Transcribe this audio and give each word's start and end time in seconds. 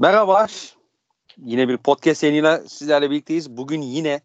Merhabalar. 0.00 0.76
Yine 1.36 1.68
bir 1.68 1.76
podcast 1.76 2.22
yayınıyla 2.22 2.58
sizlerle 2.58 3.10
birlikteyiz. 3.10 3.56
Bugün 3.56 3.82
yine 3.82 4.20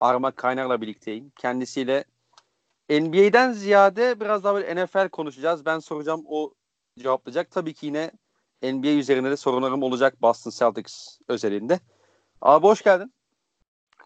Arma 0.00 0.30
Kaynar'la 0.30 0.80
birlikteyim. 0.80 1.32
Kendisiyle 1.38 2.04
NBA'den 2.90 3.52
ziyade 3.52 4.20
biraz 4.20 4.44
daha 4.44 4.54
böyle 4.54 4.84
NFL 4.84 5.08
konuşacağız. 5.08 5.66
Ben 5.66 5.78
soracağım, 5.78 6.22
o 6.28 6.54
cevaplayacak. 6.98 7.50
Tabii 7.50 7.74
ki 7.74 7.86
yine 7.86 8.10
NBA 8.62 8.88
üzerinde 8.88 9.30
de 9.30 9.36
sorunlarım 9.36 9.82
olacak 9.82 10.22
Boston 10.22 10.50
Celtics 10.50 11.18
özelinde. 11.28 11.80
Abi 12.42 12.66
hoş 12.66 12.82
geldin. 12.82 13.12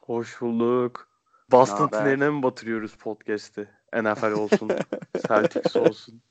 Hoş 0.02 0.40
bulduk. 0.40 1.08
Boston 1.50 1.88
tüneline 1.88 2.30
mi 2.30 2.42
batırıyoruz 2.42 2.96
podcast'i? 2.96 3.68
NFL 3.94 4.32
olsun, 4.32 4.70
Celtics 5.28 5.76
olsun. 5.76 6.22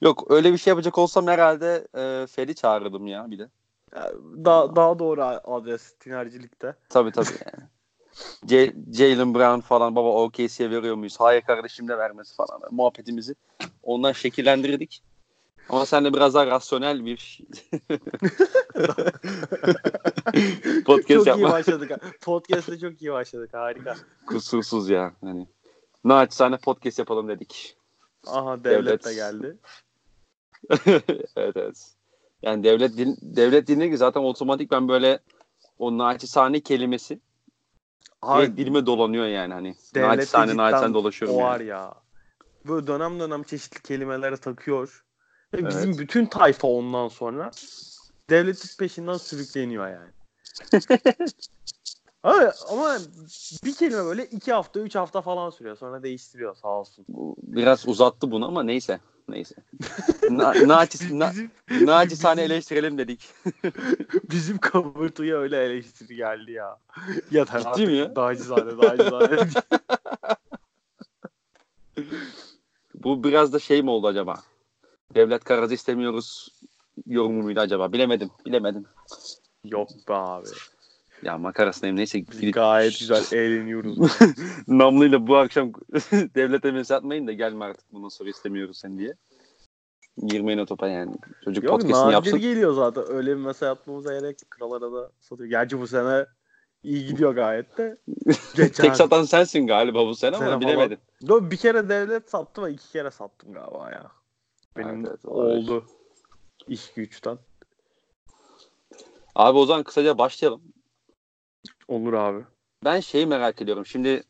Yok 0.00 0.30
öyle 0.30 0.52
bir 0.52 0.58
şey 0.58 0.70
yapacak 0.70 0.98
olsam 0.98 1.26
herhalde 1.26 1.86
e, 1.94 2.26
Feri 2.26 2.54
çağırırdım 2.54 3.06
ya 3.06 3.30
bir 3.30 3.38
de. 3.38 3.48
Daha, 4.44 4.76
daha 4.76 4.98
doğru 4.98 5.22
adres 5.44 5.94
tinercilikte. 6.00 6.74
Tabii 6.88 7.12
tabii 7.12 7.26
yani. 7.46 7.68
C- 8.46 8.74
Jalen 8.92 9.34
Brown 9.34 9.60
falan 9.60 9.96
baba 9.96 10.08
OKC'ye 10.08 10.70
veriyor 10.70 10.94
muyuz? 10.94 11.16
Hayır 11.20 11.42
kardeşim 11.42 11.88
de 11.88 11.98
vermesi 11.98 12.36
falan. 12.36 12.60
Muhabbetimizi 12.70 13.34
ondan 13.82 14.12
şekillendirdik. 14.12 15.02
Ama 15.68 15.86
sen 15.86 16.04
de 16.04 16.12
biraz 16.14 16.34
daha 16.34 16.46
rasyonel 16.46 17.04
bir 17.04 17.34
podcast 20.84 21.08
çok 21.08 21.26
yapma. 21.26 21.48
iyi 21.48 21.52
başladık. 21.52 21.90
Podcast'te 22.20 22.78
çok 22.78 23.02
iyi 23.02 23.12
başladık. 23.12 23.54
Harika. 23.54 23.94
Kusursuz 24.26 24.90
ya. 24.90 25.12
Hani 25.20 25.46
naçizane 26.04 26.56
podcast 26.56 26.98
yapalım 26.98 27.28
dedik. 27.28 27.76
Aha 28.26 28.64
devlet, 28.64 28.86
devlet. 28.86 29.04
de 29.04 29.14
geldi. 29.14 29.56
evet 31.36 31.56
evet. 31.56 31.93
Yani 32.44 32.64
devlet 32.64 32.96
din, 32.96 33.16
devlet 33.22 33.66
dinleri 33.66 33.96
zaten 33.96 34.20
otomatik 34.20 34.70
ben 34.70 34.88
böyle 34.88 35.18
o 35.78 35.98
naçizane 35.98 36.60
kelimesi 36.60 37.20
Abi, 38.22 38.56
dilime 38.56 38.86
dolanıyor 38.86 39.26
yani 39.26 39.54
hani. 39.54 39.74
Naçizane 39.96 40.56
naçizane 40.56 40.94
dolaşıyorum. 40.94 41.36
O 41.36 41.40
yani. 41.40 41.48
var 41.48 41.60
ya. 41.60 41.94
Böyle 42.68 42.86
dönem 42.86 43.20
dönem 43.20 43.42
çeşitli 43.42 43.82
kelimelere 43.82 44.36
takıyor. 44.36 45.04
Ve 45.54 45.58
evet. 45.60 45.68
bizim 45.68 45.98
bütün 45.98 46.26
tayfa 46.26 46.68
ondan 46.68 47.08
sonra 47.08 47.50
devletin 48.30 48.70
peşinden 48.78 49.16
sürükleniyor 49.16 49.88
yani. 49.88 50.10
ama, 52.24 52.52
ama 52.68 52.98
bir 53.64 53.74
kelime 53.74 54.04
böyle 54.04 54.24
iki 54.24 54.52
hafta, 54.52 54.80
üç 54.80 54.94
hafta 54.94 55.20
falan 55.20 55.50
sürüyor. 55.50 55.76
Sonra 55.76 56.02
değiştiriyor 56.02 56.54
sağ 56.54 56.68
olsun. 56.68 57.04
Biraz 57.42 57.88
uzattı 57.88 58.30
bunu 58.30 58.46
ama 58.46 58.62
neyse. 58.62 59.00
Neyse. 59.28 59.54
Na, 60.30 60.54
naçiz, 60.66 61.12
na, 61.12 61.32
naçizane 61.70 62.42
eleştirelim 62.42 62.98
dedik. 62.98 63.28
bizim 64.30 64.58
kaburtuya 64.58 65.38
öyle 65.38 65.64
eleştiri 65.64 66.16
geldi 66.16 66.52
ya. 66.52 66.78
ya 67.30 67.44
Ciddi 67.44 67.56
artık, 67.56 67.86
mi 67.86 67.94
ya? 67.94 68.16
Dacizane, 68.16 68.82
dacizane. 68.82 69.38
Bu 72.94 73.24
biraz 73.24 73.52
da 73.52 73.58
şey 73.58 73.82
mi 73.82 73.90
oldu 73.90 74.06
acaba? 74.06 74.42
Devlet 75.14 75.44
kararı 75.44 75.74
istemiyoruz 75.74 76.48
yorumu 77.06 77.42
muydu 77.42 77.60
acaba? 77.60 77.92
Bilemedim. 77.92 78.30
Bilemedim. 78.46 78.84
Yok 79.64 79.88
be 80.08 80.14
abi. 80.14 80.48
Ya 81.22 81.38
makarasındayım 81.38 81.96
neyse. 81.96 82.18
Gidip... 82.18 82.54
Gayet 82.54 82.98
güzel 82.98 83.38
eğleniyoruz. 83.38 83.98
Namlıyla 84.68 85.26
bu 85.26 85.36
akşam 85.36 85.72
devlete 86.12 86.70
mesaj 86.70 86.96
atmayın 86.96 87.26
da 87.26 87.32
gelme 87.32 87.64
artık 87.64 87.92
bundan 87.92 88.08
sonra 88.08 88.30
istemiyoruz 88.30 88.78
sen 88.78 88.98
diye. 88.98 89.14
Girmeyin 90.26 90.58
o 90.58 90.66
topa 90.66 90.88
yani. 90.88 91.16
Çocuk 91.44 91.64
Yok, 91.64 91.80
podcast'ini 91.80 92.12
yapsın. 92.12 92.40
geliyor 92.40 92.72
zaten. 92.72 93.04
Öyle 93.08 93.30
bir 93.30 93.42
mesaj 93.42 93.68
atmamıza 93.68 94.18
gerek 94.18 94.38
Krallara 94.50 94.92
da 94.92 95.10
satıyor. 95.20 95.50
Gerçi 95.50 95.80
bu 95.80 95.86
sene 95.86 96.26
iyi 96.82 97.06
gidiyor 97.06 97.34
gayet 97.34 97.78
de. 97.78 97.98
Geçen... 98.56 98.86
Tek 98.86 98.96
satan 98.96 99.24
sensin 99.24 99.66
galiba 99.66 100.06
bu 100.06 100.14
sene, 100.14 100.36
sene 100.36 100.48
ama 100.48 100.60
bilemedin. 100.60 100.98
Falan. 101.28 101.50
Bir 101.50 101.56
kere 101.56 101.88
devlet 101.88 102.30
sattı 102.30 102.62
ve 102.62 102.72
iki 102.72 102.92
kere 102.92 103.10
sattım 103.10 103.52
galiba 103.52 103.90
ya. 103.90 104.10
Benim 104.76 105.06
evet, 105.06 105.24
oldu. 105.24 105.84
İş 106.68 106.92
güçten. 106.92 107.38
Abi 109.34 109.58
o 109.58 109.66
zaman 109.66 109.82
kısaca 109.82 110.18
başlayalım. 110.18 110.62
Olur 111.88 112.12
abi. 112.12 112.44
Ben 112.84 113.00
şeyi 113.00 113.26
merak 113.26 113.62
ediyorum. 113.62 113.86
Şimdi 113.86 114.22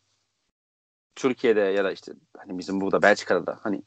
Türkiye'de 1.15 1.60
ya 1.60 1.84
da 1.84 1.92
işte 1.92 2.12
hani 2.37 2.59
bizim 2.59 2.81
burada 2.81 3.03
Belçika'da 3.03 3.47
da 3.47 3.59
hani 3.62 3.82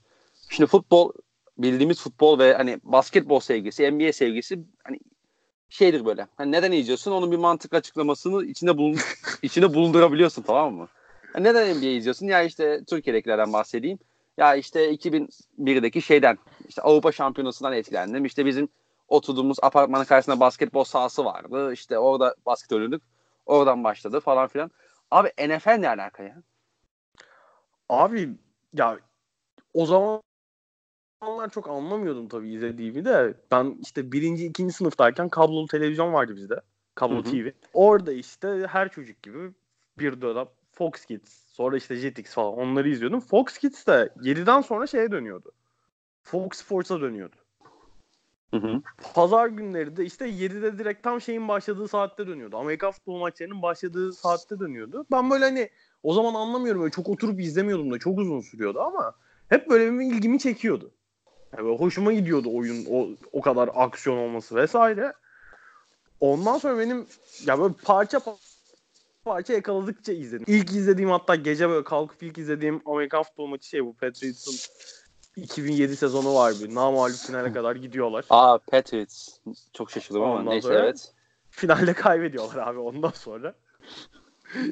şimdi 0.50 0.69
futbol 0.69 1.11
bildiğimiz 1.57 2.01
futbol 2.01 2.39
ve 2.39 2.53
hani 2.53 2.79
basketbol 2.83 3.39
sevgisi, 3.39 3.91
NBA 3.91 4.13
sevgisi 4.13 4.59
hani 4.83 5.00
şeydir 5.69 6.06
böyle. 6.06 6.27
Hani 6.35 6.51
neden 6.51 6.72
izliyorsun? 6.72 7.11
Onun 7.11 7.31
bir 7.31 7.38
mantık 7.38 7.73
açıklamasını 7.73 8.45
içinde 8.45 8.77
bulun 8.77 8.97
içinde 9.41 9.73
bulundurabiliyorsun 9.73 10.41
tamam 10.41 10.73
mı? 10.73 10.88
Yani 11.35 11.44
neden 11.44 11.77
NBA 11.77 11.85
izliyorsun? 11.85 12.27
Ya 12.27 12.44
işte 12.44 12.81
Türkiye'dekilerden 12.88 13.53
bahsedeyim. 13.53 14.00
Ya 14.38 14.56
işte 14.56 14.94
2001'deki 14.94 16.01
şeyden 16.01 16.38
işte 16.67 16.81
Avrupa 16.81 17.11
Şampiyonası'ndan 17.11 17.73
etkilendim. 17.73 18.25
İşte 18.25 18.45
bizim 18.45 18.69
oturduğumuz 19.07 19.57
apartmanın 19.61 20.03
karşısında 20.03 20.39
basketbol 20.39 20.83
sahası 20.83 21.25
vardı. 21.25 21.73
İşte 21.73 21.97
orada 21.97 22.35
basket 22.45 22.72
oynuyorduk. 22.72 23.01
Oradan 23.47 23.83
başladı 23.83 24.19
falan 24.19 24.47
filan. 24.47 24.71
Abi 25.11 25.29
NFL 25.47 25.77
ne 25.77 25.89
alaka 25.89 26.23
ya? 26.23 26.43
Abi 27.89 28.29
ya 28.73 28.99
o 29.73 29.85
zamanlar 29.85 31.49
çok 31.51 31.69
anlamıyordum 31.69 32.27
tabii 32.27 32.53
izlediğimi 32.53 33.05
de. 33.05 33.33
Ben 33.51 33.77
işte 33.81 34.11
birinci, 34.11 34.45
ikinci 34.45 34.73
sınıftayken 34.73 35.29
kablolu 35.29 35.67
televizyon 35.67 36.13
vardı 36.13 36.35
bizde. 36.35 36.61
Kablo 36.95 37.15
Hı-hı. 37.15 37.23
TV. 37.23 37.49
Orada 37.73 38.11
işte 38.11 38.67
her 38.69 38.89
çocuk 38.89 39.23
gibi 39.23 39.51
bir 39.99 40.21
dönem 40.21 40.47
Fox 40.71 41.05
Kids, 41.05 41.45
sonra 41.47 41.77
işte 41.77 41.95
Jetix 41.95 42.33
falan 42.33 42.53
onları 42.53 42.89
izliyordum. 42.89 43.19
Fox 43.19 43.57
Kids 43.57 43.87
de 43.87 44.09
7'den 44.17 44.61
sonra 44.61 44.87
şeye 44.87 45.11
dönüyordu. 45.11 45.51
Fox 46.23 46.49
Sports'a 46.51 47.01
dönüyordu. 47.01 47.35
Hı 48.51 48.57
hı. 48.57 48.81
Pazar 49.13 49.47
günleri 49.47 49.97
de 49.97 50.05
işte 50.05 50.25
7'de 50.29 50.77
direkt 50.77 51.03
tam 51.03 51.21
şeyin 51.21 51.47
başladığı 51.47 51.87
saatte 51.87 52.27
dönüyordu. 52.27 52.57
Amerika 52.57 52.91
futbol 52.91 53.19
maçlarının 53.19 53.61
başladığı 53.61 54.13
saatte 54.13 54.59
dönüyordu. 54.59 55.05
Ben 55.11 55.29
böyle 55.29 55.45
hani 55.45 55.69
o 56.03 56.13
zaman 56.13 56.33
anlamıyorum 56.33 56.81
böyle 56.81 56.91
çok 56.91 57.09
oturup 57.09 57.39
izlemiyordum 57.39 57.91
da 57.91 57.99
çok 57.99 58.19
uzun 58.19 58.41
sürüyordu 58.41 58.81
ama 58.81 59.15
hep 59.49 59.69
böyle 59.69 59.93
bir 59.93 60.13
ilgimi 60.13 60.39
çekiyordu. 60.39 60.91
Yani 61.57 61.77
hoşuma 61.77 62.13
gidiyordu 62.13 62.49
oyun 62.53 62.85
o, 62.91 63.07
o 63.31 63.41
kadar 63.41 63.69
aksiyon 63.75 64.17
olması 64.17 64.55
vesaire. 64.55 65.13
Ondan 66.19 66.57
sonra 66.57 66.79
benim 66.79 67.05
ya 67.45 67.59
böyle 67.59 67.73
parça 67.83 68.19
parça 69.25 69.53
yakaladıkça 69.53 70.13
izledim. 70.13 70.45
İlk 70.47 70.71
izlediğim 70.71 71.09
hatta 71.09 71.35
gece 71.35 71.69
böyle 71.69 71.83
kalkıp 71.83 72.23
ilk 72.23 72.37
izlediğim 72.37 72.81
Amerikan 72.85 73.23
futbol 73.23 73.47
maçı 73.47 73.69
şey 73.69 73.85
bu 73.85 73.93
Patriots'ın 73.93 74.53
2007 75.37 75.95
sezonu 75.95 76.35
var 76.35 76.53
bir. 76.61 76.75
Namalip 76.75 77.17
finale 77.17 77.53
kadar 77.53 77.75
gidiyorlar. 77.75 78.25
Aa 78.29 78.57
Patriots. 78.57 79.39
Çok 79.73 79.91
şaşırdım 79.91 80.23
ama 80.23 80.33
ondan 80.33 80.53
neyse 80.53 80.73
evet. 80.73 81.13
Finalde 81.49 81.93
kaybediyorlar 81.93 82.67
abi 82.67 82.79
ondan 82.79 83.09
sonra. 83.09 83.55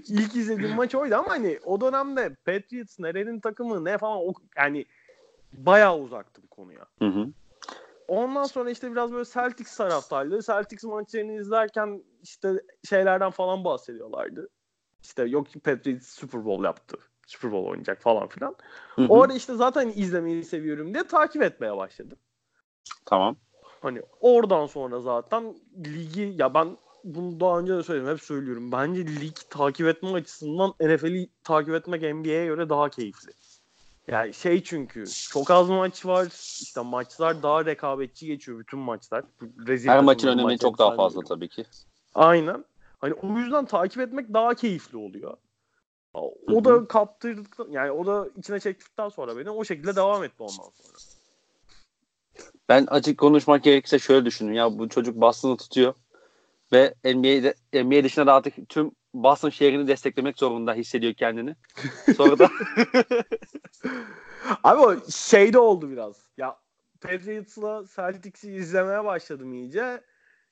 İlk 0.07 0.35
izlediğim 0.35 0.75
maç 0.75 0.95
oydu 0.95 1.15
ama 1.15 1.29
hani 1.29 1.59
o 1.63 1.81
dönemde 1.81 2.35
Patriots 2.45 2.99
nerenin 2.99 3.39
takımı 3.39 3.85
ne 3.85 3.97
falan 3.97 4.17
o, 4.17 4.33
yani 4.57 4.85
bayağı 5.53 5.97
uzaktım 5.97 6.47
konuya. 6.47 6.85
Hı 6.99 7.05
hı. 7.05 7.27
Ondan 8.07 8.43
sonra 8.43 8.69
işte 8.69 8.91
biraz 8.91 9.11
böyle 9.11 9.25
Celtics 9.25 9.77
taraftarları. 9.77 10.41
Celtics 10.41 10.83
maçlarını 10.83 11.41
izlerken 11.41 12.03
işte 12.23 12.53
şeylerden 12.89 13.31
falan 13.31 13.63
bahsediyorlardı. 13.63 14.49
İşte 15.03 15.23
yok 15.23 15.47
ki 15.47 15.59
Patriots 15.59 16.07
Super 16.07 16.45
Bowl 16.45 16.63
yaptı. 16.63 16.97
Super 17.25 17.51
Bowl 17.51 17.69
oynayacak 17.69 18.01
falan 18.01 18.27
filan. 18.27 18.55
Hı 18.95 19.01
hı. 19.01 19.07
O 19.09 19.23
ara 19.23 19.33
işte 19.33 19.55
zaten 19.55 19.93
izlemeyi 19.95 20.43
seviyorum 20.43 20.93
diye 20.93 21.03
takip 21.03 21.43
etmeye 21.43 21.77
başladım. 21.77 22.17
Tamam. 23.05 23.35
Hani 23.81 24.01
oradan 24.19 24.65
sonra 24.65 24.99
zaten 24.99 25.55
ligi 25.85 26.35
ya 26.37 26.53
ben 26.53 26.77
bunu 27.03 27.39
daha 27.39 27.59
önce 27.59 27.77
de 27.77 27.83
söyledim 27.83 28.09
hep 28.11 28.21
söylüyorum. 28.21 28.71
Bence 28.71 29.05
lig 29.05 29.35
takip 29.49 29.87
etme 29.87 30.11
açısından 30.11 30.73
NFL'i 30.79 31.29
takip 31.43 31.73
etmek 31.73 32.01
NBA'ye 32.01 32.45
göre 32.45 32.69
daha 32.69 32.89
keyifli. 32.89 33.31
Yani 34.07 34.33
şey 34.33 34.63
çünkü 34.63 35.05
çok 35.29 35.51
az 35.51 35.69
maç 35.69 36.05
var. 36.05 36.25
İşte 36.61 36.81
maçlar 36.81 37.43
daha 37.43 37.65
rekabetçi 37.65 38.27
geçiyor 38.27 38.59
bütün 38.59 38.79
maçlar. 38.79 39.23
Rezil 39.67 39.89
Her 39.89 40.03
maçın 40.03 40.27
önemi 40.27 40.57
çok 40.57 40.77
daha 40.77 40.95
fazla 40.95 41.19
gibi. 41.19 41.27
tabii 41.27 41.49
ki. 41.49 41.65
Aynen. 42.15 42.65
Hani 42.99 43.13
o 43.13 43.37
yüzden 43.37 43.65
takip 43.65 44.01
etmek 44.01 44.33
daha 44.33 44.53
keyifli 44.53 44.97
oluyor. 44.97 45.37
O 46.21 46.33
Hı-hı. 46.47 46.65
da 46.65 46.87
kaptırdıktan 46.87 47.67
yani 47.71 47.91
o 47.91 48.05
da 48.05 48.29
içine 48.37 48.59
çektikten 48.59 49.09
sonra 49.09 49.37
beni 49.37 49.49
o 49.49 49.65
şekilde 49.65 49.95
devam 49.95 50.23
etti 50.23 50.43
ondan 50.43 50.53
sonra. 50.53 50.97
Ben 52.69 52.85
açık 52.85 53.17
konuşmak 53.17 53.63
gerekirse 53.63 53.99
şöyle 53.99 54.25
düşündüm. 54.25 54.53
Ya 54.53 54.79
bu 54.79 54.89
çocuk 54.89 55.15
Boston'ı 55.15 55.57
tutuyor 55.57 55.93
ve 56.71 56.93
NBA'de 57.03 57.55
NBA 57.73 58.03
dışında 58.03 58.27
da 58.27 58.33
artık 58.33 58.69
tüm 58.69 58.91
Boston 59.13 59.49
şehrini 59.49 59.87
desteklemek 59.87 60.39
zorunda 60.39 60.73
hissediyor 60.73 61.13
kendini. 61.13 61.55
Sonra 62.17 62.39
da 62.39 62.49
Abi 64.63 64.81
o 64.81 65.11
şey 65.11 65.53
de 65.53 65.59
oldu 65.59 65.91
biraz. 65.91 66.29
Ya 66.37 66.57
Patriots'la 67.01 67.83
Celtics'i 67.95 68.51
izlemeye 68.51 69.05
başladım 69.05 69.53
iyice. 69.53 70.01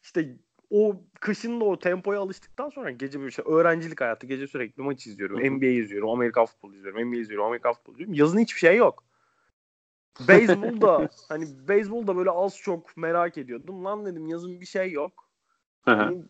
İşte 0.04 0.38
o 0.70 0.96
kışın 1.20 1.62
da 1.62 1.66
o 1.66 1.80
tempoya 1.80 2.20
alıştıktan 2.20 2.70
sonra 2.70 2.92
gece 2.92 3.22
bir 3.22 3.32
şey 3.32 3.46
öğrencilik 3.48 4.02
hayatı 4.02 4.28
gece 4.28 4.48
sürekli 4.48 4.84
maç 4.84 5.08
izliyorum. 5.08 5.40
NBA 5.40 5.66
izliyorum, 5.66 6.10
Amerika 6.10 6.46
futbolu 6.46 6.76
izliyorum, 6.76 7.10
NBA 7.10 7.16
izliyorum, 7.16 7.46
Amerika 7.46 7.74
futbolu 7.74 7.96
izliyorum. 7.96 8.14
Yazın 8.14 8.40
hiçbir 8.40 8.60
şey 8.60 8.76
yok. 8.78 9.04
Beyzbolda 10.28 11.10
hani 11.30 11.46
beyzbolda 11.68 12.18
böyle 12.18 12.30
az 12.30 12.58
çok 12.58 12.98
merak 12.98 13.38
ediyordum. 13.38 13.86
Lan 13.86 14.06
dedim 14.06 14.28
yazın 14.28 14.62
bir 14.62 14.66
şey 14.66 14.92
yok. 14.92 15.30
Hani, 15.82 16.24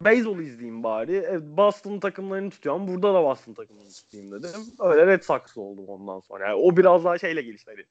beyzbol 0.00 0.38
izleyeyim 0.38 0.82
bari. 0.82 1.12
Evet, 1.12 1.42
Boston 1.42 2.00
takımlarını 2.00 2.50
tutuyorum. 2.50 2.88
Burada 2.88 3.14
da 3.14 3.22
Boston 3.22 3.54
takımını 3.54 3.88
tutayım 3.88 4.32
dedim. 4.32 4.50
Öyle 4.80 5.06
Red 5.06 5.22
Sox 5.22 5.56
oldum 5.56 5.84
ondan 5.88 6.20
sonra. 6.20 6.48
Yani 6.48 6.54
o 6.54 6.76
biraz 6.76 7.04
daha 7.04 7.18
şeyle 7.18 7.42
gelişti. 7.42 7.70
Hani 7.70 7.84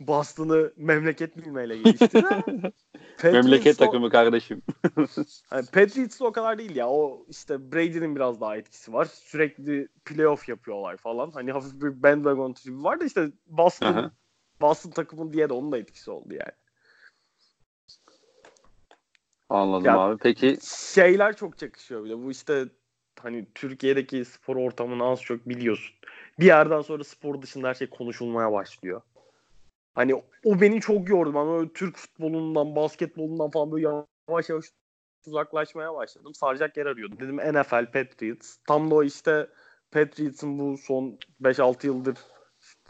Boston'ı 0.00 0.72
memleket 0.76 1.36
bilmeyle 1.36 1.76
gelişti. 1.76 2.24
memleket 3.24 3.78
takımı 3.78 4.10
kardeşim. 4.10 4.62
hani 5.50 5.66
Patriots'da 5.66 6.24
o 6.24 6.32
kadar 6.32 6.58
değil 6.58 6.76
ya. 6.76 6.88
O 6.88 7.26
işte 7.28 7.72
Brady'nin 7.72 8.16
biraz 8.16 8.40
daha 8.40 8.56
etkisi 8.56 8.92
var. 8.92 9.04
Sürekli 9.04 9.88
playoff 10.04 10.48
yapıyorlar 10.48 10.96
falan. 10.96 11.30
Hani 11.30 11.52
hafif 11.52 11.82
bir 11.82 12.02
bandwagon 12.02 12.52
tribi 12.52 12.82
var 12.82 13.00
da 13.00 13.04
işte 13.04 13.30
Boston 13.46 14.12
Boston 14.60 14.90
takımın 14.90 15.32
diye 15.32 15.48
de 15.48 15.52
onun 15.52 15.72
da 15.72 15.78
etkisi 15.78 16.10
oldu 16.10 16.34
yani. 16.34 16.52
Anladım 19.48 19.84
ya, 19.84 19.98
abi. 19.98 20.18
Peki 20.18 20.58
şeyler 20.94 21.36
çok 21.36 21.58
çakışıyor 21.58 22.04
bile. 22.04 22.18
Bu 22.18 22.30
işte 22.30 22.64
hani 23.20 23.46
Türkiye'deki 23.54 24.24
spor 24.24 24.56
ortamını 24.56 25.04
az 25.04 25.22
çok 25.22 25.48
biliyorsun. 25.48 25.94
Bir 26.40 26.46
yerden 26.46 26.80
sonra 26.80 27.04
spor 27.04 27.42
dışında 27.42 27.68
her 27.68 27.74
şey 27.74 27.90
konuşulmaya 27.90 28.52
başlıyor. 28.52 29.02
Hani 29.94 30.14
o 30.44 30.60
beni 30.60 30.80
çok 30.80 31.08
yordu. 31.08 31.34
Ben 31.34 31.46
böyle 31.46 31.72
Türk 31.72 31.96
futbolundan, 31.96 32.76
basketbolundan 32.76 33.50
falan 33.50 33.72
böyle 33.72 33.88
yavaş 34.28 34.48
yavaş 34.48 34.64
uzaklaşmaya 35.26 35.94
başladım. 35.94 36.34
Saracak 36.34 36.76
yer 36.76 36.86
arıyordum. 36.86 37.20
Dedim 37.20 37.36
NFL, 37.36 37.86
Patriots. 37.92 38.56
Tam 38.68 38.90
da 38.90 38.94
o 38.94 39.02
işte 39.02 39.46
Patriots'ın 39.90 40.58
bu 40.58 40.78
son 40.78 41.18
5-6 41.42 41.86
yıldır 41.86 42.16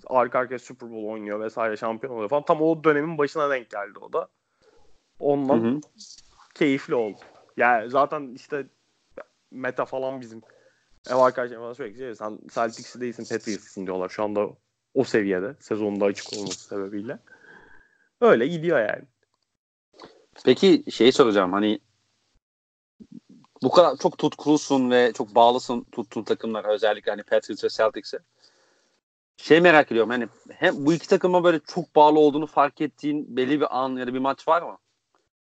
arka 0.06 0.38
arkaya 0.38 0.58
Super 0.58 0.90
Bowl 0.90 1.06
oynuyor 1.06 1.40
vesaire 1.40 1.76
şampiyon 1.76 2.14
oluyor 2.14 2.28
falan. 2.28 2.44
Tam 2.44 2.62
o 2.62 2.84
dönemin 2.84 3.19
başına 3.19 3.50
denk 3.50 3.70
geldi 3.70 3.98
o 4.00 4.12
da. 4.12 4.28
Ondan 5.19 5.58
hı 5.58 5.76
hı. 5.76 5.81
keyifli 6.55 6.94
oldu. 6.94 7.19
Yani 7.56 7.90
zaten 7.90 8.32
işte 8.34 8.66
meta 9.50 9.84
falan 9.84 10.20
bizim 10.20 10.43
ev 11.10 11.14
arkadaşlarım 11.14 11.62
falan 11.62 11.72
sürekli 11.72 11.98
şey, 11.98 12.14
sen 12.14 12.38
Celtics'i 12.55 13.00
değilsin 13.00 13.37
Patriots'ın 13.37 13.87
diyorlar. 13.87 14.08
Şu 14.08 14.22
anda 14.22 14.48
o 14.94 15.04
seviyede. 15.04 15.54
Sezonda 15.60 16.04
açık 16.04 16.32
olması 16.32 16.64
sebebiyle. 16.64 17.18
Öyle 18.20 18.46
gidiyor 18.46 18.78
yani. 18.78 19.02
Peki 20.44 20.84
şey 20.90 21.12
soracağım 21.12 21.52
hani 21.52 21.80
bu 23.62 23.70
kadar 23.70 23.96
çok 23.96 24.18
tutkulusun 24.18 24.90
ve 24.90 25.12
çok 25.12 25.34
bağlısın 25.34 25.86
tuttuğun 25.92 26.22
takımlar 26.22 26.64
özellikle 26.64 27.10
hani 27.10 27.22
Patriots 27.22 27.64
ve 27.64 27.68
Celtics'e. 27.68 28.18
Şey 29.36 29.60
merak 29.60 29.92
ediyorum 29.92 30.10
hani 30.10 30.28
hem 30.50 30.86
bu 30.86 30.92
iki 30.92 31.08
takıma 31.08 31.44
böyle 31.44 31.60
çok 31.60 31.96
bağlı 31.96 32.18
olduğunu 32.18 32.46
fark 32.46 32.80
ettiğin 32.80 33.36
belli 33.36 33.60
bir 33.60 33.82
an 33.82 33.96
ya 33.96 34.06
da 34.06 34.14
bir 34.14 34.18
maç 34.18 34.48
var 34.48 34.62
mı? 34.62 34.78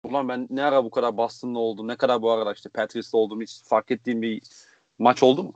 Ulan 0.05 0.29
ben 0.29 0.47
ne 0.51 0.63
ara 0.65 0.85
bu 0.85 0.91
kadar 0.91 1.17
Boston'da 1.17 1.59
oldum, 1.59 1.89
ne 1.89 1.97
kadar 1.97 2.23
bu 2.23 2.31
arada 2.31 2.53
işte 2.53 2.69
Patriots'ta 2.69 3.19
oldum 3.19 3.41
hiç 3.41 3.63
fark 3.65 3.91
ettiğin 3.91 4.23
bir 4.23 4.43
maç 4.99 5.23
oldu 5.23 5.43
mu? 5.43 5.53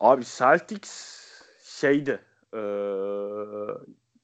Abi 0.00 0.24
Celtics 0.24 1.22
şeydi 1.80 2.27
ee, 2.54 2.60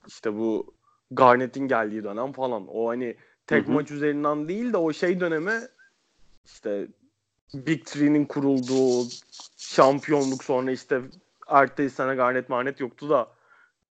işte 0.07 0.37
bu 0.37 0.75
Garnett'in 1.11 1.69
geldiği 1.69 2.05
dönem 2.05 2.33
falan. 2.33 2.67
O 2.69 2.89
hani 2.89 3.17
tek 3.47 3.65
Hı-hı. 3.65 3.73
maç 3.73 3.91
üzerinden 3.91 4.49
değil 4.49 4.73
de 4.73 4.77
o 4.77 4.93
şey 4.93 5.21
dönemi 5.21 5.61
işte 6.45 6.89
Big 7.55 7.85
Three'nin 7.85 8.25
kurulduğu 8.25 9.09
şampiyonluk 9.57 10.45
sonra 10.45 10.71
işte 10.71 11.03
ertesi 11.49 11.95
sene 11.95 12.15
Garnet 12.15 12.49
Marnet 12.49 12.81
yoktu 12.81 13.11
da 13.11 13.29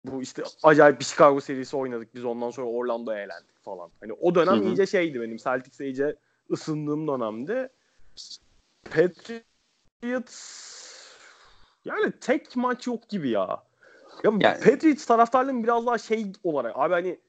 bu 0.05 0.23
işte 0.23 0.43
acayip 0.63 1.01
bir 1.01 1.05
Chicago 1.05 1.41
serisi 1.41 1.77
oynadık 1.77 2.15
biz 2.15 2.25
ondan 2.25 2.51
sonra 2.51 2.67
Orlando'ya 2.67 3.23
eğlendik 3.23 3.59
falan. 3.63 3.91
Hani 4.01 4.13
o 4.13 4.35
dönem 4.35 4.55
Hı-hı. 4.55 4.65
iyice 4.65 4.87
şeydi 4.87 5.21
benim 5.21 5.37
Celtics'e 5.37 5.85
iyice 5.85 6.17
ısındığım 6.51 7.09
dönemde. 7.09 7.73
Patriots 8.91 10.69
yani 11.85 12.13
tek 12.21 12.57
maç 12.57 12.87
yok 12.87 13.09
gibi 13.09 13.29
ya. 13.29 13.63
Ya 14.25 14.33
yani, 14.41 14.61
Patriots 14.65 15.07
taraftarlığım 15.07 15.65
biraz 15.65 15.87
daha 15.87 15.99
şey 15.99 16.33
olarak 16.43 16.73
abi 16.77 16.95
hani 16.95 17.21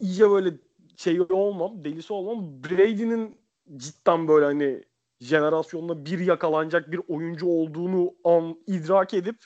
iyice 0.00 0.30
böyle 0.30 0.54
şey 0.96 1.20
olmam, 1.20 1.84
delisi 1.84 2.12
olmam. 2.12 2.62
Brady'nin 2.64 3.38
cidden 3.76 4.28
böyle 4.28 4.44
hani 4.44 4.84
jenerasyonda 5.20 6.06
bir 6.06 6.18
yakalanacak 6.18 6.92
bir 6.92 7.00
oyuncu 7.08 7.46
olduğunu 7.46 8.14
an 8.24 8.56
idrak 8.66 9.14
edip 9.14 9.36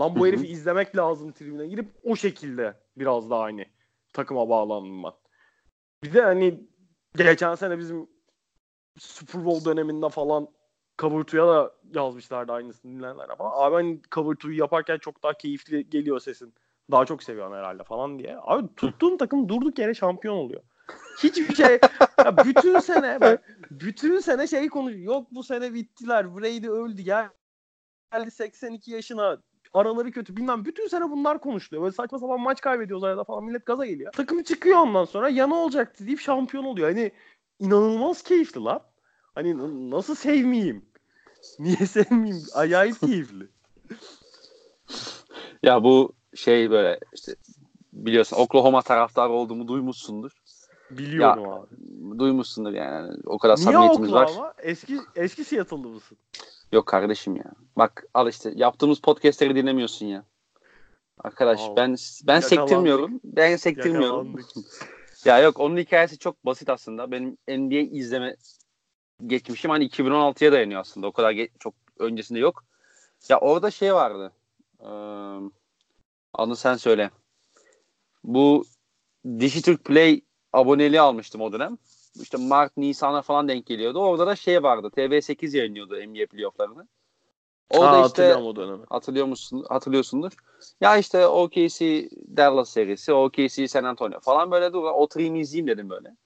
lan 0.00 0.16
bu 0.16 0.26
herifi 0.26 0.46
izlemek 0.46 0.96
lazım 0.96 1.32
tribüne 1.32 1.66
girip 1.66 1.88
o 2.02 2.16
şekilde 2.16 2.74
biraz 2.96 3.30
daha 3.30 3.42
hani 3.42 3.66
takıma 4.12 4.48
bağlandım 4.48 5.02
ben. 5.02 5.12
Bir 6.04 6.14
de 6.14 6.22
hani 6.22 6.68
geçen 7.16 7.54
sene 7.54 7.78
bizim 7.78 8.08
Super 8.98 9.44
Bowl 9.44 9.70
döneminde 9.70 10.08
falan 10.08 10.48
Cover 10.98 11.26
da 11.26 11.72
yazmışlardı 11.94 12.52
aynısını 12.52 12.92
dinleyenler 12.92 13.28
ama 13.28 13.52
abi 13.52 13.74
hani 13.74 14.00
Cover 14.12 14.50
yaparken 14.50 14.98
çok 14.98 15.22
daha 15.22 15.32
keyifli 15.34 15.90
geliyor 15.90 16.20
sesin. 16.20 16.54
Daha 16.90 17.04
çok 17.04 17.22
seviyorum 17.22 17.52
herhalde 17.52 17.84
falan 17.84 18.18
diye. 18.18 18.36
Abi 18.42 18.74
tuttuğum 18.76 19.16
takım 19.16 19.48
durduk 19.48 19.78
yere 19.78 19.94
şampiyon 19.94 20.36
oluyor. 20.36 20.62
Hiçbir 21.22 21.54
şey 21.54 21.80
ya 22.24 22.36
bütün 22.44 22.78
sene 22.78 23.38
bütün 23.70 24.18
sene 24.18 24.46
şey 24.46 24.68
konuşuyor. 24.68 25.04
Yok 25.04 25.26
bu 25.30 25.42
sene 25.42 25.74
bittiler. 25.74 26.36
Brady 26.36 26.68
öldü 26.68 27.02
gel. 27.02 27.28
Geldi 28.12 28.30
82 28.30 28.90
yaşına. 28.90 29.38
Araları 29.74 30.10
kötü 30.10 30.36
bilmem. 30.36 30.64
Bütün 30.64 30.88
sene 30.88 31.10
bunlar 31.10 31.40
konuşuluyor. 31.40 31.82
Böyle 31.82 31.94
saçma 31.94 32.18
sapan 32.18 32.40
maç 32.40 32.60
kaybediyoruz 32.60 33.04
arada 33.04 33.24
falan. 33.24 33.44
Millet 33.44 33.66
gaza 33.66 33.86
geliyor. 33.86 34.12
Takım 34.12 34.42
çıkıyor 34.42 34.78
ondan 34.78 35.04
sonra. 35.04 35.28
Yana 35.28 35.54
olacaktı 35.54 36.06
deyip 36.06 36.20
şampiyon 36.20 36.64
oluyor. 36.64 36.88
Hani 36.88 37.12
inanılmaz 37.58 38.22
keyifli 38.22 38.60
lan. 38.60 38.80
Hani 39.34 39.90
nasıl 39.90 40.14
sevmeyeyim? 40.14 40.84
Niye 41.58 41.76
sevmeyeyim? 41.86 42.46
Acayip 42.54 43.00
keyifli. 43.00 43.48
ya 45.62 45.82
bu 45.82 46.12
şey 46.34 46.70
böyle 46.70 47.00
işte 47.14 47.34
biliyorsun 47.92 48.36
Oklahoma 48.36 48.82
taraftarı 48.82 49.32
olduğumu 49.32 49.68
duymuşsundur. 49.68 50.32
Biliyorum 50.90 51.44
ya, 51.44 51.52
abi. 51.52 52.18
Duymuşsundur 52.18 52.72
yani. 52.72 53.16
O 53.26 53.38
kadar 53.38 53.56
Niye 53.56 53.64
samimiyetimiz 53.64 54.12
Oklahoma? 54.12 54.42
var. 54.42 54.54
Eski 54.58 54.98
eski 55.16 55.44
Seattle'lı 55.44 55.88
mısın? 55.88 56.18
Yok 56.72 56.86
kardeşim 56.86 57.36
ya. 57.36 57.52
Bak 57.76 58.04
al 58.14 58.28
işte 58.28 58.52
yaptığımız 58.56 59.00
podcastleri 59.00 59.56
dinlemiyorsun 59.56 60.06
ya. 60.06 60.24
Arkadaş 61.18 61.60
Aa, 61.60 61.76
ben 61.76 61.96
ben 62.24 62.40
sektirmiyorum. 62.40 63.20
Ben 63.24 63.56
sektirmiyorum. 63.56 64.36
ya 65.24 65.38
yok 65.38 65.60
onun 65.60 65.76
hikayesi 65.76 66.18
çok 66.18 66.46
basit 66.46 66.70
aslında. 66.70 67.10
Benim 67.10 67.36
NBA 67.48 67.96
izleme 67.98 68.36
geçmişim 69.26 69.70
hani 69.70 69.84
2016'ya 69.84 70.52
dayanıyor 70.52 70.80
aslında. 70.80 71.06
O 71.06 71.12
kadar 71.12 71.32
ge- 71.32 71.50
çok 71.58 71.74
öncesinde 71.98 72.38
yok. 72.38 72.64
Ya 73.28 73.40
orada 73.40 73.70
şey 73.70 73.94
vardı. 73.94 74.32
Ee, 74.80 74.86
adını 76.34 76.56
sen 76.56 76.74
söyle. 76.76 77.10
Bu 78.24 78.64
Dişi 79.38 79.62
Türk 79.62 79.84
Play 79.84 80.20
aboneliği 80.52 81.00
almıştım 81.00 81.40
o 81.40 81.52
dönem. 81.52 81.78
İşte 82.22 82.36
Mart, 82.36 82.76
Nisan'a 82.76 83.22
falan 83.22 83.48
denk 83.48 83.66
geliyordu. 83.66 83.98
Orada 83.98 84.26
da 84.26 84.36
şey 84.36 84.62
vardı. 84.62 84.90
TV8 84.96 85.54
yayınlıyordu 85.54 85.96
NBA 85.96 86.26
playofflarını. 86.26 86.88
Orada 87.70 88.00
ha, 88.00 88.06
işte 88.06 88.36
o 88.36 88.56
dönemi. 88.56 88.84
Hatırlıyor 88.90 89.26
musun? 89.26 89.64
Hatırlıyorsundur. 89.68 90.32
Ya 90.80 90.96
işte 90.96 91.26
OKC 91.26 92.08
Dallas 92.36 92.70
serisi, 92.70 93.12
OKC 93.12 93.68
San 93.68 93.84
Antonio 93.84 94.20
falan 94.20 94.50
böyle 94.50 94.72
dur. 94.72 94.82
Oturayım 94.84 95.36
izleyeyim 95.36 95.66
dedim 95.66 95.90
böyle. 95.90 96.16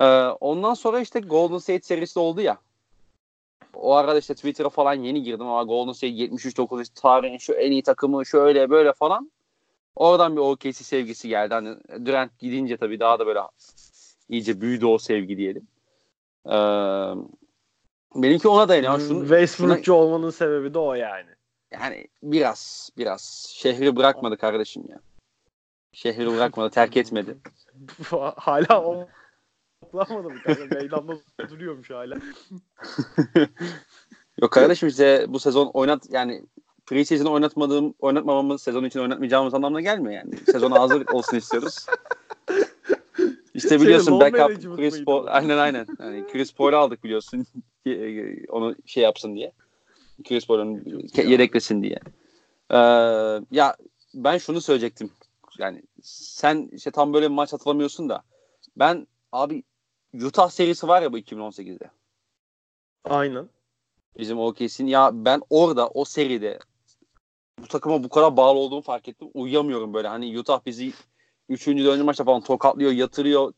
Ee, 0.00 0.04
ondan 0.40 0.74
sonra 0.74 1.00
işte 1.00 1.20
Golden 1.20 1.58
State 1.58 1.82
serisi 1.82 2.18
oldu 2.18 2.40
ya. 2.40 2.58
O 3.74 3.94
arada 3.94 4.18
işte 4.18 4.34
Twitter'a 4.34 4.68
falan 4.68 4.94
yeni 4.94 5.22
girdim 5.22 5.46
ama 5.46 5.62
Golden 5.62 5.92
State 5.92 6.12
73-9 6.12 6.94
tarihin 6.94 7.38
şu 7.38 7.52
en 7.52 7.72
iyi 7.72 7.82
takımı 7.82 8.26
şöyle 8.26 8.70
böyle 8.70 8.92
falan. 8.92 9.30
Oradan 9.96 10.36
bir 10.36 10.40
OKC 10.40 10.72
sevgisi 10.72 11.28
geldi. 11.28 11.54
Hani 11.54 11.76
Durant 12.06 12.38
gidince 12.38 12.76
tabii 12.76 13.00
daha 13.00 13.18
da 13.18 13.26
böyle 13.26 13.40
iyice 14.28 14.60
büyüdü 14.60 14.86
o 14.86 14.98
sevgi 14.98 15.36
diyelim. 15.36 15.66
Ee, 16.46 16.52
benimki 18.14 18.48
ona 18.48 18.68
dayanıyor. 18.68 19.00
Şunu, 19.00 19.20
Westbrook'cu 19.20 19.84
şuna... 19.84 19.96
olmanın 19.96 20.30
sebebi 20.30 20.74
de 20.74 20.78
o 20.78 20.94
yani. 20.94 21.30
Yani 21.70 22.06
biraz 22.22 22.90
biraz 22.98 23.52
şehri 23.54 23.96
bırakmadı 23.96 24.36
kardeşim 24.36 24.84
ya. 24.88 25.00
Şehri 25.92 26.26
bırakmadı, 26.26 26.70
terk 26.70 26.96
etmedi. 26.96 27.36
Hala 28.36 28.84
o 28.84 29.08
Kullanmadı 29.90 30.30
mı 30.30 30.42
kanka? 30.44 30.74
Meydanda 30.74 31.12
duruyormuş 31.50 31.90
hala. 31.90 32.16
Yok 34.42 34.50
kardeşim 34.50 34.88
işte 34.88 35.26
bu 35.28 35.38
sezon 35.38 35.70
oynat 35.74 36.06
yani 36.10 36.42
preseason 36.86 37.26
oynatmadığım 37.26 37.94
oynatmamamız 37.98 38.62
sezon 38.62 38.84
için 38.84 39.00
oynatmayacağımız 39.00 39.54
anlamına 39.54 39.80
gelmiyor 39.80 40.12
yani. 40.12 40.36
Sezona 40.36 40.80
hazır 40.80 41.06
olsun 41.12 41.36
istiyoruz. 41.36 41.86
İşte 43.54 43.80
biliyorsun 43.80 44.20
şey, 44.20 44.32
backup 44.32 44.76
Chris 44.76 45.04
Paul. 45.04 45.26
Aynen 45.26 45.58
aynen. 45.58 45.86
Yani 46.00 46.26
Chris 46.32 46.54
Paul'u 46.54 46.76
aldık 46.76 47.04
biliyorsun. 47.04 47.46
Onu 48.48 48.76
şey 48.86 49.02
yapsın 49.02 49.34
diye. 49.34 49.52
Chris 50.28 50.46
Paul'un 50.46 50.84
yedeklesin 51.16 51.82
diye. 51.82 51.98
Ee, 52.70 52.76
ya 53.50 53.76
ben 54.14 54.38
şunu 54.38 54.60
söyleyecektim. 54.60 55.10
Yani 55.58 55.82
sen 56.02 56.70
işte 56.72 56.90
tam 56.90 57.14
böyle 57.14 57.26
bir 57.26 57.34
maç 57.34 57.52
hatırlamıyorsun 57.52 58.08
da 58.08 58.22
ben 58.76 59.06
abi 59.32 59.62
Utah 60.14 60.50
serisi 60.50 60.88
var 60.88 61.02
ya 61.02 61.12
bu 61.12 61.18
2018'de. 61.18 61.90
Aynen. 63.04 63.48
Bizim 64.18 64.38
OKC'nin 64.38 64.86
ya 64.86 65.10
ben 65.12 65.42
orada 65.50 65.88
o 65.88 66.04
seride 66.04 66.58
bu 67.58 67.66
takıma 67.66 68.04
bu 68.04 68.08
kadar 68.08 68.36
bağlı 68.36 68.58
olduğumu 68.58 68.82
fark 68.82 69.08
ettim. 69.08 69.28
Uyuyamıyorum 69.34 69.94
böyle. 69.94 70.08
Hani 70.08 70.38
Utah 70.38 70.60
bizi 70.66 70.92
3. 71.48 71.66
4. 71.66 72.04
maçta 72.04 72.24
falan 72.24 72.40
tokatlıyor, 72.40 72.92
yatırıyor, 72.92 73.52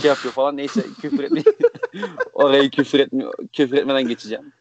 şey 0.00 0.08
yapıyor 0.08 0.34
falan. 0.34 0.56
Neyse 0.56 0.82
küfür 1.00 1.24
etme. 1.24 1.42
Orayı 2.32 2.70
küfür 2.70 2.98
etmiyor. 2.98 3.34
Küfür 3.52 3.76
etmeden 3.76 4.08
geçeceğim. 4.08 4.52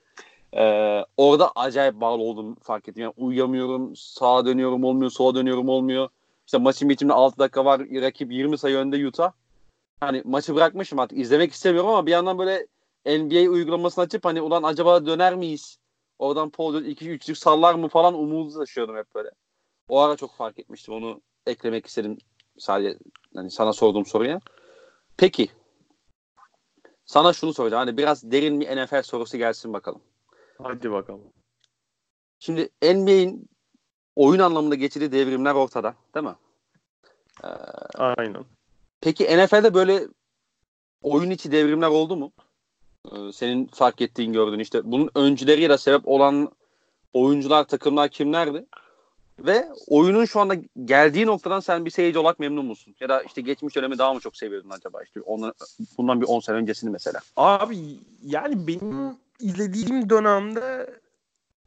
Ee, 0.54 1.06
orada 1.18 1.52
acayip 1.56 2.02
bağlı 2.02 2.22
olduğumu 2.22 2.56
fark 2.62 2.90
ettim. 2.90 3.04
Yani 3.04 3.14
uyuyamıyorum, 3.18 3.96
sağa 3.96 4.46
dönüyorum 4.46 4.84
olmuyor, 4.84 5.12
sola 5.12 5.36
dönüyorum 5.36 5.70
olmuyor. 5.70 6.10
İşte 6.46 6.58
maçın 6.58 6.90
bitiminde 6.90 7.14
6 7.14 7.40
dakika 7.40 7.66
var. 7.66 7.82
Rakip 7.82 8.32
20 8.32 8.58
sayı 8.58 8.78
önde 8.78 9.08
Utah. 9.08 9.32
Hani 10.00 10.22
maçı 10.26 10.56
bırakmışım 10.56 11.00
artık. 11.00 11.18
izlemek 11.18 11.52
istemiyorum 11.52 11.90
ama 11.90 12.06
bir 12.06 12.12
yandan 12.12 12.38
böyle 12.38 12.68
NBA 13.06 13.52
uygulamasını 13.52 14.04
açıp 14.04 14.26
hani 14.26 14.42
ulan 14.42 14.64
acaba 14.64 15.06
döner 15.06 15.36
miyiz? 15.36 15.80
Oradan 16.20 16.50
Paul 16.50 16.76
2-3'lük 16.86 17.38
sallar 17.38 17.74
mı 17.74 17.88
falan 17.88 18.14
umudu 18.14 18.54
taşıyordum 18.54 18.98
hep 18.98 19.16
böyle. 19.16 19.30
O 19.90 20.00
ara 20.00 20.16
çok 20.16 20.36
fark 20.36 20.60
etmiştim. 20.60 20.94
Onu 20.94 21.22
eklemek 21.46 21.86
istedim 21.86 22.18
sadece 22.58 23.00
hani 23.36 23.52
sana 23.52 23.74
sorduğum 23.74 24.06
soruya. 24.06 24.40
Peki 25.18 25.50
sana 27.06 27.34
şunu 27.34 27.54
soracağım. 27.54 27.86
Hani 27.88 27.98
biraz 27.98 28.32
derin 28.32 28.60
bir 28.60 28.78
NFL 28.78 29.02
sorusu 29.04 29.38
gelsin 29.38 29.74
bakalım. 29.74 30.02
Hadi 30.64 30.92
bakalım. 30.92 31.22
Şimdi 32.40 32.70
NBA'in 32.82 33.50
oyun 34.16 34.40
anlamında 34.40 34.76
geçirdiği 34.76 35.12
devrimler 35.12 35.56
ortada 35.56 35.96
değil 36.16 36.26
mi? 36.26 36.36
Ee, 37.44 37.48
Aynen. 37.98 38.46
Peki 39.02 39.24
NFL'de 39.24 39.74
böyle 39.74 40.08
oyun 41.02 41.30
içi 41.30 41.52
devrimler 41.52 41.88
oldu 41.88 42.16
mu? 42.16 42.32
Ee, 43.12 43.32
senin 43.34 43.68
fark 43.68 44.02
ettiğin 44.02 44.34
gördüğün 44.34 44.60
işte 44.60 44.82
bunun 44.84 45.10
öncüleri 45.16 45.62
ya 45.62 45.70
da 45.70 45.78
sebep 45.78 46.08
olan 46.08 46.52
oyuncular, 47.14 47.64
takımlar 47.64 48.10
kimlerdi? 48.10 48.66
Ve 49.40 49.68
oyunun 49.88 50.26
şu 50.26 50.40
anda 50.40 50.56
geldiği 50.86 51.26
noktadan 51.26 51.60
sen 51.60 51.86
bir 51.86 51.90
seyirci 51.90 52.20
olarak 52.20 52.40
memnun 52.40 52.66
musun? 52.66 52.96
Ya 53.00 53.10
da 53.10 53.22
işte 53.22 53.42
geçmiş 53.42 53.76
dönemi 53.76 53.98
daha 53.98 54.14
mı 54.14 54.20
çok 54.20 54.38
seviyordun 54.38 54.70
acaba? 54.70 55.04
İşte 55.04 55.22
ondan, 55.22 55.54
bundan 55.98 56.22
bir 56.22 56.26
10 56.26 56.40
sene 56.40 56.56
öncesini 56.56 56.90
mesela. 56.90 57.20
Abi 57.38 57.78
yani 58.24 58.68
benim 58.68 59.18
izlediğim 59.40 60.10
dönemde 60.10 61.00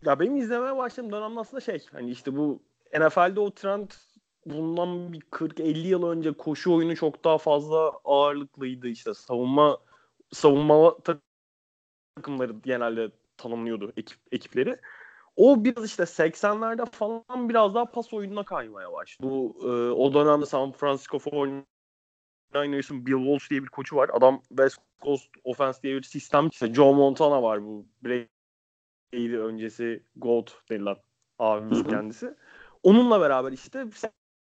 ya 0.05 0.21
benim 0.21 0.37
izlemeye 0.37 0.77
başladığım 0.77 1.13
dönemde 1.13 1.41
aslında 1.41 1.61
şey 1.61 1.87
hani 1.93 2.11
işte 2.11 2.37
bu 2.37 2.61
NFL'de 3.01 3.41
o 3.41 3.51
trend 3.51 3.91
bundan 4.47 5.13
bir 5.13 5.21
40-50 5.21 5.87
yıl 5.87 6.07
önce 6.07 6.33
koşu 6.33 6.75
oyunu 6.75 6.97
çok 6.97 7.25
daha 7.25 7.39
fazla 7.39 7.93
ağırlıklıydı 8.05 8.89
işte 8.89 9.15
savunma 9.15 9.79
savunma 10.33 10.97
takımları 12.17 12.53
genelde 12.53 13.11
tanımlıyordu 13.37 13.93
ekip, 13.97 14.19
ekipleri. 14.33 14.77
O 15.37 15.65
biraz 15.65 15.85
işte 15.85 16.03
80'lerde 16.03 16.87
falan 16.91 17.49
biraz 17.49 17.75
daha 17.75 17.85
pas 17.85 18.15
oyununa 18.15 18.45
kaymaya 18.45 18.93
başladı. 18.93 19.31
Bu 19.31 19.57
e, 19.63 19.91
o 19.91 20.15
dönemde 20.15 20.47
San 20.47 20.73
Francisco 20.73 21.17
49ers'ın 21.17 23.07
Bill 23.07 23.13
Walsh 23.13 23.51
diye 23.51 23.63
bir 23.63 23.69
koçu 23.69 23.97
var. 23.97 24.11
Adam 24.13 24.43
West 24.49 24.79
Coast 25.03 25.29
Offense 25.45 25.83
diye 25.83 25.97
bir 25.97 26.03
sistem. 26.03 26.49
İşte 26.49 26.75
Joe 26.75 26.95
Montana 26.95 27.43
var 27.43 27.65
bu 27.65 27.87
Brady 28.05 29.37
öncesi 29.37 30.03
GOAT 30.17 30.63
denilen 30.71 30.97
abimiz 31.39 31.85
kendisi. 31.85 32.35
Onunla 32.83 33.21
beraber 33.21 33.53
işte 33.53 33.87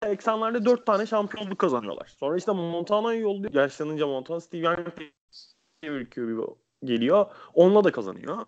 80'lerde 0.02 0.64
4 0.64 0.86
tane 0.86 1.06
şampiyonluk 1.06 1.58
kazanıyorlar. 1.58 2.14
Sonra 2.20 2.36
işte 2.36 2.52
Montana'yı 2.52 3.20
yolluyor. 3.20 3.54
Yaşlanınca 3.54 4.06
Montana 4.06 4.40
Steve 4.40 4.62
Young 5.84 6.10
QB 6.14 6.38
geliyor. 6.84 7.26
Onunla 7.54 7.84
da 7.84 7.92
kazanıyor. 7.92 8.38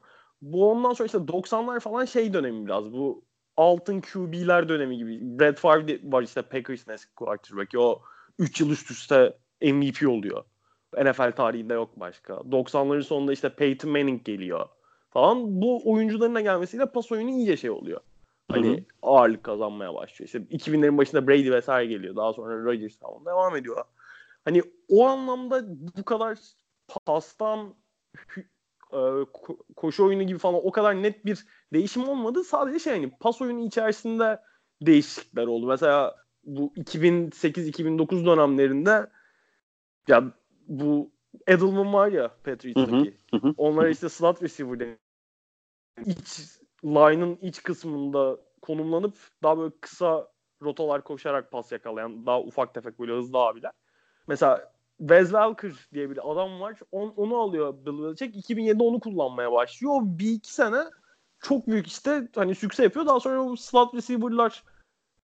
Bu 0.42 0.70
ondan 0.70 0.92
sonra 0.92 1.06
işte 1.06 1.18
90'lar 1.18 1.80
falan 1.80 2.04
şey 2.04 2.32
dönemi 2.32 2.66
biraz. 2.66 2.92
Bu 2.92 3.24
altın 3.56 4.00
QB'ler 4.00 4.68
dönemi 4.68 4.98
gibi. 4.98 5.38
Brad 5.38 5.56
Favre 5.56 6.00
var 6.02 6.22
işte 6.22 6.42
Packers'ın 6.42 6.92
eski 6.92 7.14
quarterback'i. 7.14 7.78
O 7.78 8.02
3 8.38 8.60
yıl 8.60 8.70
üst 8.70 8.90
üste 8.90 9.38
MVP 9.62 10.08
oluyor. 10.08 10.44
NFL 10.96 11.32
tarihinde 11.32 11.74
yok 11.74 12.00
başka. 12.00 12.34
90'ların 12.34 13.02
sonunda 13.02 13.32
işte 13.32 13.48
Peyton 13.48 13.90
Manning 13.90 14.24
geliyor 14.24 14.68
falan. 15.10 15.62
Bu 15.62 15.92
oyuncuların 15.92 16.34
da 16.34 16.40
gelmesiyle 16.40 16.86
pas 16.86 17.12
oyunu 17.12 17.30
iyice 17.30 17.56
şey 17.56 17.70
oluyor. 17.70 18.00
Hani 18.48 18.68
Hı-hı. 18.68 18.84
ağırlık 19.02 19.44
kazanmaya 19.44 19.94
başlıyor. 19.94 20.26
İşte 20.26 20.38
2000'lerin 20.38 20.98
başında 20.98 21.28
Brady 21.28 21.50
vesaire 21.50 21.86
geliyor. 21.86 22.16
Daha 22.16 22.32
sonra 22.32 22.64
Rodgers 22.64 22.98
falan 22.98 23.26
devam 23.26 23.56
ediyor. 23.56 23.84
Hani 24.44 24.62
o 24.88 25.06
anlamda 25.06 25.64
bu 25.96 26.04
kadar 26.04 26.38
pastan 27.06 27.74
e, 28.92 29.00
koşu 29.76 30.04
oyunu 30.04 30.22
gibi 30.22 30.38
falan 30.38 30.60
o 30.66 30.70
kadar 30.70 31.02
net 31.02 31.24
bir 31.24 31.46
değişim 31.72 32.08
olmadı. 32.08 32.44
Sadece 32.44 32.78
şey 32.78 32.92
hani 32.92 33.10
pas 33.20 33.42
oyunu 33.42 33.66
içerisinde 33.66 34.40
değişiklikler 34.82 35.46
oldu. 35.46 35.66
Mesela 35.66 36.16
bu 36.44 36.72
2008-2009 36.76 38.26
dönemlerinde 38.26 39.10
ya 40.08 40.32
bu 40.68 41.10
Edelman 41.46 41.92
var 41.92 42.12
ya 42.12 42.28
Patriots'taki. 42.44 43.16
Onlar 43.56 43.88
işte 43.88 44.08
slot 44.08 44.42
receiver 44.42 44.96
iç 46.06 46.40
line'ın 46.84 47.36
iç 47.36 47.62
kısmında 47.62 48.38
konumlanıp 48.62 49.16
daha 49.42 49.58
böyle 49.58 49.74
kısa 49.80 50.28
rotalar 50.62 51.04
koşarak 51.04 51.52
pas 51.52 51.72
yakalayan 51.72 52.26
daha 52.26 52.40
ufak 52.40 52.74
tefek 52.74 52.98
böyle 52.98 53.12
hızlı 53.12 53.38
abiler. 53.38 53.72
Mesela 54.26 54.72
Wes 54.98 55.30
Welker 55.30 55.72
diye 55.94 56.10
bir 56.10 56.32
adam 56.32 56.60
var. 56.60 56.78
On, 56.92 57.08
onu 57.16 57.36
alıyor 57.36 57.74
Bill 57.86 58.02
Belichick. 58.02 58.50
2007'de 58.50 58.82
onu 58.82 59.00
kullanmaya 59.00 59.52
başlıyor. 59.52 60.00
Bir 60.02 60.30
iki 60.30 60.54
sene 60.54 60.84
çok 61.40 61.66
büyük 61.66 61.86
işte 61.86 62.28
hani 62.34 62.54
sükse 62.54 62.82
yapıyor. 62.82 63.06
Daha 63.06 63.20
sonra 63.20 63.44
bu 63.44 63.56
slot 63.56 63.94
receiver'lar 63.94 64.64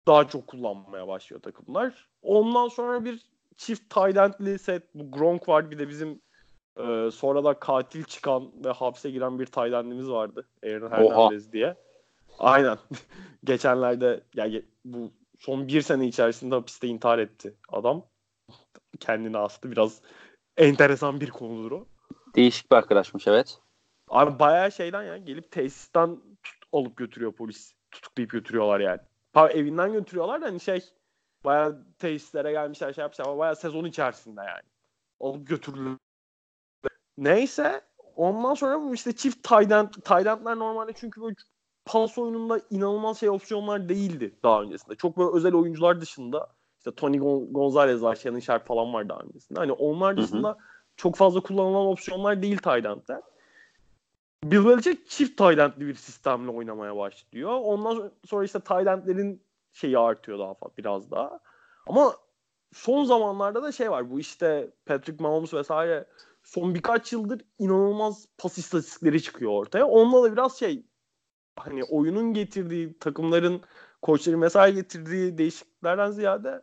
daha 0.06 0.28
çok 0.28 0.46
kullanmaya 0.46 1.08
başlıyor 1.08 1.42
takımlar. 1.42 2.08
Ondan 2.22 2.68
sonra 2.68 3.04
bir 3.04 3.26
çift 3.56 3.94
tight 3.94 4.60
set. 4.60 4.94
Bu 4.94 5.10
Gronk 5.10 5.48
var 5.48 5.70
bir 5.70 5.78
de 5.78 5.88
bizim 5.88 6.20
e, 6.78 7.10
sonra 7.10 7.44
da 7.44 7.54
katil 7.54 8.04
çıkan 8.04 8.50
ve 8.64 8.70
hapse 8.70 9.10
giren 9.10 9.38
bir 9.38 9.46
tight 9.46 9.74
end'imiz 9.74 10.10
vardı. 10.10 10.48
Aaron 10.64 10.90
Hernandez 10.90 11.44
Oha. 11.46 11.52
diye. 11.52 11.76
Aynen. 12.38 12.78
Geçenlerde 13.44 14.20
yani 14.34 14.64
bu 14.84 15.12
son 15.38 15.68
bir 15.68 15.82
sene 15.82 16.06
içerisinde 16.06 16.54
hapiste 16.54 16.86
intihar 16.86 17.18
etti 17.18 17.54
adam 17.68 18.06
kendini 19.00 19.38
astı. 19.38 19.70
Biraz 19.70 20.02
enteresan 20.56 21.20
bir 21.20 21.30
konudur 21.30 21.72
o. 21.72 21.86
Değişik 22.36 22.70
bir 22.72 22.76
arkadaşmış 22.76 23.26
evet. 23.26 23.58
Abi 24.08 24.38
bayağı 24.38 24.72
şeyden 24.72 25.02
ya 25.02 25.16
gelip 25.16 25.50
tesisten 25.50 26.16
tut, 26.42 26.56
alıp 26.72 26.96
götürüyor 26.96 27.32
polis. 27.32 27.74
Tutuklayıp 27.90 28.30
götürüyorlar 28.30 28.80
yani. 28.80 29.00
Ha, 29.32 29.50
evinden 29.50 29.92
götürüyorlar 29.92 30.42
da 30.42 30.46
hani 30.46 30.60
şey 30.60 30.84
bayağı 31.44 31.86
tesislere 31.98 32.52
gelmişler 32.52 32.92
şey 32.92 33.02
yapmışlar 33.02 33.26
ama 33.26 33.38
bayağı 33.38 33.56
sezon 33.56 33.84
içerisinde 33.84 34.40
yani. 34.40 34.62
Alıp 35.20 35.46
götürülüyor. 35.46 35.96
Neyse 37.18 37.80
ondan 38.16 38.54
sonra 38.54 38.94
işte 38.94 39.16
çift 39.16 39.42
Tayland, 39.42 39.88
Taylandlar 40.04 40.58
normalde 40.58 40.92
çünkü 40.92 41.20
böyle 41.22 41.34
pas 41.84 42.18
oyununda 42.18 42.60
inanılmaz 42.70 43.20
şey 43.20 43.30
opsiyonlar 43.30 43.88
değildi 43.88 44.34
daha 44.42 44.62
öncesinde. 44.62 44.94
Çok 44.94 45.18
böyle 45.18 45.36
özel 45.36 45.54
oyuncular 45.54 46.00
dışında 46.00 46.48
işte 46.78 46.94
Tony 46.94 47.18
Gonzalez 47.50 48.02
var, 48.02 48.14
Shannon 48.14 48.38
Sharp 48.38 48.66
falan 48.66 48.92
var 48.92 49.08
daha 49.08 49.18
öncesinde. 49.20 49.60
Hani 49.60 49.72
onlar 49.72 50.16
dışında 50.16 50.48
hı 50.48 50.52
hı. 50.52 50.58
çok 50.96 51.16
fazla 51.16 51.40
kullanılan 51.40 51.86
opsiyonlar 51.86 52.42
değil 52.42 52.58
Tayland'da. 52.58 53.22
Bill 54.44 54.64
Belichick 54.64 55.10
çift 55.10 55.38
Tayland'li 55.38 55.86
bir 55.86 55.94
sistemle 55.94 56.50
oynamaya 56.50 56.96
başlıyor. 56.96 57.60
Ondan 57.62 58.12
sonra 58.26 58.44
işte 58.44 58.60
Tayland'lerin 58.60 59.42
şeyi 59.72 59.98
artıyor 59.98 60.38
daha 60.38 60.54
fazla 60.54 60.76
biraz 60.76 61.10
daha. 61.10 61.40
Ama 61.86 62.14
son 62.72 63.04
zamanlarda 63.04 63.62
da 63.62 63.72
şey 63.72 63.90
var. 63.90 64.10
Bu 64.10 64.20
işte 64.20 64.70
Patrick 64.86 65.22
Mahomes 65.22 65.54
vesaire 65.54 66.06
son 66.42 66.74
birkaç 66.74 67.12
yıldır 67.12 67.40
inanılmaz 67.58 68.26
pas 68.38 68.58
istatistikleri 68.58 69.22
çıkıyor 69.22 69.52
ortaya. 69.52 69.86
Onunla 69.86 70.22
da 70.22 70.32
biraz 70.32 70.58
şey 70.58 70.86
hani 71.56 71.84
oyunun 71.84 72.34
getirdiği 72.34 72.98
takımların 72.98 73.60
koçların 74.02 74.38
mesai 74.38 74.74
getirdiği 74.74 75.38
değişikliklerden 75.38 76.10
ziyade 76.10 76.62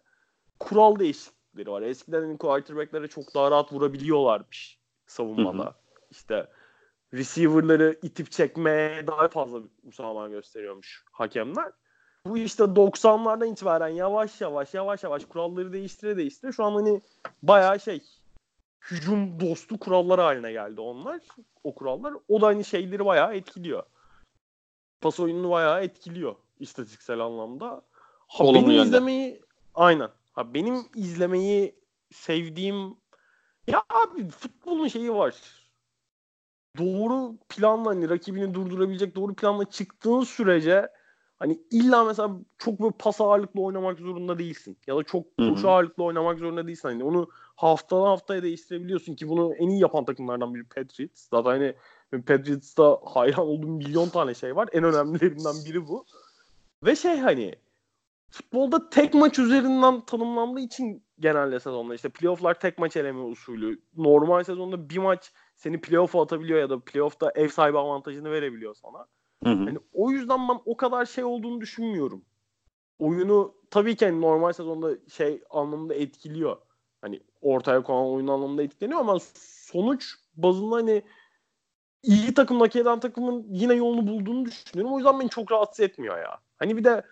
kural 0.59 0.99
değişiklikleri 0.99 1.71
var. 1.71 1.81
Eskiden 1.81 2.21
hani 2.21 2.37
quarterback'lere 2.37 3.07
çok 3.07 3.35
daha 3.35 3.51
rahat 3.51 3.73
vurabiliyorlarmış 3.73 4.79
savunmada. 5.07 5.63
Hı 5.63 5.67
hı. 5.69 5.73
İşte 6.11 6.47
receiver'ları 7.13 7.99
itip 8.01 8.31
çekmeye 8.31 9.07
daha 9.07 9.27
fazla 9.27 9.59
müsamaha 9.83 10.27
gösteriyormuş 10.27 11.03
hakemler. 11.11 11.71
bu 12.25 12.37
işte 12.37 12.63
90'lardan 12.63 13.51
itibaren 13.51 13.87
yavaş 13.87 14.41
yavaş 14.41 14.73
yavaş 14.73 15.03
yavaş 15.03 15.25
kuralları 15.25 15.73
değiştire 15.73 16.17
değiştire 16.17 16.51
şu 16.51 16.63
an 16.63 16.71
hani 16.71 17.01
bayağı 17.43 17.79
şey 17.79 18.01
hücum 18.91 19.39
dostu 19.39 19.79
kurallar 19.79 20.19
haline 20.19 20.51
geldi 20.51 20.81
onlar. 20.81 21.21
O 21.63 21.75
kurallar. 21.75 22.13
O 22.27 22.41
da 22.41 22.47
hani 22.47 22.65
şeyleri 22.65 23.05
bayağı 23.05 23.35
etkiliyor. 23.35 23.83
Pas 25.01 25.19
oyununu 25.19 25.49
bayağı 25.49 25.83
etkiliyor 25.83 26.35
istatistiksel 26.59 27.19
anlamda. 27.19 27.81
Ha, 28.27 28.43
Olumlu 28.43 28.55
benim 28.55 28.71
yönde. 28.71 28.83
izlemeyi 28.83 29.41
aynen. 29.75 30.09
Ha, 30.33 30.53
benim 30.53 30.75
izlemeyi 30.95 31.75
sevdiğim 32.11 32.97
ya 33.67 33.83
abi 33.89 34.29
futbolun 34.29 34.87
şeyi 34.87 35.13
var. 35.13 35.35
Doğru 36.77 37.37
planla 37.49 37.89
hani 37.89 38.09
rakibini 38.09 38.53
durdurabilecek 38.53 39.15
doğru 39.15 39.35
planla 39.35 39.65
çıktığın 39.65 40.21
sürece 40.21 40.89
hani 41.39 41.59
illa 41.71 42.03
mesela 42.03 42.31
çok 42.57 42.79
böyle 42.79 42.93
pas 42.99 43.21
ağırlıklı 43.21 43.61
oynamak 43.61 43.99
zorunda 43.99 44.39
değilsin. 44.39 44.77
Ya 44.87 44.95
da 44.97 45.03
çok 45.03 45.37
koşu 45.37 45.69
ağırlıklı 45.69 46.03
oynamak 46.03 46.39
zorunda 46.39 46.67
değilsin. 46.67 46.89
Hani 46.89 47.03
onu 47.03 47.29
haftadan 47.55 48.05
haftaya 48.05 48.43
değiştirebiliyorsun 48.43 49.15
ki 49.15 49.29
bunu 49.29 49.55
en 49.55 49.69
iyi 49.69 49.81
yapan 49.81 50.05
takımlardan 50.05 50.55
biri 50.55 50.63
Patriots. 50.63 51.29
Zaten 51.29 51.49
hani 51.51 51.75
Patriots'ta 52.25 52.99
hayran 53.05 53.47
olduğum 53.47 53.67
milyon 53.67 54.09
tane 54.09 54.33
şey 54.33 54.55
var. 54.55 54.69
En 54.73 54.83
önemlilerinden 54.83 55.55
biri 55.65 55.87
bu. 55.87 56.05
Ve 56.83 56.95
şey 56.95 57.17
hani 57.17 57.55
futbolda 58.29 58.89
tek 58.89 59.13
maç 59.13 59.39
üzerinden 59.39 60.01
tanımlandığı 60.01 60.59
için 60.59 61.03
genelde 61.19 61.59
sezonda 61.59 61.95
işte 61.95 62.09
playofflar 62.09 62.59
tek 62.59 62.77
maç 62.77 62.97
eleme 62.97 63.21
usulü. 63.21 63.81
Normal 63.97 64.43
sezonda 64.43 64.89
bir 64.89 64.97
maç 64.97 65.31
seni 65.55 65.81
playoff'a 65.81 66.21
atabiliyor 66.21 66.59
ya 66.59 66.69
da 66.69 66.79
playoff'ta 66.79 67.31
ev 67.35 67.47
sahibi 67.47 67.77
avantajını 67.77 68.31
verebiliyor 68.31 68.75
sana. 68.75 68.97
Hı 69.43 69.49
hı. 69.49 69.65
Hani 69.65 69.79
o 69.93 70.11
yüzden 70.11 70.49
ben 70.49 70.59
o 70.65 70.77
kadar 70.77 71.05
şey 71.05 71.23
olduğunu 71.23 71.61
düşünmüyorum. 71.61 72.25
Oyunu 72.99 73.55
tabii 73.71 73.95
ki 73.95 74.05
hani 74.05 74.21
normal 74.21 74.53
sezonda 74.53 74.97
şey 75.09 75.43
anlamında 75.49 75.93
etkiliyor. 75.93 76.57
Hani 77.01 77.19
ortaya 77.45 77.83
konan 77.83 78.07
oyun 78.07 78.27
anlamında 78.27 78.63
etkileniyor 78.63 78.99
ama 78.99 79.17
sonuç 79.35 80.15
bazında 80.35 80.75
hani 80.75 81.03
iyi 82.03 82.33
takım 82.33 82.59
hak 82.59 82.75
eden 82.75 82.99
takımın 82.99 83.45
yine 83.49 83.73
yolunu 83.73 84.07
bulduğunu 84.07 84.45
düşünüyorum. 84.45 84.93
O 84.93 84.97
yüzden 84.97 85.19
beni 85.19 85.29
çok 85.29 85.51
rahatsız 85.51 85.79
etmiyor 85.79 86.17
ya. 86.17 86.39
Hani 86.57 86.77
bir 86.77 86.83
de 86.83 87.05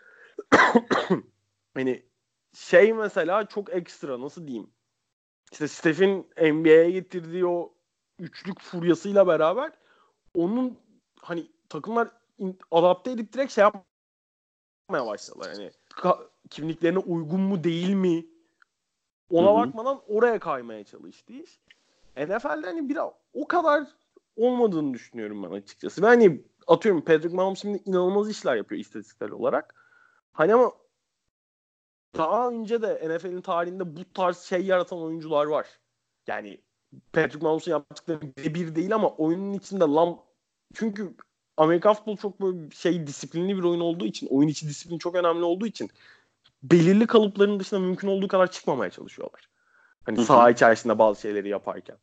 hani 1.73 2.05
şey 2.53 2.93
mesela 2.93 3.45
çok 3.47 3.73
ekstra 3.73 4.21
nasıl 4.21 4.47
diyeyim. 4.47 4.69
İşte 5.51 5.67
Steph'in 5.67 6.27
NBA'ye 6.37 6.91
getirdiği 6.91 7.45
o 7.45 7.73
üçlük 8.19 8.61
furyasıyla 8.61 9.27
beraber 9.27 9.71
onun 10.35 10.77
hani 11.21 11.51
takımlar 11.69 12.09
adapte 12.71 13.11
edip 13.11 13.33
direkt 13.33 13.53
şey 13.53 13.61
yapmaya 13.61 15.07
başladılar. 15.07 15.53
Yani 15.53 15.71
kimliklerine 16.49 16.99
uygun 16.99 17.41
mu 17.41 17.63
değil 17.63 17.93
mi 17.93 18.32
ona 19.33 19.47
Hı 19.47 19.51
hı. 19.51 19.67
bakmadan 19.67 20.01
oraya 20.07 20.39
kaymaya 20.39 20.83
çalıştı 20.83 21.33
iş. 21.33 21.59
NFL'de 22.17 22.67
hani 22.67 22.89
biraz 22.89 23.11
o 23.33 23.47
kadar 23.47 23.87
olmadığını 24.35 24.93
düşünüyorum 24.93 25.43
ben 25.43 25.49
açıkçası. 25.49 26.01
Ve 26.01 26.05
hani 26.05 26.41
atıyorum 26.67 27.01
Patrick 27.01 27.35
Mahomes 27.35 27.61
şimdi 27.61 27.81
inanılmaz 27.85 28.29
işler 28.29 28.55
yapıyor 28.55 28.81
istatistiksel 28.81 29.31
olarak. 29.31 29.75
Hani 30.33 30.53
ama 30.53 30.71
daha 32.17 32.49
önce 32.49 32.81
de 32.81 33.15
NFL'in 33.15 33.41
tarihinde 33.41 33.95
bu 33.97 34.13
tarz 34.13 34.37
şey 34.37 34.65
yaratan 34.65 34.99
oyuncular 34.99 35.45
var. 35.45 35.67
Yani 36.27 36.61
Patrick 37.13 37.43
Mahomes'un 37.43 37.71
yaptıkları 37.71 38.21
bir 38.21 38.75
değil 38.75 38.95
ama 38.95 39.09
oyunun 39.09 39.53
içinde 39.53 39.83
lan 39.83 40.17
çünkü 40.73 41.13
Amerikan 41.57 41.93
futbolu 41.93 42.17
çok 42.17 42.41
böyle 42.41 42.69
şey 42.69 43.07
disiplinli 43.07 43.57
bir 43.57 43.63
oyun 43.63 43.79
olduğu 43.79 44.05
için, 44.05 44.27
oyun 44.27 44.47
içi 44.47 44.67
disiplin 44.69 44.97
çok 44.97 45.15
önemli 45.15 45.43
olduğu 45.43 45.67
için 45.67 45.89
belirli 46.63 47.07
kalıpların 47.07 47.59
dışında 47.59 47.79
mümkün 47.79 48.07
olduğu 48.07 48.27
kadar 48.27 48.51
çıkmamaya 48.51 48.91
çalışıyorlar. 48.91 49.49
Hani 50.05 50.17
Hı 50.17 50.21
hı. 50.21 50.25
saha 50.25 50.49
içerisinde 50.49 50.99
bazı 50.99 51.21
şeyleri 51.21 51.49
yaparken. 51.49 51.97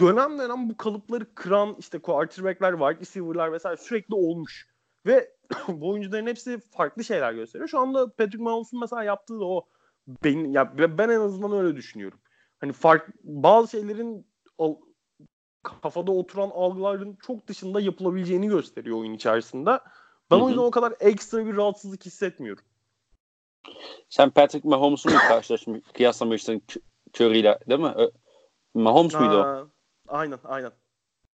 Dönem 0.00 0.38
dönem 0.38 0.68
bu 0.70 0.76
kalıpları 0.76 1.34
kıran 1.34 1.76
işte 1.78 1.98
quarterback'ler, 1.98 2.72
wide 2.72 3.00
receiver'lar 3.00 3.52
vesaire 3.52 3.76
sürekli 3.76 4.14
olmuş. 4.14 4.68
Ve 5.06 5.32
bu 5.68 5.90
oyuncuların 5.90 6.26
hepsi 6.26 6.60
farklı 6.60 7.04
şeyler 7.04 7.32
gösteriyor. 7.32 7.68
Şu 7.68 7.78
anda 7.78 8.10
Patrick 8.12 8.42
Mahomes'un 8.42 8.80
mesela 8.80 9.04
yaptığı 9.04 9.40
da 9.40 9.44
o 9.44 9.68
ben, 10.24 10.50
ya 10.52 10.78
ben 10.78 11.08
en 11.08 11.20
azından 11.20 11.52
öyle 11.52 11.76
düşünüyorum. 11.76 12.18
Hani 12.60 12.72
fark 12.72 13.08
bazı 13.24 13.70
şeylerin 13.70 14.26
al- 14.58 14.76
kafada 15.62 16.12
oturan 16.12 16.50
algıların 16.54 17.18
çok 17.26 17.46
dışında 17.46 17.80
yapılabileceğini 17.80 18.48
gösteriyor 18.48 18.98
oyun 18.98 19.12
içerisinde. 19.12 19.80
Ben 20.30 20.36
Hı 20.36 20.40
o 20.40 20.48
yüzden 20.48 20.62
o 20.62 20.70
kadar 20.70 20.94
ekstra 21.00 21.46
bir 21.46 21.56
rahatsızlık 21.56 22.06
hissetmiyorum. 22.06 22.64
Sen 24.08 24.30
Patrick 24.30 24.68
Mahomes'u 24.68 25.10
mu 25.10 25.16
karşılaşmış, 25.28 25.80
kıyaslamıştın 25.94 26.58
K- 26.58 26.80
Curry'yle 27.14 27.58
değil 27.68 27.80
mi? 27.80 27.92
Ö- 27.96 28.10
Mahomes 28.74 29.14
muydu 29.14 29.36
o? 29.42 29.68
Aynen 30.08 30.38
aynen. 30.44 30.72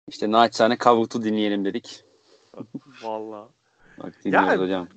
İşte 0.07 0.31
naçizane 0.31 0.77
Kavurt'u 0.77 1.23
dinleyelim 1.23 1.65
dedik. 1.65 2.03
Vallahi. 3.03 3.49
Bak 4.03 4.13
dinliyoruz 4.25 4.49
Yani- 4.49 4.61
hocam. 4.63 4.87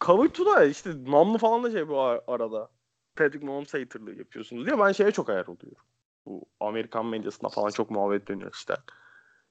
Cover 0.00 0.24
2'da 0.28 0.64
işte 0.64 0.90
namlu 1.06 1.38
falan 1.38 1.62
da 1.62 1.70
şey 1.70 1.88
bu 1.88 2.00
ar- 2.00 2.20
arada. 2.26 2.68
Patrick 3.16 3.46
Mahomes 3.46 3.74
haterlığı 3.74 4.14
yapıyorsunuz 4.14 4.66
diye 4.66 4.78
ben 4.78 4.92
şeye 4.92 5.10
çok 5.10 5.28
ayar 5.30 5.46
oluyorum. 5.46 5.84
Bu 6.26 6.44
Amerikan 6.60 7.06
medyasında 7.06 7.48
falan 7.48 7.70
çok 7.70 7.90
muhabbet 7.90 8.28
dönüyor 8.28 8.50
işte. 8.54 8.74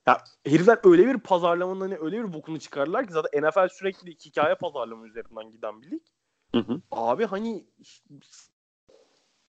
Ya 0.08 0.18
herifler 0.46 0.80
öyle 0.84 1.06
bir 1.08 1.20
pazarlamanın 1.20 1.82
hani 1.82 1.98
öyle 1.98 2.24
bir 2.24 2.34
bokunu 2.34 2.60
çıkarırlar 2.60 3.08
ki 3.08 3.14
zaten 3.14 3.44
NFL 3.44 3.68
sürekli 3.70 4.12
hikaye 4.12 4.56
pazarlama 4.56 5.08
üzerinden 5.08 5.52
giden 5.52 5.82
bir 5.82 5.92
lig. 5.92 6.02
Hı 6.56 6.60
hı. 6.62 6.82
Abi 6.92 7.26
hani 7.26 7.66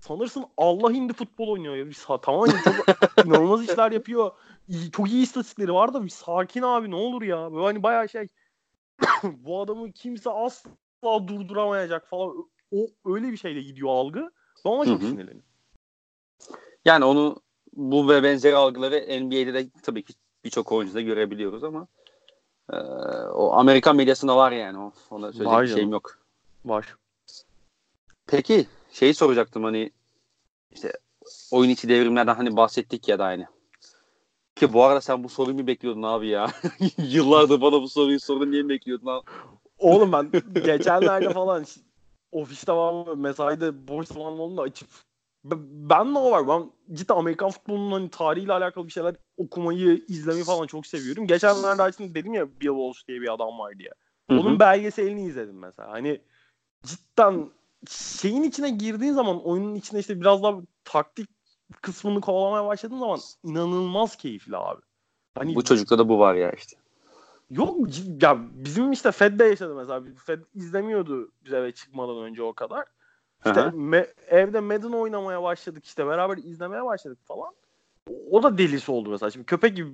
sanırsın 0.01 0.45
Allah 0.57 0.93
indi 0.93 1.13
futbol 1.13 1.49
oynuyor 1.49 1.77
ya. 1.77 1.87
Bir 1.87 1.93
sa- 1.93 2.21
tamam 2.23 2.47
çok 2.65 2.75
inanılmaz 3.27 3.65
işler 3.65 3.93
yapıyor. 3.93 4.31
İyi- 4.69 4.91
çok 4.91 5.11
iyi 5.11 5.23
istatistikleri 5.23 5.73
var 5.75 5.95
da 5.95 6.05
bir 6.05 6.09
sakin 6.11 6.63
abi 6.63 6.91
ne 6.91 6.97
olur 6.97 7.23
ya. 7.23 7.53
Böyle 7.53 7.65
hani 7.65 7.83
bayağı 7.83 8.09
şey 8.09 8.27
bu 9.25 9.61
adamı 9.61 9.93
kimse 9.93 10.31
asla 10.31 11.29
durduramayacak 11.29 12.09
falan. 12.09 12.51
O 12.73 12.87
öyle 13.05 13.33
bir 13.33 13.37
şeyle 13.37 13.63
gidiyor 13.63 13.89
algı. 13.91 14.31
Ben 14.65 14.71
ona 14.71 14.85
çok 14.85 15.03
sinirleniyorum. 15.09 15.43
Yani 16.85 17.05
onu 17.05 17.37
bu 17.73 18.09
ve 18.09 18.23
benzeri 18.23 18.57
algıları 18.57 18.95
NBA'de 19.25 19.55
de 19.55 19.71
tabii 19.83 20.05
ki 20.05 20.15
birçok 20.45 20.73
oyuncuda 20.73 21.01
görebiliyoruz 21.01 21.65
ama 21.65 21.87
e, 22.73 22.77
o 23.35 23.53
Amerikan 23.53 23.97
medyasında 23.97 24.37
var 24.37 24.53
yani 24.53 24.79
o. 24.79 24.93
Ona 25.11 25.33
söyleyecek 25.33 25.63
bir 25.63 25.75
şeyim 25.75 25.93
yok. 25.93 26.19
Var. 26.65 26.97
Peki 28.27 28.67
şeyi 28.93 29.15
soracaktım 29.15 29.65
hani 29.65 29.91
işte 30.71 30.93
oyun 31.51 31.71
içi 31.71 31.89
devrimlerden 31.89 32.35
hani 32.35 32.57
bahsettik 32.57 33.09
ya 33.09 33.19
da 33.19 33.25
aynı. 33.25 33.47
Ki 34.57 34.73
bu 34.73 34.85
arada 34.85 35.01
sen 35.01 35.25
bu 35.25 35.29
soruyu 35.29 35.57
mu 35.57 35.67
bekliyordun 35.67 36.03
abi 36.03 36.29
ya? 36.29 36.51
Yıllardır 36.99 37.61
bana 37.61 37.83
bu 37.83 37.89
soruyu 37.89 38.21
sordun 38.21 38.51
niye 38.51 38.69
bekliyordun 38.69 39.07
abi? 39.07 39.25
Oğlum 39.79 40.13
ben 40.13 40.31
geçenlerde 40.65 41.33
falan 41.33 41.65
ofiste 42.33 42.73
var 42.73 43.15
mesaide 43.15 43.89
boş 43.89 44.07
zaman 44.09 44.39
olduğunda 44.39 44.63
açıp 44.63 44.89
ben 45.45 46.15
o 46.15 46.31
var. 46.31 46.49
Ben 46.49 46.71
cidden 46.97 47.15
Amerikan 47.15 47.51
futbolunun 47.51 47.93
hani 47.93 48.11
tarihiyle 48.11 48.53
alakalı 48.53 48.87
bir 48.87 48.93
şeyler 48.93 49.15
okumayı, 49.37 50.05
izlemeyi 50.09 50.45
falan 50.45 50.67
çok 50.67 50.87
seviyorum. 50.87 51.27
Geçenlerde 51.27 51.83
açtım 51.83 52.15
dedim 52.15 52.35
ya 52.35 52.49
Bill 52.61 52.67
Walsh 52.67 53.09
diye 53.09 53.21
bir 53.21 53.35
adam 53.35 53.59
var 53.59 53.79
diye. 53.79 53.91
Onun 54.29 54.61
belgeselini 54.61 55.27
izledim 55.27 55.59
mesela. 55.59 55.91
Hani 55.91 56.21
cidden 56.85 57.51
şeyin 57.89 58.43
içine 58.43 58.71
girdiğin 58.71 59.13
zaman 59.13 59.45
oyunun 59.45 59.75
içine 59.75 60.01
işte 60.01 60.21
biraz 60.21 60.43
daha 60.43 60.57
taktik 60.85 61.29
kısmını 61.83 62.21
kovalamaya 62.21 62.67
başladığın 62.67 62.99
zaman 62.99 63.21
inanılmaz 63.45 64.17
keyifli 64.17 64.57
abi. 64.57 64.81
Hani 65.35 65.55
Bu 65.55 65.65
çocukta 65.65 65.99
da 65.99 66.09
bu 66.09 66.19
var 66.19 66.35
ya 66.35 66.53
işte. 66.53 66.77
Yok 67.51 67.77
ya 68.23 68.39
bizim 68.53 68.93
işte 68.93 69.13
Fed'de 69.13 69.45
yaşadı 69.45 69.75
mesela. 69.75 70.03
Fed 70.27 70.43
izlemiyordu 70.55 71.33
biz 71.45 71.53
eve 71.53 71.73
çıkmadan 71.73 72.17
önce 72.17 72.43
o 72.43 72.53
kadar. 72.53 72.85
İşte 73.47 73.61
me- 73.61 74.15
evde 74.27 74.61
Madden 74.61 74.93
oynamaya 74.93 75.43
başladık 75.43 75.85
işte 75.85 76.07
beraber 76.07 76.37
izlemeye 76.37 76.85
başladık 76.85 77.19
falan. 77.25 77.55
O, 78.11 78.39
o 78.39 78.43
da 78.43 78.59
delisi 78.59 78.93
oldu 78.93 79.11
mesela. 79.11 79.31
Şimdi 79.31 79.47
köpek 79.47 79.77
gibi 79.77 79.91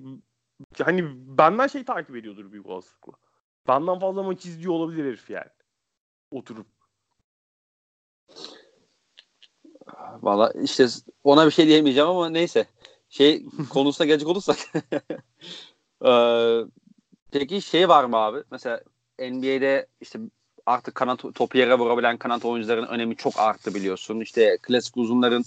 hani 0.83 1.05
benden 1.39 1.67
şey 1.67 1.85
takip 1.85 2.17
ediyordur 2.17 2.53
büyük 2.53 2.67
olasılıkla. 2.67 3.13
Benden 3.69 3.99
fazla 3.99 4.23
maç 4.23 4.47
izliyor 4.47 4.73
olabilir 4.73 5.05
herif 5.05 5.31
yani. 5.31 5.51
Oturup. 6.31 6.67
Valla 10.23 10.53
işte 10.63 10.87
ona 11.25 11.47
bir 11.47 11.51
şey 11.51 11.67
diyemeyeceğim 11.67 12.09
ama 12.09 12.29
neyse. 12.29 12.67
Şey 13.09 13.45
konusuna 13.71 14.07
gelecek 14.07 14.29
olursak. 14.29 14.57
Ee, 16.05 16.61
peki 17.31 17.63
şey 17.63 17.89
var 17.89 18.05
mı 18.05 18.17
abi? 18.17 18.43
Mesela 18.51 18.81
NBA'de 19.19 19.87
işte 20.01 20.19
artık 20.67 20.95
kanat 20.95 21.19
topu 21.35 21.59
yere 21.59 21.75
vurabilen 21.79 22.17
kanat 22.17 22.45
oyuncuların 22.45 22.87
önemi 22.87 23.17
çok 23.17 23.41
arttı 23.41 23.75
biliyorsun. 23.75 24.21
İşte 24.21 24.59
klasik 24.63 24.97
uzunların 24.97 25.45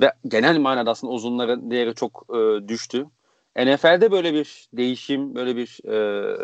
ve 0.00 0.12
genel 0.28 0.58
manada 0.58 0.90
aslında 0.90 1.12
uzunların 1.12 1.70
değeri 1.70 1.94
çok 1.94 2.26
e, 2.30 2.68
düştü. 2.68 3.06
NFL'de 3.56 4.10
böyle 4.10 4.34
bir 4.34 4.68
değişim, 4.72 5.34
böyle 5.34 5.56
bir 5.56 5.80
e, 5.88 6.36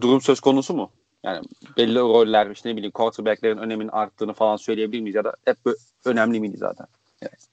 durum 0.00 0.20
söz 0.20 0.40
konusu 0.40 0.74
mu? 0.74 0.90
Yani 1.24 1.46
belli 1.76 1.98
roller 1.98 2.50
işte 2.50 2.68
ne 2.68 2.76
bileyim 2.76 2.92
quarterbacklerin 2.92 3.58
öneminin 3.58 3.88
arttığını 3.88 4.32
falan 4.32 4.56
söyleyebilir 4.56 5.02
miyiz 5.02 5.14
ya 5.14 5.24
da 5.24 5.36
hep 5.44 5.58
önemli 6.04 6.40
miydi 6.40 6.56
zaten? 6.56 6.86
Evet. 7.22 7.48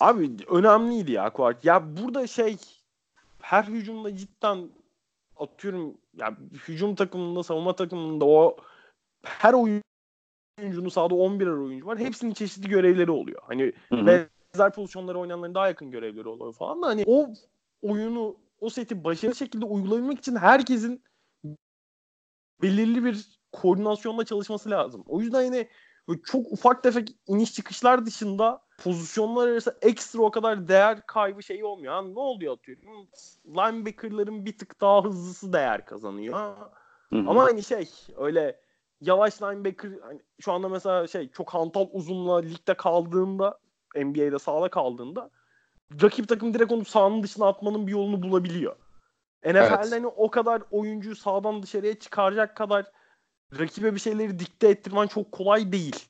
Abi 0.00 0.30
önemliydi 0.48 1.12
ya 1.12 1.30
Kuart. 1.30 1.64
Ya 1.64 1.96
burada 1.96 2.26
şey 2.26 2.56
her 3.40 3.64
hücumda 3.64 4.16
cidden 4.16 4.68
atıyorum 5.36 5.94
ya 6.16 6.36
hücum 6.68 6.94
takımında 6.94 7.42
savunma 7.42 7.76
takımında 7.76 8.24
o 8.24 8.56
her 9.22 9.52
oyuncunun 9.52 10.88
sahada 10.88 11.14
11'er 11.14 11.64
oyuncu 11.64 11.86
var. 11.86 11.98
Hepsinin 11.98 12.34
çeşitli 12.34 12.68
görevleri 12.68 13.10
oluyor. 13.10 13.42
Hani 13.46 13.72
hı 13.88 14.06
benzer 14.06 14.72
pozisyonlara 14.72 15.18
oynayanların 15.18 15.54
daha 15.54 15.68
yakın 15.68 15.90
görevleri 15.90 16.28
oluyor 16.28 16.52
falan 16.52 16.82
da 16.82 16.86
hani 16.86 17.04
o 17.06 17.28
oyunu 17.82 18.36
o 18.60 18.70
seti 18.70 19.04
başarılı 19.04 19.36
şekilde 19.36 19.64
uygulayabilmek 19.64 20.18
için 20.18 20.36
herkesin 20.36 21.02
belirli 22.62 23.04
bir 23.04 23.38
koordinasyonla 23.52 24.24
çalışması 24.24 24.70
lazım. 24.70 25.04
O 25.06 25.20
yüzden 25.20 25.42
yine 25.42 25.68
çok 26.24 26.52
ufak 26.52 26.82
tefek 26.82 27.16
iniş 27.26 27.54
çıkışlar 27.54 28.06
dışında 28.06 28.62
pozisyonlar 28.78 29.48
arası 29.48 29.78
ekstra 29.82 30.22
o 30.22 30.30
kadar 30.30 30.68
değer 30.68 31.06
kaybı 31.06 31.42
şeyi 31.42 31.64
olmuyor. 31.64 31.94
Yani 31.94 32.14
ne 32.14 32.20
oluyor 32.20 32.54
atıyorum? 32.54 32.84
Linebacker'ların 33.46 34.44
bir 34.44 34.58
tık 34.58 34.80
daha 34.80 35.04
hızlısı 35.04 35.52
değer 35.52 35.86
kazanıyor. 35.86 36.38
Hı-hı. 37.10 37.24
Ama 37.26 37.44
hani 37.44 37.62
şey 37.62 37.88
öyle 38.16 38.60
yavaş 39.00 39.42
linebacker 39.42 39.90
hani 40.02 40.20
şu 40.40 40.52
anda 40.52 40.68
mesela 40.68 41.06
şey 41.06 41.30
çok 41.30 41.50
hantal 41.50 41.86
uzunla 41.92 42.40
ligde 42.40 42.74
kaldığında 42.74 43.58
NBA'de 43.96 44.38
sahada 44.38 44.68
kaldığında 44.68 45.30
rakip 46.02 46.28
takım 46.28 46.54
direkt 46.54 46.72
onu 46.72 46.84
sahanın 46.84 47.22
dışına 47.22 47.46
atmanın 47.46 47.86
bir 47.86 47.92
yolunu 47.92 48.22
bulabiliyor. 48.22 48.76
NFL'de 49.46 49.58
evet. 49.58 49.92
hani 49.92 50.06
o 50.06 50.30
kadar 50.30 50.62
oyuncuyu 50.70 51.16
sağdan 51.16 51.62
dışarıya 51.62 51.98
çıkaracak 51.98 52.56
kadar 52.56 52.86
rakibe 53.58 53.94
bir 53.94 54.00
şeyleri 54.00 54.38
dikte 54.38 54.68
ettirmen 54.68 55.06
çok 55.06 55.32
kolay 55.32 55.72
değil. 55.72 56.08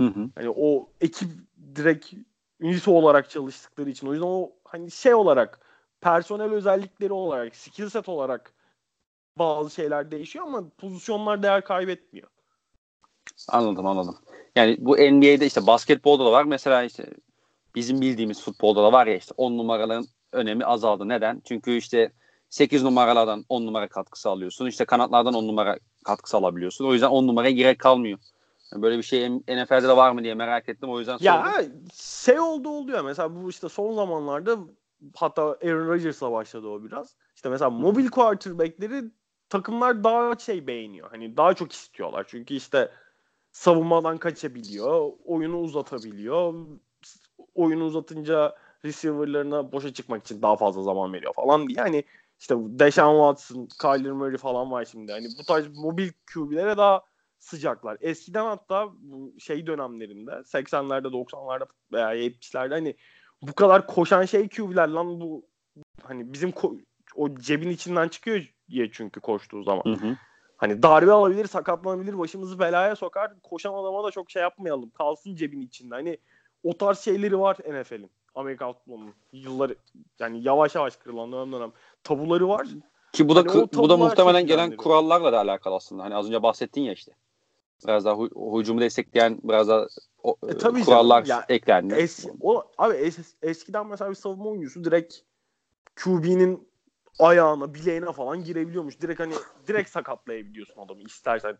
Hı 0.00 0.06
hı. 0.06 0.30
Hani 0.34 0.50
o 0.56 0.88
ekip 1.00 1.28
direkt 1.76 2.12
ünite 2.60 2.90
olarak 2.90 3.30
çalıştıkları 3.30 3.90
için. 3.90 4.06
O 4.06 4.12
yüzden 4.12 4.26
o 4.26 4.52
hani 4.64 4.90
şey 4.90 5.14
olarak 5.14 5.60
personel 6.00 6.52
özellikleri 6.52 7.12
olarak, 7.12 7.56
skill 7.56 7.88
set 7.88 8.08
olarak 8.08 8.52
bazı 9.38 9.70
şeyler 9.70 10.10
değişiyor 10.10 10.46
ama 10.46 10.64
pozisyonlar 10.78 11.42
değer 11.42 11.64
kaybetmiyor. 11.64 12.28
Anladım 13.48 13.86
anladım. 13.86 14.18
Yani 14.56 14.76
bu 14.80 14.96
NBA'de 14.96 15.46
işte 15.46 15.66
basketbolda 15.66 16.24
da 16.24 16.32
var. 16.32 16.44
Mesela 16.44 16.82
işte 16.82 17.06
bizim 17.74 18.00
bildiğimiz 18.00 18.42
futbolda 18.42 18.82
da 18.82 18.92
var 18.92 19.06
ya 19.06 19.16
işte 19.16 19.34
10 19.36 19.58
numaraların 19.58 20.06
önemi 20.32 20.64
azaldı. 20.64 21.08
Neden? 21.08 21.42
Çünkü 21.44 21.76
işte 21.76 22.12
8 22.50 22.82
numaralardan 22.82 23.44
10 23.48 23.66
numara 23.66 23.88
katkısı 23.88 24.28
alıyorsun. 24.28 24.66
İşte 24.66 24.84
kanatlardan 24.84 25.34
10 25.34 25.48
numara 25.48 25.78
katkısı 26.04 26.36
alabiliyorsun. 26.36 26.84
O 26.84 26.92
yüzden 26.92 27.08
10 27.08 27.26
numaraya 27.26 27.50
gerek 27.50 27.78
kalmıyor. 27.78 28.18
Böyle 28.74 28.98
bir 28.98 29.02
şey 29.02 29.30
NFL'de 29.30 29.88
de 29.88 29.96
var 29.96 30.10
mı 30.10 30.24
diye 30.24 30.34
merak 30.34 30.68
ettim. 30.68 30.90
O 30.90 30.98
yüzden 30.98 31.16
sordum. 31.16 31.26
Ya 31.26 31.64
şey 31.94 32.40
oldu 32.40 32.68
oluyor. 32.68 33.04
Mesela 33.04 33.42
bu 33.42 33.50
işte 33.50 33.68
son 33.68 33.94
zamanlarda 33.94 34.58
hatta 35.16 35.42
Aaron 35.42 35.88
Rodgers'la 35.88 36.32
başladı 36.32 36.66
o 36.66 36.84
biraz. 36.84 37.16
İşte 37.36 37.48
mesela 37.48 37.70
mobil 37.70 38.08
quarterback'leri 38.08 39.04
takımlar 39.48 40.04
daha 40.04 40.38
şey 40.38 40.66
beğeniyor. 40.66 41.10
Hani 41.10 41.36
daha 41.36 41.54
çok 41.54 41.72
istiyorlar. 41.72 42.24
Çünkü 42.28 42.54
işte 42.54 42.90
savunmadan 43.52 44.18
kaçabiliyor, 44.18 45.12
oyunu 45.24 45.58
uzatabiliyor. 45.60 46.54
Oyunu 47.54 47.84
uzatınca 47.84 48.56
receiver'larına 48.84 49.72
boşa 49.72 49.92
çıkmak 49.92 50.22
için 50.24 50.42
daha 50.42 50.56
fazla 50.56 50.82
zaman 50.82 51.12
veriyor 51.12 51.32
falan 51.32 51.68
diye. 51.68 51.78
Yani 51.78 52.04
işte 52.40 52.54
Deshaun 52.58 53.34
Watson, 53.34 53.68
Kyler 53.80 54.12
Murray 54.12 54.36
falan 54.36 54.70
var 54.70 54.84
şimdi. 54.84 55.12
Hani 55.12 55.26
bu 55.38 55.44
tarz 55.44 55.76
mobil 55.76 56.10
QB'lere 56.34 56.76
daha 56.76 57.02
sıcaklar. 57.38 57.98
Eskiden 58.00 58.44
hatta 58.44 58.88
bu 59.00 59.34
şey 59.38 59.66
dönemlerinde 59.66 60.30
80'lerde 60.30 61.06
90'larda 61.06 61.66
veya 61.92 62.14
70'lerde 62.14 62.70
hani 62.70 62.96
bu 63.42 63.52
kadar 63.52 63.86
koşan 63.86 64.24
şey 64.24 64.48
QB'ler 64.48 64.88
lan 64.88 65.20
bu 65.20 65.46
hani 66.02 66.32
bizim 66.32 66.50
ko- 66.50 66.84
o 67.16 67.34
cebin 67.34 67.70
içinden 67.70 68.08
çıkıyor 68.08 68.54
ya 68.68 68.92
çünkü 68.92 69.20
koştuğu 69.20 69.62
zaman. 69.62 69.82
Hı 69.84 69.92
hı. 69.92 70.16
Hani 70.56 70.82
darbe 70.82 71.12
alabilir, 71.12 71.46
sakatlanabilir, 71.46 72.18
başımızı 72.18 72.58
belaya 72.58 72.96
sokar. 72.96 73.32
Koşan 73.42 73.74
adama 73.74 74.04
da 74.04 74.10
çok 74.10 74.30
şey 74.30 74.42
yapmayalım. 74.42 74.90
Kalsın 74.90 75.34
cebin 75.34 75.60
içinde. 75.60 75.94
Hani 75.94 76.18
o 76.62 76.76
tarz 76.78 76.98
şeyleri 76.98 77.38
var 77.38 77.56
NFL'in. 77.68 78.10
Amerika 78.40 78.72
futbolunun 78.72 79.14
yılları 79.32 79.76
yani 80.18 80.42
yavaş 80.42 80.74
yavaş 80.74 80.96
kırılan 80.96 81.32
dönem 81.32 81.52
dönem 81.52 81.72
tabuları 82.04 82.48
var. 82.48 82.66
Ki 83.12 83.28
bu 83.28 83.36
da 83.36 83.54
hani 83.54 83.68
bu 83.74 83.88
da 83.88 83.96
muhtemelen 83.96 84.46
gelen 84.46 84.76
kurallarla 84.76 85.32
da 85.32 85.40
alakalı 85.40 85.74
aslında. 85.74 86.02
Hani 86.02 86.14
az 86.14 86.26
önce 86.26 86.42
bahsettin 86.42 86.80
ya 86.80 86.92
işte. 86.92 87.12
Biraz 87.86 88.04
daha 88.04 88.16
hücumu 88.58 88.80
destekleyen 88.80 89.38
biraz 89.42 89.68
daha 89.68 89.86
o, 90.22 90.36
e, 90.48 90.58
tabii 90.58 90.84
kurallar 90.84 91.24
ya, 91.24 91.44
eklendi. 91.48 91.94
Es, 91.94 92.26
o, 92.40 92.64
abi 92.78 92.94
es, 92.94 93.34
eskiden 93.42 93.86
mesela 93.86 94.10
bir 94.10 94.14
savunma 94.14 94.44
oyuncusu 94.44 94.84
direkt 94.84 95.16
QB'nin 96.04 96.68
ayağına, 97.18 97.74
bileğine 97.74 98.12
falan 98.12 98.44
girebiliyormuş. 98.44 99.00
Direkt 99.00 99.20
hani 99.20 99.34
direkt 99.66 99.90
sakatlayabiliyorsun 99.90 100.80
adamı 100.82 101.02
istersen. 101.02 101.58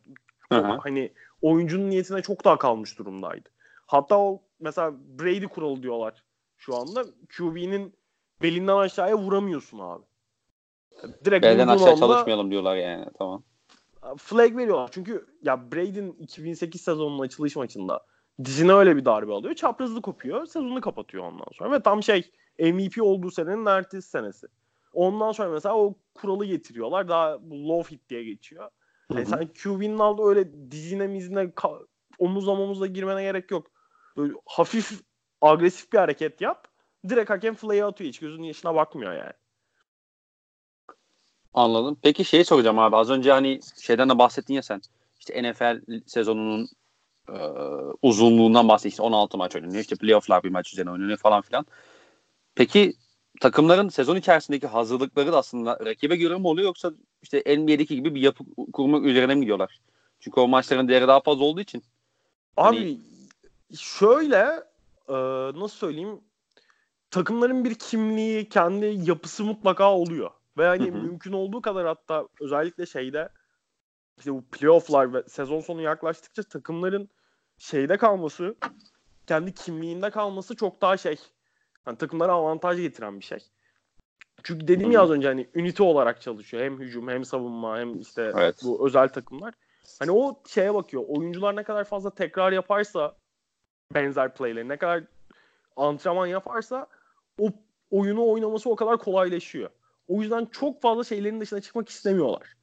Hı-hı. 0.53 0.79
Hani 0.83 1.13
oyuncunun 1.43 1.91
niyetine 1.91 2.23
çok 2.23 2.45
daha 2.45 2.59
kalmış 2.59 2.99
durumdaydı. 2.99 3.49
Hatta 3.87 4.19
o 4.19 4.43
mesela 4.61 4.93
Brady 5.19 5.47
kuralı 5.47 5.83
diyorlar 5.83 6.25
şu 6.61 6.77
anda. 6.77 7.05
QB'nin 7.37 7.95
belinden 8.43 8.77
aşağıya 8.77 9.19
vuramıyorsun 9.19 9.79
abi. 9.79 10.05
Direkt 11.25 11.45
Belden 11.45 11.69
aşağı 11.69 11.89
anda, 11.89 12.01
çalışmayalım 12.01 12.51
diyorlar 12.51 12.77
yani 12.77 13.07
tamam. 13.19 13.43
Flag 14.17 14.57
veriyorlar. 14.57 14.91
Çünkü 14.93 15.27
ya 15.43 15.73
Brady'nin 15.73 16.13
2008 16.13 16.81
sezonunun 16.81 17.23
açılış 17.23 17.57
maçında 17.57 18.01
dizine 18.45 18.73
öyle 18.73 18.97
bir 18.97 19.05
darbe 19.05 19.33
alıyor. 19.33 19.55
Çaprazlı 19.55 20.03
kopuyor. 20.03 20.47
Sezonu 20.47 20.81
kapatıyor 20.81 21.25
ondan 21.25 21.47
sonra. 21.53 21.73
Ve 21.73 21.83
tam 21.83 22.03
şey 22.03 22.31
MVP 22.59 23.03
olduğu 23.03 23.31
senenin 23.31 23.67
ertesi 23.67 24.11
senesi. 24.11 24.47
Ondan 24.93 25.33
sonra 25.33 25.49
mesela 25.49 25.77
o 25.77 25.95
kuralı 26.15 26.45
getiriyorlar. 26.45 27.09
Daha 27.09 27.39
low 27.51 27.95
hit 27.95 28.11
diye 28.11 28.25
geçiyor. 28.25 28.71
Yani 29.15 29.27
sen 29.27 29.49
QB'nin 29.63 29.99
aldığı 29.99 30.23
öyle 30.23 30.71
dizine 30.71 31.07
mizine 31.07 31.53
omuz 32.19 32.49
omuzla 32.49 32.87
girmene 32.87 33.23
gerek 33.23 33.51
yok. 33.51 33.67
Böyle 34.17 34.35
hafif 34.47 35.01
agresif 35.41 35.93
bir 35.93 35.99
hareket 35.99 36.41
yap. 36.41 36.69
Direkt 37.09 37.31
hakem 37.31 37.55
flay'ı 37.55 37.87
atıyor. 37.87 38.09
Hiç 38.09 38.19
gözünün 38.19 38.47
yaşına 38.47 38.75
bakmıyor 38.75 39.13
yani. 39.13 39.33
Anladım. 41.55 41.99
Peki 42.03 42.25
şeyi 42.25 42.45
soracağım 42.45 42.79
abi. 42.79 42.97
Az 42.97 43.11
önce 43.11 43.33
hani 43.33 43.61
şeyden 43.83 44.09
de 44.09 44.19
bahsettin 44.19 44.55
ya 44.55 44.63
sen. 44.63 44.81
İşte 45.19 45.51
NFL 45.51 45.81
sezonunun 46.07 46.69
e, 47.29 47.39
uzunluğundan 48.03 48.69
bahsettin. 48.69 48.91
İşte 48.91 49.03
16 49.03 49.39
maç 49.39 49.57
oynanıyor. 49.57 49.81
İşte 49.81 49.97
playoff'lar 49.97 50.43
bir 50.43 50.51
maç 50.51 50.73
üzerine 50.73 50.91
oynanıyor 50.91 51.19
falan 51.19 51.43
filan. 51.43 51.67
Peki 52.55 52.95
takımların 53.41 53.89
sezon 53.89 54.17
içerisindeki 54.17 54.67
hazırlıkları 54.67 55.33
da 55.33 55.39
aslında 55.39 55.79
rakibe 55.85 56.17
göre 56.17 56.39
mi 56.39 56.47
oluyor 56.47 56.67
yoksa 56.67 56.93
işte 57.23 57.57
NBA'deki 57.59 57.97
gibi 57.97 58.15
bir 58.15 58.21
yapı 58.21 58.45
kurmak 58.73 59.05
üzerine 59.05 59.35
mi 59.35 59.41
gidiyorlar? 59.41 59.81
Çünkü 60.21 60.41
o 60.41 60.49
maçların 60.49 60.89
değeri 60.89 61.09
daha 61.09 61.21
fazla 61.21 61.45
olduğu 61.45 61.61
için. 61.61 61.83
Abi 62.57 62.77
hani... 62.77 62.99
şöyle 63.77 64.70
e, 65.11 65.15
nasıl 65.61 65.77
söyleyeyim 65.77 66.21
takımların 67.11 67.65
bir 67.65 67.75
kimliği, 67.75 68.49
kendi 68.49 68.87
yapısı 68.87 69.45
mutlaka 69.45 69.93
oluyor. 69.93 70.31
Ve 70.59 70.67
hani 70.67 70.91
mümkün 70.91 71.33
olduğu 71.33 71.63
kadar 71.63 71.87
hatta 71.87 72.29
özellikle 72.41 72.87
şeyde 72.87 73.29
işte 74.19 74.33
bu 74.33 74.45
playofflar 74.45 75.15
ve 75.15 75.23
sezon 75.29 75.61
sonu 75.61 75.83
yaklaştıkça 75.83 76.43
takımların 76.43 77.09
şeyde 77.59 77.97
kalması, 77.97 78.55
kendi 79.27 79.55
kimliğinde 79.55 80.11
kalması 80.11 80.57
çok 80.57 80.83
daha 80.83 80.97
şey. 80.97 81.17
Hani 81.85 81.99
takımlara 81.99 82.33
avantaj 82.33 82.81
getiren 82.81 83.21
bir 83.21 83.25
şey. 83.25 83.39
Çünkü 84.43 84.69
dediğim 84.69 84.91
ya 84.91 85.03
az 85.03 85.11
önce 85.11 85.29
hani 85.29 85.51
ünite 85.55 85.83
olarak 85.83 86.21
çalışıyor. 86.21 86.63
Hem 86.63 86.81
hücum 86.81 87.09
hem 87.09 87.25
savunma 87.25 87.79
hem 87.79 88.01
işte 88.01 88.33
evet. 88.35 88.61
bu 88.65 88.87
özel 88.87 89.09
takımlar. 89.09 89.55
Hani 89.99 90.11
o 90.11 90.43
şeye 90.49 90.75
bakıyor. 90.75 91.05
Oyuncular 91.09 91.57
ne 91.57 91.63
kadar 91.63 91.85
fazla 91.85 92.15
tekrar 92.15 92.53
yaparsa 92.53 93.17
benzer 93.95 94.35
playleri 94.35 94.69
ne 94.69 94.77
kadar 94.77 95.05
antrenman 95.77 96.27
yaparsa 96.27 96.87
o 97.41 97.49
oyunu 97.91 98.29
oynaması 98.29 98.71
o 98.71 98.77
kadar 98.77 98.99
kolaylaşıyor. 98.99 99.71
O 100.09 100.23
yüzden 100.23 100.47
çok 100.47 100.83
fazla 100.83 101.05
şeylerin 101.05 101.41
dışına 101.41 101.61
çıkmak 101.61 101.89
istemiyorlar. 101.89 102.57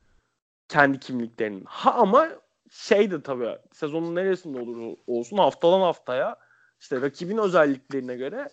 Kendi 0.67 0.99
kimliklerinin. 0.99 1.63
Ha 1.65 1.93
ama 1.93 2.29
şey 2.71 3.11
de 3.11 3.21
tabii 3.21 3.57
sezonun 3.73 4.15
neresinde 4.15 4.59
olur 4.59 4.97
olsun 5.07 5.37
haftadan 5.37 5.81
haftaya 5.81 6.35
işte 6.79 7.01
rakibin 7.01 7.37
özelliklerine 7.37 8.15
göre 8.15 8.49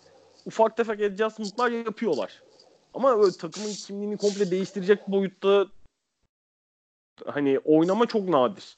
ufak 0.46 0.76
tefek 0.76 1.00
adjustment'lar 1.00 1.70
yapıyorlar. 1.70 2.42
Ama 2.94 3.20
böyle 3.20 3.36
takımın 3.36 3.72
kimliğini 3.72 4.16
komple 4.16 4.50
değiştirecek 4.50 5.08
boyutta 5.08 5.66
hani 7.26 7.58
oynama 7.58 8.06
çok 8.06 8.28
nadir. 8.28 8.76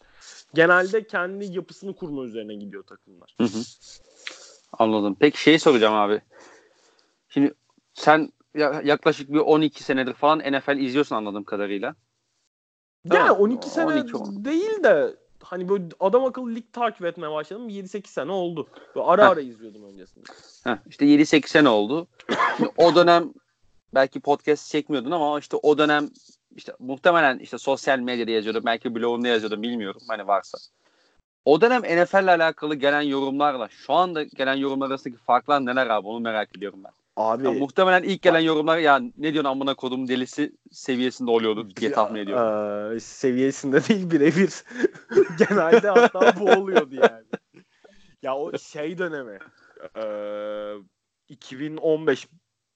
Genelde 0.54 1.06
kendi 1.06 1.44
yapısını 1.44 1.96
kurma 1.96 2.24
üzerine 2.24 2.54
gidiyor 2.54 2.82
takımlar. 2.82 3.34
Hı 3.40 3.44
hı. 3.44 3.62
Anladım. 4.72 5.16
Peki 5.20 5.40
şey 5.40 5.58
soracağım 5.58 5.94
abi. 5.94 6.20
Şimdi 7.28 7.54
sen 7.94 8.32
yaklaşık 8.84 9.32
bir 9.32 9.38
12 9.38 9.84
senedir 9.84 10.14
falan 10.14 10.38
NFL 10.38 10.78
izliyorsun 10.78 11.16
anladığım 11.16 11.44
kadarıyla. 11.44 11.94
Yani 13.04 13.30
12 13.30 13.68
sene 13.68 13.86
12 13.86 14.44
değil 14.44 14.82
de 14.82 15.16
hani 15.42 15.68
böyle 15.68 15.84
adam 16.00 16.24
akıllı 16.24 16.54
lig 16.54 16.72
takip 16.72 17.04
etmeye 17.04 17.30
başladım 17.30 17.68
7-8 17.68 18.06
sene 18.06 18.32
oldu. 18.32 18.68
Böyle 18.96 19.06
ara 19.06 19.24
Heh. 19.24 19.30
ara 19.30 19.40
izliyordum 19.40 19.84
öncesinde. 19.84 20.24
Heh, 20.64 20.76
işte 20.86 21.04
7-8 21.06 21.48
sene 21.48 21.68
oldu. 21.68 22.06
o 22.76 22.94
dönem 22.94 23.32
belki 23.94 24.20
podcast 24.20 24.70
çekmiyordun 24.70 25.10
ama 25.10 25.38
işte 25.38 25.56
o 25.56 25.78
dönem 25.78 26.10
işte 26.56 26.72
muhtemelen 26.78 27.38
işte 27.38 27.58
sosyal 27.58 27.98
medyada 27.98 28.30
yazıyordum. 28.30 28.62
Belki 28.66 28.94
blogumda 28.94 29.28
yazıyordum 29.28 29.62
bilmiyorum 29.62 30.00
hani 30.08 30.26
varsa. 30.26 30.58
O 31.44 31.60
dönem 31.60 31.82
NFL 31.82 32.22
ile 32.22 32.30
alakalı 32.30 32.74
gelen 32.74 33.02
yorumlarla 33.02 33.68
şu 33.68 33.92
anda 33.92 34.22
gelen 34.22 34.54
yorumlar 34.54 34.86
arasındaki 34.86 35.22
farklar 35.22 35.66
neler 35.66 35.86
abi 35.86 36.08
onu 36.08 36.20
merak 36.20 36.56
ediyorum 36.56 36.84
ben. 36.84 36.92
Abi 37.16 37.44
ya 37.44 37.52
muhtemelen 37.52 38.02
ilk 38.02 38.22
gelen 38.22 38.40
yorumlar 38.40 38.78
ya 38.78 39.00
ne 39.18 39.32
diyorsun 39.32 39.50
amına 39.50 39.74
kodum 39.74 40.08
delisi 40.08 40.52
seviyesinde 40.72 41.30
oluyordu 41.30 41.68
diye 41.76 41.92
tahmin 41.92 42.20
ediyorum. 42.20 42.96
Ee, 42.96 43.00
seviyesinde 43.00 43.88
değil 43.88 44.10
birebir. 44.10 44.64
Genelde 45.38 45.88
hatta 45.88 46.40
bu 46.40 46.44
oluyordu 46.50 46.94
yani. 46.94 47.24
Ya 48.22 48.36
o 48.36 48.58
şey 48.58 48.98
dönemi. 48.98 49.38
Ee, 49.96 50.74
2015 51.28 52.28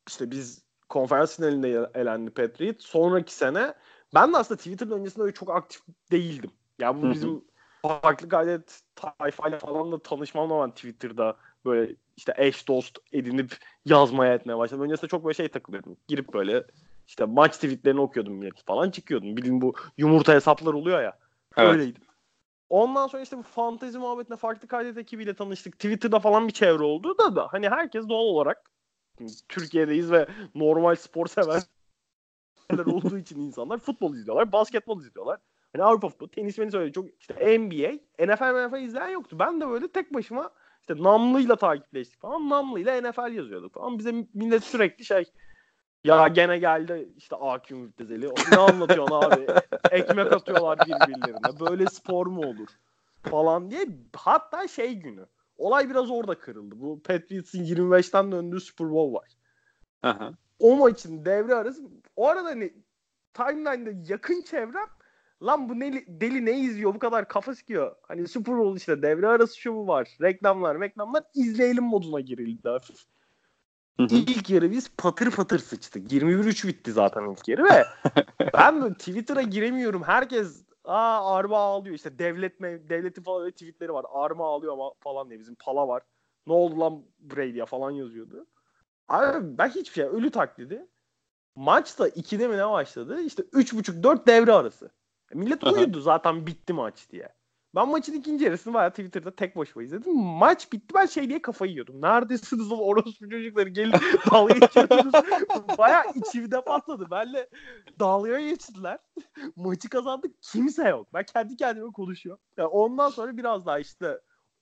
işte 0.08 0.30
biz 0.30 0.62
konferans 0.90 1.36
finalinde 1.36 1.90
elendi 1.94 2.30
Patriot. 2.30 2.82
Sonraki 2.82 3.34
sene 3.34 3.74
ben 4.14 4.32
de 4.32 4.36
aslında 4.36 4.58
Twitter'ın 4.58 4.90
öncesinde 4.90 5.22
öyle 5.22 5.34
çok 5.34 5.50
aktif 5.50 5.82
değildim. 6.12 6.50
Ya 6.78 6.86
yani 6.86 7.02
bu 7.02 7.10
bizim 7.10 7.44
farklı 7.82 8.28
gayet 8.28 8.80
tayfayla 8.94 9.58
falan 9.58 9.92
da 9.92 9.98
tanışmam 9.98 10.50
ben 10.50 10.70
Twitter'da 10.70 11.36
böyle 11.64 11.96
işte 12.16 12.34
eş 12.36 12.68
dost 12.68 12.98
edinip 13.12 13.56
yazmaya 13.84 14.34
etmeye 14.34 14.58
başladım. 14.58 14.84
Öncesinde 14.84 15.08
çok 15.08 15.24
böyle 15.24 15.34
şey 15.34 15.48
takılıyordum. 15.48 15.96
Girip 16.08 16.34
böyle 16.34 16.64
işte 17.08 17.24
maç 17.24 17.54
tweetlerini 17.54 18.00
okuyordum 18.00 18.40
falan 18.66 18.90
çıkıyordum. 18.90 19.36
Bildiğin 19.36 19.60
bu 19.60 19.74
yumurta 19.96 20.34
hesaplar 20.34 20.74
oluyor 20.74 21.02
ya. 21.02 21.18
Evet. 21.56 21.72
Öyleydi. 21.72 22.00
Ondan 22.70 23.06
sonra 23.06 23.22
işte 23.22 23.38
bu 23.38 23.42
fantezi 23.42 23.98
muhabbetine 23.98 24.36
farklı 24.36 24.68
kaydet 24.68 24.98
ekibiyle 24.98 25.34
tanıştık. 25.34 25.74
Twitter'da 25.74 26.20
falan 26.20 26.48
bir 26.48 26.52
çevre 26.52 26.84
oldu 26.84 27.18
da 27.18 27.36
da 27.36 27.48
hani 27.50 27.68
herkes 27.68 28.08
doğal 28.08 28.24
olarak 28.24 28.69
Türkiye'deyiz 29.48 30.12
ve 30.12 30.26
normal 30.54 30.94
spor 30.94 31.26
sever 31.26 31.62
olduğu 32.86 33.18
için 33.18 33.40
insanlar 33.40 33.78
futbol 33.78 34.14
izliyorlar, 34.14 34.52
basketbol 34.52 35.00
izliyorlar. 35.00 35.38
Hani 35.72 35.84
Avrupa 35.84 36.08
futbolu, 36.08 36.30
tenis 36.30 36.58
beni 36.58 36.70
söyledi. 36.70 36.92
Çok 36.92 37.06
işte 37.20 37.58
NBA, 37.58 37.92
NFL, 38.24 38.66
NFL 38.66 38.82
izleyen 38.82 39.08
yoktu. 39.08 39.38
Ben 39.38 39.60
de 39.60 39.68
böyle 39.68 39.88
tek 39.88 40.14
başıma 40.14 40.50
işte 40.80 41.02
Namlı'yla 41.02 41.56
takipleştik 41.56 42.20
falan. 42.20 42.48
Namlı'yla 42.48 43.00
NFL 43.00 43.32
yazıyorduk 43.32 43.74
falan. 43.74 43.98
Bize 43.98 44.14
millet 44.34 44.64
sürekli 44.64 45.04
şey 45.04 45.24
ya 46.04 46.28
gene 46.28 46.58
geldi 46.58 47.08
işte 47.16 47.36
AQ 47.36 47.76
müptezeli. 47.76 48.28
Ne 48.52 48.58
anlatıyorsun 48.58 49.16
abi? 49.16 49.46
Ekmek 49.90 50.32
atıyorlar 50.32 50.78
birbirlerine. 50.78 51.60
Böyle 51.60 51.86
spor 51.86 52.26
mu 52.26 52.40
olur? 52.40 52.68
Falan 53.22 53.70
diye. 53.70 53.86
Hatta 54.16 54.68
şey 54.68 54.94
günü. 54.94 55.26
Olay 55.60 55.90
biraz 55.90 56.10
orada 56.10 56.38
kırıldı. 56.38 56.74
Bu 56.80 57.02
Patriots'ın 57.02 57.64
25'ten 57.64 58.32
döndüğü 58.32 58.60
Super 58.60 58.90
Bowl 58.90 59.14
var. 59.14 59.28
Aha. 60.02 60.32
O 60.58 60.76
maçın 60.76 61.24
devre 61.24 61.54
arası. 61.54 61.82
O 62.16 62.28
arada 62.28 62.48
hani 62.48 62.74
timeline'da 63.34 64.12
yakın 64.12 64.42
çevrem 64.42 64.86
lan 65.42 65.68
bu 65.68 65.80
ne, 65.80 66.04
deli 66.08 66.44
ne 66.44 66.60
izliyor 66.60 66.94
bu 66.94 66.98
kadar 66.98 67.28
kafa 67.28 67.54
sıkıyor. 67.54 67.96
Hani 68.02 68.28
Super 68.28 68.58
Bowl 68.58 68.76
işte 68.76 69.02
devre 69.02 69.26
arası 69.26 69.60
şovu 69.60 69.86
var. 69.86 70.08
Reklamlar 70.20 70.80
reklamlar 70.80 71.22
izleyelim 71.34 71.84
moduna 71.84 72.20
girildi 72.20 72.68
hafif. 72.68 72.96
Hı 73.96 74.02
hı. 74.02 74.14
İlk 74.14 74.50
yarı 74.50 74.70
biz 74.70 74.90
patır 74.96 75.30
patır 75.30 75.58
sıçtık. 75.58 76.12
21-3 76.12 76.68
bitti 76.68 76.92
zaten 76.92 77.30
ilk 77.30 77.48
yarı 77.48 77.64
ve 77.64 77.84
ben 78.54 78.94
Twitter'a 78.94 79.42
giremiyorum. 79.42 80.02
Herkes 80.02 80.69
aa 80.90 81.34
Arma 81.36 81.58
ağlıyor 81.58 81.94
işte 81.94 82.18
devlet 82.18 82.60
devletin 82.60 83.22
falan 83.22 83.42
öyle 83.42 83.52
tweetleri 83.52 83.92
var. 83.92 84.06
Arma 84.12 84.46
ağlıyor 84.46 84.72
ama 84.72 84.92
falan 85.00 85.30
diye 85.30 85.40
bizim 85.40 85.54
pala 85.54 85.88
var. 85.88 86.02
Ne 86.46 86.52
oldu 86.52 86.80
lan 86.80 87.04
Brady'ye 87.18 87.66
falan 87.66 87.90
yazıyordu. 87.90 88.46
Abi 89.08 89.58
ben 89.58 89.68
hiçbir 89.68 89.94
şey 89.94 90.04
ölü 90.04 90.30
taklidi. 90.30 90.86
Maç 91.56 91.98
da 91.98 92.08
2'de 92.08 92.48
mi 92.48 92.56
ne 92.56 92.70
başladı? 92.70 93.20
İşte 93.20 93.42
3.5-4 93.42 94.26
devre 94.26 94.52
arası. 94.52 94.90
Millet 95.34 95.64
uyudu 95.64 96.00
zaten 96.00 96.46
bitti 96.46 96.72
maç 96.72 97.10
diye. 97.10 97.28
Ben 97.74 97.88
maçın 97.88 98.12
ikinci 98.12 98.44
yarısını 98.44 98.74
bayağı 98.74 98.90
Twitter'da 98.90 99.30
tek 99.30 99.56
başıma 99.56 99.82
izledim. 99.82 100.16
Maç 100.16 100.72
bitti 100.72 100.94
ben 100.94 101.06
şey 101.06 101.28
diye 101.28 101.42
kafayı 101.42 101.70
yiyordum. 101.70 102.02
Neredesiniz 102.02 102.72
o 102.72 102.76
orospu 102.76 103.30
çocukları 103.30 103.68
gelin 103.68 103.92
dalga 104.30 104.54
geçiyordunuz. 104.54 105.12
bayağı 105.78 106.04
içimde 106.14 106.60
patladı. 106.60 107.10
Benle 107.10 107.48
dalga 108.00 108.40
geçtiler. 108.40 108.98
Maçı 109.56 109.88
kazandık 109.88 110.42
kimse 110.42 110.88
yok. 110.88 111.06
Ben 111.14 111.24
kendi 111.24 111.56
kendime 111.56 111.92
konuşuyorum. 111.92 112.42
Yani 112.56 112.68
ondan 112.68 113.10
sonra 113.10 113.36
biraz 113.36 113.66
daha 113.66 113.78
işte 113.78 114.20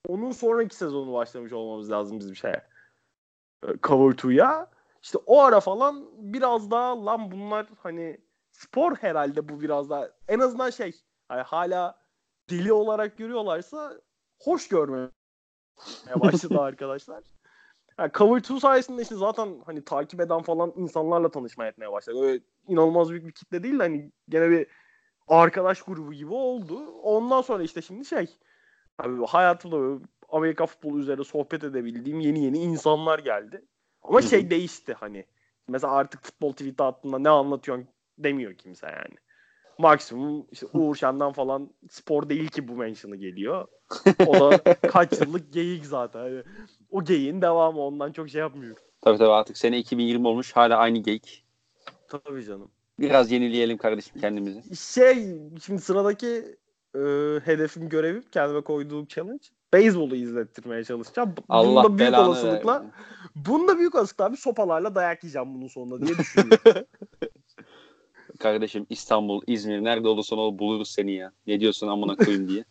onun 0.09 0.33
sonraki 0.33 0.77
sezonu 0.77 1.13
başlamış 1.13 1.53
olmamız 1.53 1.91
lazım 1.91 2.19
bizim 2.19 2.37
şeye. 2.37 2.67
Ee, 3.65 3.69
Cover 3.83 4.15
2'ya. 4.15 4.71
İşte 5.03 5.19
o 5.27 5.41
ara 5.41 5.61
falan 5.61 6.09
biraz 6.19 6.71
daha 6.71 7.05
lan 7.05 7.31
bunlar 7.31 7.67
hani 7.79 8.21
spor 8.53 8.97
herhalde 8.97 9.49
bu 9.49 9.61
biraz 9.61 9.91
daha 9.91 10.09
en 10.29 10.41
azından 10.41 10.71
şey 10.71 10.93
hani 11.29 11.43
hala 11.43 11.98
deli 12.51 12.73
olarak 12.73 13.19
görüyorlarsa 13.19 14.01
hoş 14.39 14.69
görmeye 14.69 15.09
başladı 16.17 16.61
arkadaşlar. 16.61 17.25
Yani 17.99 18.11
Cover 18.15 18.41
2 18.41 18.61
sayesinde 18.61 19.03
işte 19.03 19.15
zaten 19.15 19.63
hani 19.67 19.85
takip 19.85 20.21
eden 20.21 20.43
falan 20.43 20.73
insanlarla 20.77 21.31
tanışmaya 21.31 21.69
etmeye 21.69 21.93
başladı. 21.93 22.23
Öyle 22.23 22.45
inanılmaz 22.69 23.11
büyük 23.11 23.27
bir 23.27 23.33
kitle 23.33 23.63
değil 23.63 23.79
de 23.79 23.83
hani 23.83 24.13
gene 24.29 24.51
bir 24.51 24.67
arkadaş 25.29 25.83
grubu 25.83 26.13
gibi 26.13 26.33
oldu. 26.33 26.87
Ondan 27.03 27.41
sonra 27.41 27.63
işte 27.63 27.83
şimdi 27.83 28.05
şey 28.05 28.39
abi 28.99 29.27
hayatımda 29.27 30.07
Amerika 30.29 30.67
futbolu 30.67 30.99
üzerine 30.99 31.25
sohbet 31.25 31.65
edebildiğim 31.65 32.21
yeni 32.21 32.45
yeni 32.45 32.59
insanlar 32.59 33.19
geldi. 33.19 33.65
Ama 34.03 34.23
şey 34.23 34.51
değişti 34.51 34.95
hani. 34.95 35.27
Mesela 35.69 35.93
artık 35.93 36.23
futbol 36.25 36.53
tweet 36.53 36.81
attığında 36.81 37.19
ne 37.19 37.29
anlatıyorsun 37.29 37.89
demiyor 38.19 38.55
kimse 38.55 38.87
yani. 38.87 39.17
Maksimum 39.79 40.47
işte 40.53 40.67
Uğur 40.73 40.97
Şen'den 40.97 41.33
falan 41.33 41.71
spor 41.91 42.29
değil 42.29 42.49
ki 42.49 42.69
bu 42.69 42.73
mention'ı 42.73 43.17
geliyor. 43.17 43.69
O 44.27 44.35
da 44.41 44.75
kaç 44.89 45.21
yıllık 45.21 45.53
geyik 45.53 45.87
zaten. 45.87 46.25
Yani 46.25 46.43
o 46.91 47.05
geyiğin 47.05 47.43
devamı 47.43 47.81
ondan 47.81 48.13
çok 48.13 48.29
şey 48.29 48.41
yapmıyor. 48.41 48.77
Tabii 49.01 49.19
tabii 49.19 49.31
artık 49.31 49.59
sene 49.59 49.79
2020 49.79 50.29
olmuş 50.29 50.53
hala 50.53 50.77
aynı 50.77 50.99
geyik. 50.99 51.45
Tabii 52.09 52.45
canım. 52.45 52.71
Biraz 52.99 53.31
yenileyelim 53.33 53.79
kardeşim 53.79 54.21
kendimizi. 54.21 54.77
Şey 54.77 55.15
şimdi 55.65 55.81
sıradaki 55.81 56.57
e, 56.95 57.01
hedefim 57.45 57.89
görevim 57.89 58.25
kendime 58.33 58.61
koyduğum 58.61 59.07
challenge 59.07 59.45
beyzbolu 59.73 60.17
izlettirmeye 60.17 60.85
çalışacağım. 60.85 61.35
Allah 61.49 61.85
bunda 61.85 61.99
büyük 61.99 62.19
olasılıkla 62.19 62.81
ver. 62.81 62.91
bunda 63.37 63.79
büyük 63.79 63.95
olasılıkla 63.95 64.33
bir 64.33 64.37
sopalarla 64.37 64.95
dayak 64.95 65.25
yiyeceğim 65.25 65.55
bunun 65.55 65.69
sonunda 65.69 66.07
diye 66.07 66.19
düşünüyorum. 66.19 66.85
Kardeşim 68.39 68.87
İstanbul, 68.91 69.43
İzmir 69.47 69.85
nerede 69.85 70.09
olursan 70.09 70.39
ol 70.39 70.59
buluruz 70.59 70.91
seni 70.91 71.13
ya. 71.13 71.33
Ne 71.47 71.61
diyorsun 71.61 71.89
amına 71.89 72.17
koyayım 72.17 72.49
diye. 72.49 72.65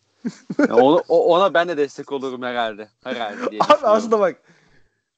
Yani 0.59 0.73
onu, 0.73 0.97
ona 1.07 1.53
ben 1.53 1.67
de 1.67 1.77
destek 1.77 2.11
olurum 2.11 2.41
herhalde. 2.41 2.89
Herhalde 3.03 3.51
diye 3.51 3.61
Abi 3.61 3.87
aslında 3.87 4.19
bak 4.19 4.41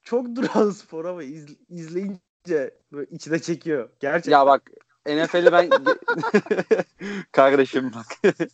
çok 0.02 0.36
duran 0.36 0.70
spor 0.70 1.04
ama 1.04 1.22
iz, 1.22 1.46
izleyince 1.68 2.74
böyle 2.92 3.10
içine 3.10 3.38
çekiyor. 3.38 3.90
Gerçekten. 4.00 4.32
Ya 4.32 4.46
bak 4.46 4.70
NFL'i 5.06 5.52
ben 5.52 5.70
kardeşim 7.32 7.92
bak. 7.94 8.34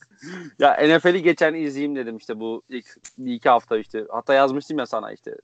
ya 0.59 0.97
NFL'i 0.97 1.23
geçen 1.23 1.55
izleyeyim 1.55 1.97
dedim 1.97 2.17
işte 2.17 2.41
bu 2.41 2.63
ilk 2.69 2.97
bir 3.19 3.35
iki 3.35 3.49
hafta 3.49 3.79
işte. 3.79 4.05
Hatta 4.11 4.35
yazmıştım 4.35 4.79
ya 4.79 4.87
sana 4.87 5.13
işte 5.13 5.37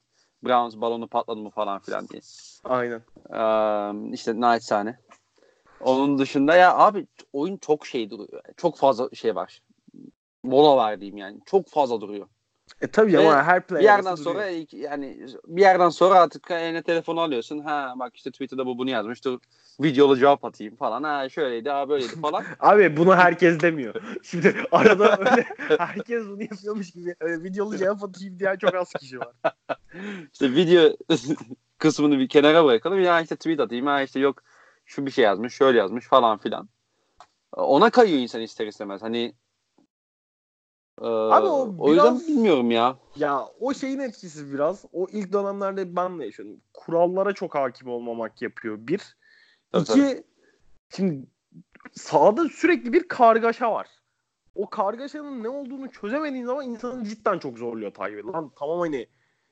Browns 0.44 0.76
balonu 0.76 1.08
patladı 1.08 1.40
mı 1.40 1.50
falan 1.50 1.78
filan 1.78 2.08
diye. 2.08 2.20
Aynen. 2.64 3.02
Ee, 3.30 4.14
işte 4.14 4.40
naçizane. 4.40 4.98
Onun 5.82 6.18
dışında 6.18 6.56
ya 6.56 6.76
abi 6.76 7.06
oyun 7.32 7.56
çok 7.56 7.86
şey 7.86 8.10
duruyor. 8.10 8.42
Çok 8.56 8.76
fazla 8.76 9.08
şey 9.14 9.36
var. 9.36 9.62
Mola 10.42 10.76
var 10.76 11.00
diyeyim 11.00 11.16
yani. 11.16 11.40
Çok 11.46 11.68
fazla 11.68 12.00
duruyor. 12.00 12.26
E 12.80 12.86
tabii 12.86 13.18
ama 13.18 13.42
her 13.42 13.66
play 13.66 13.80
bir 13.80 13.84
yerden 13.84 14.14
sonra 14.14 14.38
duruyor. 14.38 14.66
yani 14.72 15.26
bir 15.46 15.60
yerden 15.60 15.88
sonra 15.88 16.20
artık 16.20 16.50
eline 16.50 16.82
telefonu 16.82 17.20
alıyorsun. 17.20 17.58
Ha 17.58 17.94
bak 17.96 18.16
işte 18.16 18.30
Twitter'da 18.30 18.66
bu 18.66 18.78
bunu 18.78 18.90
yazmış. 18.90 19.24
Dur 19.24 19.38
videolu 19.80 20.16
cevap 20.16 20.44
atayım 20.44 20.76
falan. 20.76 21.02
Ha 21.02 21.28
şöyleydi 21.28 21.70
ha 21.70 21.88
böyleydi 21.88 22.20
falan. 22.20 22.44
Abi 22.60 22.96
bunu 22.96 23.16
herkes 23.16 23.60
demiyor. 23.60 23.94
Şimdi 24.22 24.54
arada 24.72 25.16
öyle 25.18 25.46
herkes 25.78 26.26
bunu 26.26 26.42
yapıyormuş 26.42 26.90
gibi 26.90 27.14
öyle 27.20 27.42
videolu 27.42 27.76
cevap 27.76 28.04
atayım 28.04 28.38
diyen 28.38 28.56
çok 28.56 28.74
az 28.74 28.92
kişi 28.92 29.18
var. 29.20 29.32
İşte 30.32 30.52
video 30.52 30.96
kısmını 31.78 32.18
bir 32.18 32.28
kenara 32.28 32.64
bırakalım. 32.64 33.00
Ya 33.00 33.20
işte 33.20 33.36
tweet 33.36 33.60
atayım. 33.60 33.86
Ha 33.86 34.02
işte 34.02 34.20
yok 34.20 34.42
şu 34.92 35.06
bir 35.06 35.10
şey 35.10 35.24
yazmış, 35.24 35.54
şöyle 35.54 35.78
yazmış 35.78 36.06
falan 36.06 36.38
filan. 36.38 36.68
Ona 37.52 37.90
kayıyor 37.90 38.18
insan 38.18 38.40
ister 38.40 38.66
istemez. 38.66 39.02
Hani 39.02 39.34
ee, 41.00 41.06
Abi 41.06 41.46
o, 41.46 41.74
o 41.78 41.88
yüzden 41.88 42.20
bilmiyorum 42.20 42.70
ya. 42.70 42.96
Ya 43.16 43.48
o 43.60 43.74
şeyin 43.74 43.98
etkisi 43.98 44.52
biraz. 44.52 44.84
O 44.92 45.06
ilk 45.12 45.32
dönemlerde 45.32 45.96
ben 45.96 46.18
de 46.18 46.24
yaşıyorum. 46.24 46.60
Kurallara 46.74 47.32
çok 47.32 47.54
hakim 47.54 47.88
olmamak 47.88 48.42
yapıyor. 48.42 48.78
Bir. 48.80 49.16
Tabii, 49.72 49.82
İki. 49.82 49.92
Tabii. 49.92 50.24
Şimdi 50.96 51.26
sahada 51.92 52.48
sürekli 52.48 52.92
bir 52.92 53.08
kargaşa 53.08 53.72
var. 53.72 53.88
O 54.54 54.70
kargaşanın 54.70 55.42
ne 55.42 55.48
olduğunu 55.48 55.90
çözemediğin 55.90 56.46
zaman 56.46 56.66
insanı 56.66 57.04
cidden 57.04 57.38
çok 57.38 57.58
zorluyor 57.58 57.94
takip 57.94 58.26
Lan 58.26 58.52
tamam 58.58 58.80
hani 58.80 59.06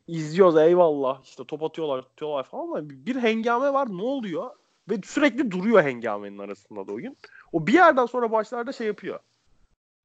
izliyoruz 0.06 0.56
eyvallah 0.56 1.24
işte 1.24 1.44
top 1.44 1.62
atıyorlar 1.62 1.98
atıyorlar 1.98 2.44
falan 2.44 2.62
ama 2.62 2.90
bir 2.90 3.16
hengame 3.16 3.72
var 3.72 3.88
ne 3.88 4.02
oluyor? 4.02 4.50
Ve 4.90 5.00
sürekli 5.04 5.50
duruyor 5.50 5.82
hengamenin 5.82 6.38
arasında 6.38 6.86
da 6.86 6.92
oyun. 6.92 7.16
O 7.52 7.66
bir 7.66 7.72
yerden 7.72 8.06
sonra 8.06 8.32
başlarda 8.32 8.72
şey 8.72 8.86
yapıyor. 8.86 9.20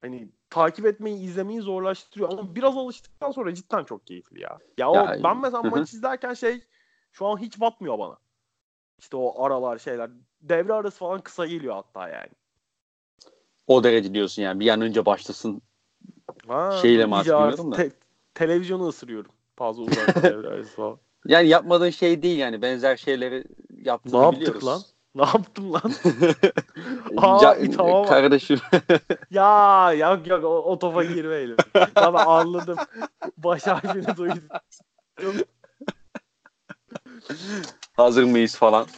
Hani 0.01 0.29
takip 0.49 0.85
etmeyi, 0.85 1.17
izlemeyi 1.19 1.61
zorlaştırıyor 1.61 2.31
ama 2.31 2.55
biraz 2.55 2.77
alıştıktan 2.77 3.31
sonra 3.31 3.53
cidden 3.53 3.83
çok 3.83 4.07
keyifli 4.07 4.41
ya. 4.41 4.57
Ya, 4.77 4.91
o, 4.91 4.95
ya 4.95 5.19
ben 5.23 5.37
mesela 5.37 5.63
maç 5.63 5.93
izlerken 5.93 6.33
şey 6.33 6.61
şu 7.11 7.25
an 7.25 7.37
hiç 7.37 7.59
batmıyor 7.59 7.99
bana. 7.99 8.17
İşte 8.99 9.17
o 9.17 9.43
aralar 9.43 9.77
şeyler. 9.77 10.09
Devre 10.41 10.73
arası 10.73 10.97
falan 10.97 11.21
kısa 11.21 11.45
geliyor 11.45 11.75
hatta 11.75 12.09
yani. 12.09 12.29
O 13.67 13.83
derece 13.83 14.13
diyorsun 14.13 14.41
yani. 14.41 14.59
Bir 14.59 14.69
an 14.69 14.81
önce 14.81 15.05
başlasın 15.05 15.61
ha, 16.47 16.71
şeyle 16.81 17.05
mi 17.05 17.15
artık 17.15 17.71
da. 17.71 17.75
Te- 17.75 17.91
televizyonu 18.33 18.87
ısırıyorum. 18.87 19.31
Fazla 19.55 19.83
uzak 19.83 20.23
devre 20.23 20.47
arası 20.47 20.75
falan. 20.75 20.99
Yani 21.27 21.47
yapmadığın 21.47 21.89
şey 21.89 22.21
değil 22.21 22.39
yani. 22.39 22.61
Benzer 22.61 22.97
şeyleri 22.97 23.43
yaptığını 23.85 24.31
ne 24.31 24.35
biliyoruz. 24.35 24.63
Ne 24.63 24.65
yaptık 24.65 24.65
lan? 24.65 24.81
Ne 25.15 25.21
yaptım 25.25 25.73
lan? 25.73 25.81
Aa, 27.17 27.37
Ca- 27.43 27.75
tamam. 27.77 28.05
Kardeşim. 28.05 28.59
ya 29.31 29.93
yok 29.93 30.27
yok 30.27 30.43
o, 30.43 30.47
o 30.47 30.79
topa 30.79 31.03
girmeyelim. 31.03 31.57
tamam 31.95 32.27
anladım. 32.27 32.77
Baş 33.37 33.67
harfini 33.67 34.17
duydum. 34.17 34.47
Hazır 37.93 38.23
mıyız 38.23 38.55
falan. 38.55 38.85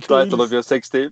Title 0.00 0.42
of 0.42 0.52
your 0.52 0.62
sex 0.62 0.88
tape. 0.88 1.10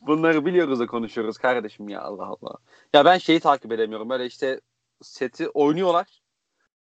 Bunları 0.00 0.46
biliyoruz 0.46 0.80
da 0.80 0.86
konuşuyoruz 0.86 1.38
kardeşim 1.38 1.88
ya 1.88 2.02
Allah 2.02 2.26
Allah. 2.26 2.54
Ya 2.94 3.04
ben 3.04 3.18
şeyi 3.18 3.40
takip 3.40 3.72
edemiyorum. 3.72 4.10
Böyle 4.10 4.26
işte 4.26 4.60
seti 5.02 5.48
oynuyorlar. 5.48 6.17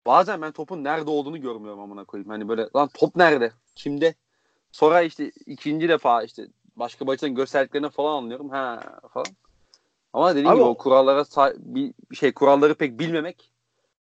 Bazen 0.08 0.42
ben 0.42 0.52
topun 0.52 0.84
nerede 0.84 1.10
olduğunu 1.10 1.42
görmüyorum 1.42 1.80
amına 1.80 2.04
koyayım. 2.04 2.30
Hani 2.30 2.50
böyle 2.50 2.68
lan 2.76 2.90
top 2.94 3.16
nerede? 3.16 3.52
Kimde? 3.76 4.16
Sonra 4.72 5.02
işte 5.02 5.32
ikinci 5.46 5.90
defa 5.90 6.24
işte 6.24 6.48
başka 6.76 7.06
maçların 7.06 7.36
gösterdiklerini 7.36 7.90
falan 7.90 8.18
anlıyorum. 8.18 8.50
Ha 8.50 8.84
falan. 9.14 9.28
Ama 10.14 10.32
dediğim 10.32 10.48
Abi 10.48 10.56
gibi 10.56 10.68
o 10.68 10.78
kurallara 10.78 11.26
bir 11.58 11.94
şey 12.16 12.34
kuralları 12.34 12.76
pek 12.76 13.00
bilmemek 13.00 13.52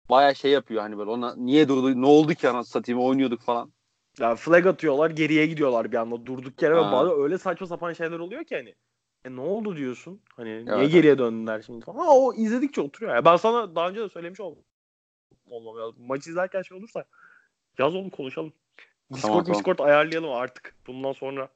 baya 0.09 0.33
şey 0.33 0.51
yapıyor 0.51 0.81
hani 0.81 0.97
böyle 0.97 1.09
ona 1.09 1.35
niye 1.35 1.67
durdu 1.67 2.01
ne 2.01 2.05
oldu 2.05 2.33
ki 2.33 2.49
anasını 2.49 2.71
satayım 2.71 3.01
oynuyorduk 3.01 3.41
falan. 3.41 3.71
Ya 4.19 4.35
flag 4.35 4.65
atıyorlar 4.65 5.09
geriye 5.09 5.45
gidiyorlar 5.45 5.91
bir 5.91 5.97
anda 5.97 6.25
durduk 6.25 6.61
yere 6.61 6.73
ha. 6.73 6.79
ve 6.79 6.91
bazen 6.91 7.23
öyle 7.23 7.37
saçma 7.37 7.67
sapan 7.67 7.93
şeyler 7.93 8.19
oluyor 8.19 8.43
ki 8.43 8.55
hani. 8.55 8.75
E 9.25 9.35
ne 9.35 9.41
oldu 9.41 9.77
diyorsun? 9.77 10.21
Hani 10.35 10.49
evet. 10.49 10.67
niye 10.67 10.87
geriye 10.87 11.17
döndüler 11.17 11.61
şimdi 11.61 11.85
falan. 11.85 11.99
Ama 11.99 12.11
o 12.15 12.33
izledikçe 12.33 12.81
oturuyor. 12.81 13.15
Ya. 13.15 13.25
Ben 13.25 13.35
sana 13.35 13.75
daha 13.75 13.89
önce 13.89 14.01
de 14.01 14.09
söylemiş 14.09 14.39
oldum. 14.39 14.63
Olmam 15.49 15.77
lazım. 15.77 16.05
Maç 16.07 16.27
izlerken 16.27 16.61
şey 16.61 16.77
olursa 16.77 17.05
yaz 17.77 17.95
onu 17.95 18.09
konuşalım. 18.09 18.53
Discord 19.13 19.29
tamam, 19.29 19.43
tamam. 19.43 19.59
Discord 19.59 19.79
ayarlayalım 19.79 20.31
artık. 20.31 20.75
Bundan 20.87 21.13
sonra 21.13 21.49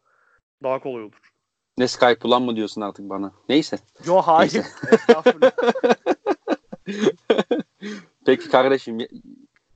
daha 0.63 0.79
kolay 0.79 1.03
olur. 1.03 1.31
Ne 1.77 1.87
Skype 1.87 2.27
ulan 2.27 2.41
mı 2.41 2.55
diyorsun 2.55 2.81
artık 2.81 3.09
bana? 3.09 3.33
Neyse. 3.49 3.79
Yo 4.05 4.21
hayır. 4.21 4.53
Neyse. 4.53 4.65
Peki 8.25 8.49
kardeşim 8.49 8.97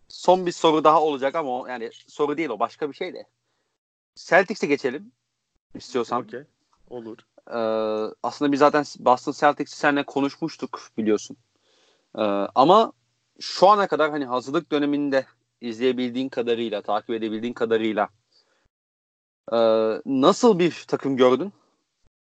son 0.08 0.46
bir 0.46 0.52
soru 0.52 0.84
daha 0.84 1.02
olacak 1.02 1.36
ama 1.36 1.60
o, 1.62 1.68
yani 1.68 1.90
soru 2.08 2.38
değil 2.38 2.50
o 2.50 2.60
başka 2.60 2.90
bir 2.90 2.96
şey 2.96 3.14
de. 3.14 3.28
Celtics'e 4.16 4.68
geçelim 4.68 5.12
istiyorsan. 5.76 6.22
Okey. 6.24 6.44
Olur. 6.90 7.18
Ee, 7.48 8.14
aslında 8.24 8.52
biz 8.52 8.60
zaten 8.60 8.86
Boston 9.00 9.32
Celtics'i 9.32 9.78
seninle 9.78 10.04
konuşmuştuk 10.04 10.82
biliyorsun. 10.98 11.38
Ee, 12.18 12.22
ama 12.56 12.94
şu 13.40 13.68
ana 13.68 13.88
kadar 13.88 14.12
hani 14.12 14.26
hazırlık 14.26 14.72
döneminde 14.72 15.26
izleyebildiğin 15.62 16.30
kadarıyla, 16.30 16.82
takip 16.82 17.10
edebildiğin 17.10 17.54
kadarıyla 17.54 18.10
e, 19.52 19.58
nasıl 20.06 20.60
bir 20.60 20.86
takım 20.88 21.18
gördün? 21.18 21.54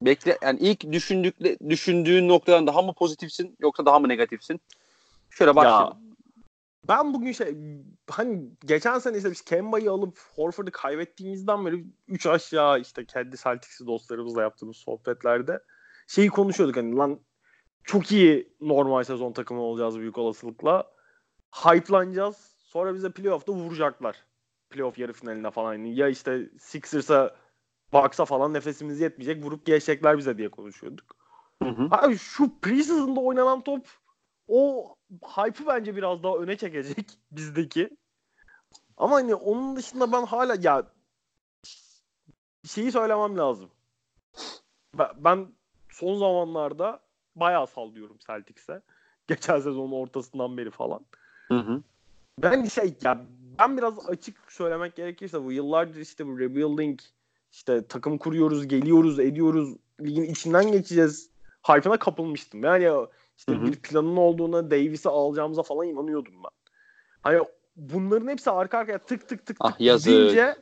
Bekle 0.03 0.39
yani 0.43 0.59
ilk 0.61 0.93
düşündük 0.93 1.37
düşündüğün 1.69 2.29
noktadan 2.29 2.67
daha 2.67 2.83
mı 2.83 2.95
pozitifsin 2.95 3.57
yoksa 3.61 3.87
daha 3.87 3.99
mı 3.99 4.09
negatifsin? 4.09 4.61
Şöyle 5.31 5.57
başlayalım. 5.57 5.99
Ya, 6.03 6.09
ben 6.89 7.15
bugün 7.15 7.33
şey 7.33 7.57
hani 8.11 8.51
geçen 8.65 8.99
sene 8.99 9.17
işte 9.17 9.31
biz 9.31 9.41
Kemba'yı 9.43 9.91
alıp 9.91 10.19
Horford'u 10.37 10.71
kaybettiğimizden 10.73 11.67
beri 11.67 11.85
3 12.09 12.27
aşağı 12.27 12.81
işte 12.81 13.05
kendi 13.05 13.37
Celtics'i 13.37 13.87
dostlarımızla 13.87 14.43
yaptığımız 14.43 14.77
sohbetlerde 14.77 15.61
şeyi 16.07 16.29
konuşuyorduk 16.29 16.77
hani 16.77 16.97
lan 16.97 17.21
çok 17.85 18.13
iyi 18.13 18.53
normal 18.61 19.05
sezon 19.05 19.33
takımı 19.33 19.61
olacağız 19.61 19.99
büyük 19.99 20.19
olasılıkla. 20.19 20.98
Hype'lanacağız. 21.51 22.37
Sonra 22.59 22.95
bize 22.95 23.13
playoff'ta 23.13 23.53
vuracaklar. 23.53 24.17
Playoff 24.71 24.99
yarı 24.99 25.13
finaline 25.13 25.51
falan. 25.51 25.75
Ya 25.75 26.09
işte 26.09 26.51
Sixers'a 26.61 27.37
Bucks'a 27.93 28.25
falan 28.25 28.55
nefesimiz 28.55 29.01
yetmeyecek. 29.01 29.45
Vurup 29.45 29.67
geçecekler 29.67 30.19
bize 30.19 30.39
diye 30.39 30.49
konuşuyorduk. 30.49 31.17
Hı 31.63 31.69
hı. 31.69 31.89
Abi 31.91 32.19
şu 32.19 32.61
preseason'da 32.61 33.21
oynanan 33.21 33.61
top 33.61 33.87
o 34.49 34.95
hype'ı 35.23 35.67
bence 35.67 35.97
biraz 35.97 36.23
daha 36.23 36.37
öne 36.37 36.57
çekecek 36.57 37.19
bizdeki. 37.31 37.97
Ama 38.97 39.17
hani 39.17 39.35
onun 39.35 39.77
dışında 39.77 40.13
ben 40.13 40.27
hala 40.27 40.57
ya 40.61 40.83
şeyi 42.65 42.93
söylemem 42.93 43.39
lazım. 43.39 43.71
Ben 45.17 45.53
son 45.91 46.19
zamanlarda 46.19 47.01
bayağı 47.37 47.67
sallıyorum 47.67 48.19
Celtics'e. 48.27 48.83
Geçen 49.29 49.61
sezonun 49.61 49.93
ortasından 49.93 50.57
beri 50.57 50.71
falan. 50.71 51.07
Hı 51.49 51.59
hı. 51.59 51.83
Ben 52.43 52.65
şey 52.65 52.95
ya 53.03 53.21
ben 53.59 53.77
biraz 53.77 54.09
açık 54.09 54.53
söylemek 54.53 54.97
gerekirse 54.97 55.45
bu 55.45 55.53
yıllardır 55.53 56.01
işte 56.01 56.27
bu 56.27 56.39
rebuilding 56.39 57.01
işte 57.53 57.87
takım 57.87 58.19
kuruyoruz, 58.19 58.69
geliyoruz, 58.69 59.19
ediyoruz, 59.19 59.77
ligin 60.01 60.23
içinden 60.23 60.73
geçeceğiz. 60.73 61.31
Hype'ına 61.69 61.99
kapılmıştım. 61.99 62.65
Yani 62.65 63.07
işte 63.39 63.53
Hı-hı. 63.53 63.67
bir 63.67 63.77
planın 63.77 64.17
olduğuna, 64.17 64.71
Davis'i 64.71 65.09
alacağımıza 65.09 65.63
falan 65.63 65.87
inanıyordum 65.87 66.35
ben. 66.35 66.51
Hani 67.23 67.45
bunların 67.77 68.29
hepsi 68.29 68.51
arka 68.51 68.79
arkaya 68.79 68.99
tık 68.99 69.29
tık 69.29 69.47
tık 69.47 69.57
ah, 69.61 69.79
gidince 69.79 70.57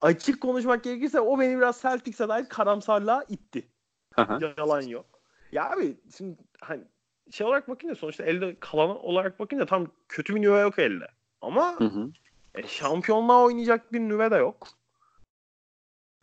açık 0.00 0.40
konuşmak 0.40 0.84
gerekirse 0.84 1.20
o 1.20 1.40
beni 1.40 1.56
biraz 1.56 1.82
Celtics'e 1.82 2.28
dair 2.28 2.48
karamsarlığa 2.48 3.24
itti. 3.28 3.68
Hı-hı. 4.14 4.54
Yalan 4.58 4.82
yok. 4.82 5.06
Ya 5.52 5.70
abi 5.70 5.96
şimdi 6.16 6.36
hani 6.60 6.84
şey 7.30 7.46
olarak 7.46 7.68
bakınca 7.68 7.94
sonuçta 7.94 8.24
elde 8.24 8.56
kalan 8.60 9.04
olarak 9.04 9.40
bakınca 9.40 9.66
tam 9.66 9.86
kötü 10.08 10.34
bir 10.34 10.42
nüve 10.42 10.60
yok 10.60 10.78
elde. 10.78 11.06
Ama 11.40 11.80
hı 11.80 11.84
hı. 11.84 12.10
E, 12.54 12.66
şampiyonluğa 12.66 13.44
oynayacak 13.44 13.92
bir 13.92 14.00
nüve 14.00 14.30
de 14.30 14.36
yok. 14.36 14.68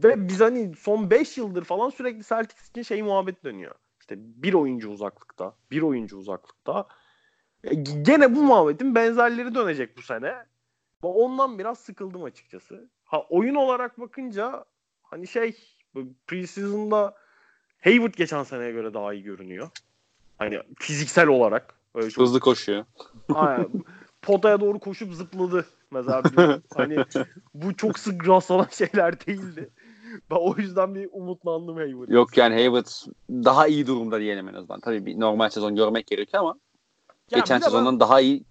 Ve 0.03 0.27
biz 0.27 0.41
hani 0.41 0.75
son 0.75 1.09
5 1.09 1.37
yıldır 1.37 1.63
falan 1.63 1.89
sürekli 1.89 2.23
Celtics 2.23 2.69
için 2.69 2.81
şey 2.81 3.03
muhabbet 3.03 3.43
dönüyor. 3.43 3.75
İşte 3.99 4.15
bir 4.17 4.53
oyuncu 4.53 4.89
uzaklıkta, 4.89 5.55
bir 5.71 5.81
oyuncu 5.81 6.17
uzaklıkta. 6.17 6.87
E, 7.63 7.75
gene 7.75 8.35
bu 8.35 8.43
muhabbetin 8.43 8.95
benzerleri 8.95 9.55
dönecek 9.55 9.97
bu 9.97 10.01
sene. 10.01 10.45
Ondan 11.01 11.59
biraz 11.59 11.79
sıkıldım 11.79 12.23
açıkçası. 12.23 12.89
Ha 13.03 13.25
oyun 13.29 13.55
olarak 13.55 13.99
bakınca 13.99 14.65
hani 15.03 15.27
şey 15.27 15.57
preseason'da 16.27 17.15
Hayward 17.83 18.13
geçen 18.13 18.43
seneye 18.43 18.71
göre 18.71 18.93
daha 18.93 19.13
iyi 19.13 19.23
görünüyor. 19.23 19.69
Hani 20.43 20.59
fiziksel 20.79 21.27
olarak. 21.27 21.73
Öyle 21.95 22.09
çok... 22.09 22.23
Hızlı 22.23 22.39
koşuyor. 22.39 22.85
Aynen. 23.33 23.69
Potaya 24.21 24.61
doğru 24.61 24.79
koşup 24.79 25.13
zıpladı 25.13 25.65
mesela. 25.91 26.23
hani 26.75 27.05
bu 27.53 27.75
çok 27.75 27.99
sık 27.99 28.27
rastlanan 28.27 28.67
şeyler 28.71 29.25
değildi. 29.25 29.69
Ben 30.31 30.35
o 30.35 30.55
yüzden 30.57 30.95
bir 30.95 31.09
umutlandım 31.11 31.75
Hayward. 31.75 32.09
Yok 32.09 32.37
yani 32.37 32.55
Hayward 32.55 32.85
daha 33.29 33.67
iyi 33.67 33.87
durumda 33.87 34.19
diyelim 34.19 34.49
en 34.49 34.53
azından. 34.53 34.79
Tabii 34.79 35.05
bir 35.05 35.19
normal 35.19 35.49
sezon 35.49 35.75
görmek 35.75 36.07
gerekiyor 36.07 36.43
ama 36.43 36.55
ya 37.31 37.39
geçen 37.39 37.59
sezondan 37.59 37.93
ben... 37.93 37.99
daha 37.99 38.21
iyi 38.21 38.43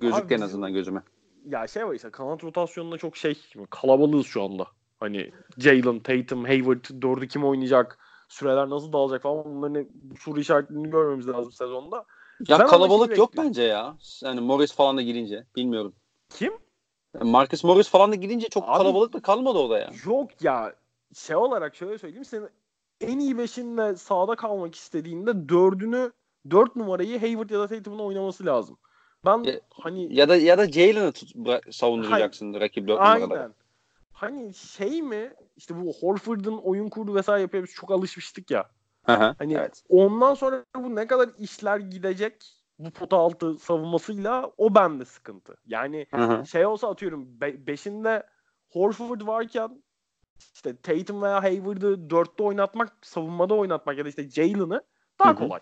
gözüktü 0.00 0.34
en 0.34 0.40
azından 0.40 0.72
gözüme. 0.72 1.02
Ya 1.46 1.66
şey 1.66 1.86
var 1.86 1.94
işte 1.94 2.10
kanat 2.10 2.44
rotasyonunda 2.44 2.98
çok 2.98 3.16
şey 3.16 3.38
kalabalığız 3.70 4.26
şu 4.26 4.42
anda. 4.42 4.66
Hani 5.00 5.30
Jalen, 5.58 6.00
Tatum, 6.00 6.44
Hayward 6.44 7.02
dördü 7.02 7.28
kim 7.28 7.44
oynayacak? 7.44 7.98
Süreler 8.32 8.70
nasıl 8.70 8.92
dağılacak 8.92 9.22
falan 9.22 9.44
bunların 9.44 9.88
soru 10.20 10.40
işaretlerini 10.40 10.90
görmemiz 10.90 11.28
lazım 11.28 11.52
sezonda. 11.52 12.04
Ya 12.48 12.58
ben 12.58 12.66
kalabalık 12.66 13.18
yok 13.18 13.30
bence 13.36 13.62
ya. 13.62 13.96
Yani 14.22 14.40
Morris 14.40 14.72
falan 14.72 14.96
da 14.96 15.02
girince. 15.02 15.46
Bilmiyorum. 15.56 15.94
Kim? 16.30 16.52
Marcus 17.20 17.64
Morris 17.64 17.88
falan 17.88 18.12
da 18.12 18.14
gidince 18.14 18.48
çok 18.48 18.64
Abi, 18.68 18.78
kalabalık 18.78 19.12
da 19.12 19.20
kalmadı 19.20 19.58
o 19.58 19.70
da 19.70 19.78
ya. 19.78 19.90
Yok 20.06 20.30
ya 20.42 20.74
şey 21.14 21.36
olarak 21.36 21.76
şöyle 21.76 21.98
söyleyeyim 21.98 22.24
senin 22.24 22.48
en 23.00 23.18
iyi 23.18 23.38
beşinle 23.38 23.96
sahada 23.96 24.36
kalmak 24.36 24.74
istediğinde 24.74 25.48
dördünü 25.48 26.12
dört 26.50 26.76
numarayı 26.76 27.20
Hayward 27.20 27.50
ya 27.50 27.60
da 27.60 27.68
Tatum'un 27.68 27.98
oynaması 27.98 28.46
lazım. 28.46 28.78
Ben 29.24 29.42
ya, 29.42 29.60
hani 29.70 30.14
ya 30.14 30.28
da 30.28 30.36
ya 30.36 30.58
da 30.58 30.72
Jalen'ı 30.72 31.12
savunduracaksın 31.72 32.54
rakip 32.54 32.88
dört 32.88 33.00
numarada. 33.00 33.34
Aynen. 33.34 33.54
Hani 34.22 34.54
şey 34.54 35.02
mi 35.02 35.34
işte 35.56 35.80
bu 35.80 35.92
Horford'un 36.00 36.58
oyun 36.58 36.88
kurdu 36.88 37.14
vesaire 37.14 37.42
yapıyor 37.42 37.64
biz 37.64 37.74
çok 37.74 37.90
alışmıştık 37.90 38.50
ya. 38.50 38.70
Aha, 39.06 39.34
Hani 39.38 39.54
evet. 39.54 39.82
ondan 39.88 40.34
sonra 40.34 40.64
bu 40.76 40.96
ne 40.96 41.06
kadar 41.06 41.28
işler 41.38 41.78
gidecek 41.78 42.44
bu 42.78 42.90
pota 42.90 43.16
altı 43.16 43.58
savunmasıyla 43.58 44.52
o 44.56 44.74
bende 44.74 45.04
sıkıntı. 45.04 45.56
Yani 45.66 46.06
Hı 46.10 46.20
hı. 46.24 46.46
şey 46.46 46.66
olsa 46.66 46.90
atıyorum 46.90 47.40
be- 47.40 47.66
beşinde 47.66 48.26
Horford 48.70 49.26
varken 49.26 49.82
işte 50.54 50.76
Tatum 50.76 51.22
veya 51.22 51.42
Hayward'ı 51.42 52.10
dörtte 52.10 52.42
oynatmak, 52.42 52.92
savunmada 53.02 53.54
oynatmak 53.54 53.98
ya 53.98 54.04
da 54.04 54.08
işte 54.08 54.30
Jalen'ı 54.30 54.82
daha 55.18 55.28
Hı 55.28 55.32
hı. 55.32 55.38
kolay. 55.38 55.60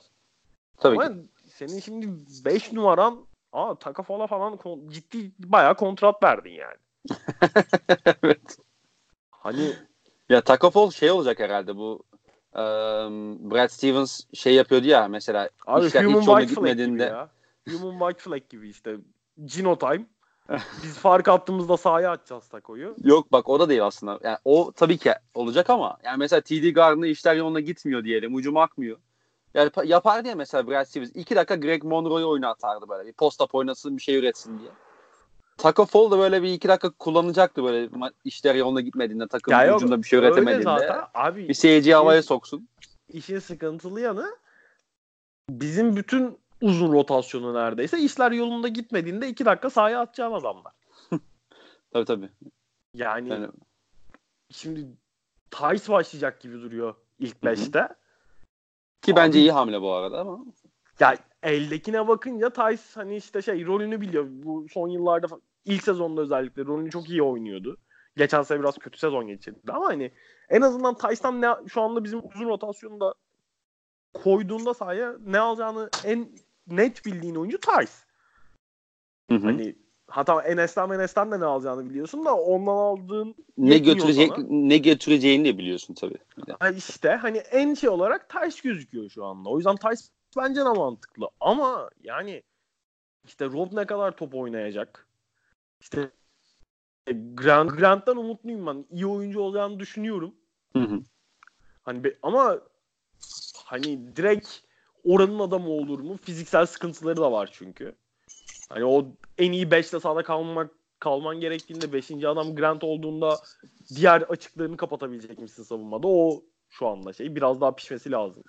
Tabii 0.76 0.96
Ama 0.96 1.08
ki. 1.08 1.14
senin 1.48 1.80
şimdi 1.80 2.06
5 2.44 2.72
numaran 2.72 3.26
aa 3.52 3.74
Takafola 3.74 4.26
falan 4.26 4.58
ciddi 4.88 5.32
bayağı 5.38 5.76
kontrat 5.76 6.22
verdin 6.22 6.50
yani. 6.50 6.76
evet. 8.22 8.58
Hani 9.30 9.72
Ya 10.28 10.40
Taco 10.40 10.70
Fall 10.70 10.90
şey 10.90 11.10
olacak 11.10 11.38
herhalde 11.38 11.76
bu 11.76 12.02
eee, 12.56 12.62
Brad 13.50 13.68
Stevens 13.68 14.20
şey 14.34 14.54
yapıyordu 14.54 14.86
ya 14.86 15.08
mesela 15.08 15.48
abi 15.66 15.86
işler 15.86 16.04
Human 16.04 16.20
hiç 16.20 16.26
yoluna 16.26 16.40
White 16.40 16.54
Flag 16.60 16.66
gibi 16.70 16.76
gitmediğinde 16.76 17.02
ya. 17.02 17.30
Human 17.68 17.98
White 17.98 18.22
Flag 18.22 18.48
gibi 18.48 18.68
işte. 18.68 18.96
Gino 19.44 19.78
Time. 19.78 20.06
Biz 20.82 20.98
fark 20.98 21.28
attığımızda 21.28 21.76
sahaya 21.76 22.10
atacağız 22.12 22.48
Tako'yu. 22.48 22.96
yok 23.04 23.32
bak 23.32 23.48
o 23.48 23.60
da 23.60 23.68
değil 23.68 23.86
aslında. 23.86 24.18
Yani 24.22 24.38
o 24.44 24.72
tabii 24.76 24.98
ki 24.98 25.12
olacak 25.34 25.70
ama 25.70 25.96
yani 26.04 26.18
mesela 26.18 26.40
TD 26.40 26.74
Garden'da 26.74 27.06
işler 27.06 27.34
yoluna 27.34 27.60
gitmiyor 27.60 28.04
diyelim. 28.04 28.34
Ucum 28.34 28.56
akmıyor. 28.56 28.98
Yani 29.54 29.68
pa- 29.68 29.86
yapar 29.86 30.24
diye 30.24 30.34
mesela 30.34 30.68
Brad 30.68 30.84
Stevens. 30.84 31.10
iki 31.14 31.36
dakika 31.36 31.54
Greg 31.54 31.84
Monroe'yu 31.84 32.28
oynatardı 32.28 32.88
böyle. 32.88 33.08
Bir 33.08 33.12
post-up 33.12 33.54
oynasın 33.54 33.96
bir 33.96 34.02
şey 34.02 34.16
üretsin 34.16 34.58
diye. 34.58 34.70
Taco 35.62 35.84
Fall 35.86 36.10
da 36.10 36.18
böyle 36.18 36.42
bir 36.42 36.52
iki 36.52 36.68
dakika 36.68 36.90
kullanacaktı 36.90 37.64
böyle 37.64 37.90
işler 38.24 38.54
yoluna 38.54 38.80
gitmediğinde 38.80 39.28
takım 39.28 39.52
Ya 39.52 39.64
yok, 39.64 39.76
ucunda 39.76 39.98
bir 40.02 40.06
şey 40.08 40.18
üretemediğinde. 40.18 40.64
zaten. 40.64 41.00
Abi 41.14 41.48
Bir 41.48 41.54
seyirciyi 41.54 41.94
havaya 41.94 42.22
soksun. 42.22 42.68
işin 43.08 43.38
sıkıntılı 43.38 44.00
yanı 44.00 44.36
bizim 45.50 45.96
bütün 45.96 46.38
uzun 46.60 46.92
rotasyonu 46.92 47.54
neredeyse 47.54 47.98
işler 47.98 48.32
yolunda 48.32 48.68
gitmediğinde 48.68 49.28
iki 49.28 49.44
dakika 49.44 49.70
sahaya 49.70 50.00
atacağın 50.00 50.32
adamlar. 50.32 50.72
Tabii 51.92 52.04
tabii. 52.04 52.30
Yani, 52.94 53.28
Yani, 53.28 53.46
şimdi 54.50 54.86
Tice 55.50 55.92
başlayacak 55.92 56.40
gibi 56.40 56.54
duruyor 56.62 56.94
ilk 57.18 57.44
beşte. 57.44 57.88
ki 59.02 59.16
bence 59.16 59.38
Abi- 59.38 59.44
iyi 59.44 59.52
hamle 59.52 59.80
bu 59.80 59.92
arada 59.92 60.20
ama. 60.20 60.44
Ya 61.00 61.16
eldekine 61.42 62.08
bakınca 62.08 62.50
Tice 62.50 62.82
hani 62.94 63.16
işte 63.16 63.42
şey 63.42 63.66
rolünü 63.66 64.00
biliyor. 64.00 64.26
Bu 64.30 64.66
son 64.72 64.88
yıllarda 64.88 65.26
ilk 65.64 65.82
sezonda 65.82 66.20
özellikle 66.20 66.64
rolünü 66.64 66.90
çok 66.90 67.10
iyi 67.10 67.22
oynuyordu. 67.22 67.76
Geçen 68.16 68.42
sene 68.42 68.60
biraz 68.60 68.78
kötü 68.78 68.98
sezon 68.98 69.26
geçirdi 69.26 69.72
ama 69.72 69.86
hani 69.86 70.12
en 70.48 70.60
azından 70.60 70.94
Tice'dan 70.94 71.40
ne 71.40 71.68
şu 71.68 71.80
anda 71.80 72.04
bizim 72.04 72.20
uzun 72.34 72.48
rotasyonda 72.48 73.14
koyduğunda 74.14 74.74
sahaya 74.74 75.16
ne 75.26 75.38
alacağını 75.38 75.90
en 76.04 76.28
net 76.66 77.06
bildiğin 77.06 77.34
oyuncu 77.34 77.60
Tice. 77.60 77.92
Hı 79.30 79.36
hı. 79.36 79.46
Hani 79.46 79.76
hatta 80.08 80.42
Enes'ten 80.42 80.90
Enes'ten 80.90 81.32
de 81.32 81.40
ne 81.40 81.44
alacağını 81.44 81.90
biliyorsun 81.90 82.24
da 82.24 82.36
ondan 82.36 82.76
aldığın 82.76 83.34
ne 83.58 83.78
götürecek 83.78 84.28
sana. 84.28 84.46
ne 84.48 84.78
götüreceğini 84.78 85.44
de 85.44 85.58
biliyorsun 85.58 85.94
tabii. 85.94 86.18
Ha 86.60 86.70
işte 86.70 87.08
hani 87.08 87.38
en 87.38 87.74
şey 87.74 87.90
olarak 87.90 88.28
Tice 88.28 88.68
gözüküyor 88.68 89.10
şu 89.10 89.24
anda. 89.24 89.48
O 89.48 89.56
yüzden 89.56 89.76
Tice 89.76 90.02
bence 90.36 90.60
de 90.60 90.64
mantıklı. 90.64 91.28
Ama 91.40 91.90
yani 92.02 92.42
işte 93.24 93.46
Rob 93.46 93.72
ne 93.72 93.86
kadar 93.86 94.16
top 94.16 94.34
oynayacak? 94.34 95.09
İşte 95.80 96.10
e, 97.06 97.12
Grant, 97.12 97.78
Grant'tan 97.78 98.16
umutluyum 98.16 98.66
ben. 98.66 98.84
İyi 98.90 99.06
oyuncu 99.06 99.40
olacağını 99.40 99.78
düşünüyorum. 99.78 100.34
Hı 100.76 100.82
hı. 100.82 101.00
Hani 101.82 102.04
be- 102.04 102.18
ama 102.22 102.60
hani 103.64 104.16
direkt 104.16 104.48
oranın 105.04 105.38
adamı 105.38 105.68
olur 105.68 106.00
mu? 106.00 106.16
Fiziksel 106.16 106.66
sıkıntıları 106.66 107.16
da 107.16 107.32
var 107.32 107.50
çünkü. 107.52 107.94
Hani 108.68 108.84
o 108.84 109.06
en 109.38 109.52
iyi 109.52 109.70
5'te 109.70 110.00
sahada 110.00 110.22
kalmak 110.22 110.70
kalman 111.00 111.40
gerektiğinde 111.40 111.92
5. 111.92 112.10
adam 112.24 112.56
Grant 112.56 112.84
olduğunda 112.84 113.40
diğer 113.94 114.22
açıklarını 114.22 114.76
kapatabilecek 114.76 115.38
misin 115.38 115.62
savunmada? 115.62 116.08
O 116.08 116.42
şu 116.68 116.86
anda 116.86 117.12
şey 117.12 117.36
biraz 117.36 117.60
daha 117.60 117.74
pişmesi 117.74 118.10
lazım. 118.10 118.42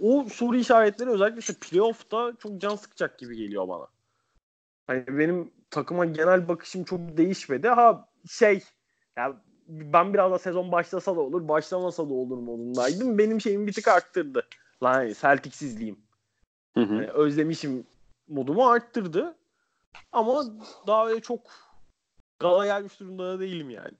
O 0.00 0.26
soru 0.32 0.56
işaretleri 0.56 1.10
özellikle 1.10 1.38
işte 1.38 1.54
playoff'ta 1.60 2.32
çok 2.38 2.60
can 2.60 2.76
sıkacak 2.76 3.18
gibi 3.18 3.36
geliyor 3.36 3.68
bana. 3.68 3.86
Hani 4.86 5.06
benim 5.06 5.52
takıma 5.70 6.04
genel 6.04 6.48
bakışım 6.48 6.84
çok 6.84 7.16
değişmedi. 7.16 7.68
Ha 7.68 8.08
şey 8.30 8.64
ya 9.16 9.36
ben 9.68 10.14
biraz 10.14 10.32
da 10.32 10.38
sezon 10.38 10.72
başlasa 10.72 11.16
da 11.16 11.20
olur, 11.20 11.48
başlamasa 11.48 12.08
da 12.08 12.14
olur 12.14 12.38
modundaydım. 12.38 13.18
Benim 13.18 13.40
şeyim 13.40 13.66
bir 13.66 13.72
tık 13.72 13.88
arttırdı. 13.88 14.46
Lan 14.82 14.92
hani 14.92 15.14
Celtics'izliyim. 15.14 15.98
Hı 16.74 16.80
hı. 16.80 16.94
Yani 16.94 17.10
özlemişim 17.10 17.86
modumu 18.28 18.68
arttırdı. 18.68 19.36
Ama 20.12 20.44
daha 20.86 21.08
öyle 21.08 21.20
çok 21.20 21.40
gala 22.38 22.66
gelmiş 22.66 23.00
durumda 23.00 23.28
da 23.28 23.40
değilim 23.40 23.70
yani. 23.70 23.92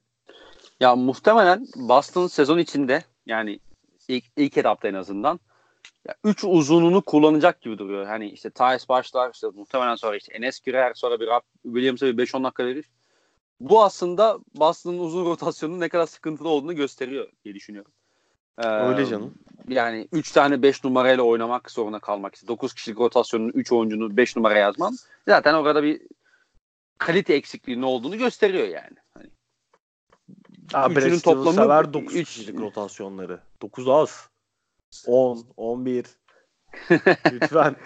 Ya 0.81 0.97
muhtemelen 0.97 1.67
Boston 1.77 2.27
sezon 2.27 2.59
içinde 2.59 3.05
yani 3.27 3.61
ilk, 4.09 4.25
ilk 4.37 4.57
etapta 4.57 4.89
en 4.89 4.95
azından 4.95 5.41
ya 6.09 6.15
üç 6.25 6.45
uzununu 6.45 7.03
kullanacak 7.03 7.61
gibi 7.61 7.79
duruyor. 7.79 8.07
Hani 8.07 8.31
işte 8.31 8.51
Tyus 8.51 8.89
başlar, 8.89 9.31
işte 9.35 9.47
muhtemelen 9.55 9.95
sonra 9.95 10.17
işte 10.17 10.35
Enes 10.35 10.61
girer, 10.61 10.95
sonra 10.95 11.21
bir 11.21 11.27
Rob 11.27 11.43
Williams'a 11.63 12.07
bir 12.07 12.27
5-10 12.27 12.45
dakika 12.45 12.67
verir. 12.67 12.85
Bu 13.61 13.85
aslında 13.85 14.39
Boston'ın 14.55 14.99
uzun 14.99 15.25
rotasyonunun 15.25 15.81
ne 15.81 15.89
kadar 15.89 16.07
sıkıntılı 16.07 16.49
olduğunu 16.49 16.77
gösteriyor 16.77 17.29
diye 17.45 17.55
düşünüyorum. 17.55 17.93
Ee, 18.59 18.67
Öyle 18.67 19.07
canım. 19.07 19.35
Yani 19.69 20.09
3 20.13 20.33
tane 20.33 20.63
5 20.63 20.85
numarayla 20.85 21.23
oynamak 21.25 21.71
zorunda 21.71 21.99
kalmak. 21.99 22.35
İşte 22.35 22.49
9 22.49 22.75
kişilik 22.75 22.99
rotasyonun 22.99 23.49
3 23.55 23.73
oyuncunu 23.73 24.17
5 24.17 24.37
numaraya 24.37 24.61
yazman 24.61 24.97
zaten 25.29 25.55
orada 25.55 25.83
bir 25.83 26.03
kalite 26.99 27.35
eksikliğinin 27.35 27.83
olduğunu 27.83 28.19
gösteriyor 28.19 28.69
yani. 28.69 28.97
Hani 29.15 29.27
Abi 30.75 30.95
Üçünün 30.95 31.19
toplamı 31.19 31.53
sever 31.53 31.93
9 31.93 32.15
üç- 32.17 32.29
kişilik 32.29 32.61
rotasyonları. 32.61 33.41
9 33.63 33.89
az. 33.89 34.29
10, 35.07 35.47
11. 35.57 36.07
Lütfen. 37.33 37.77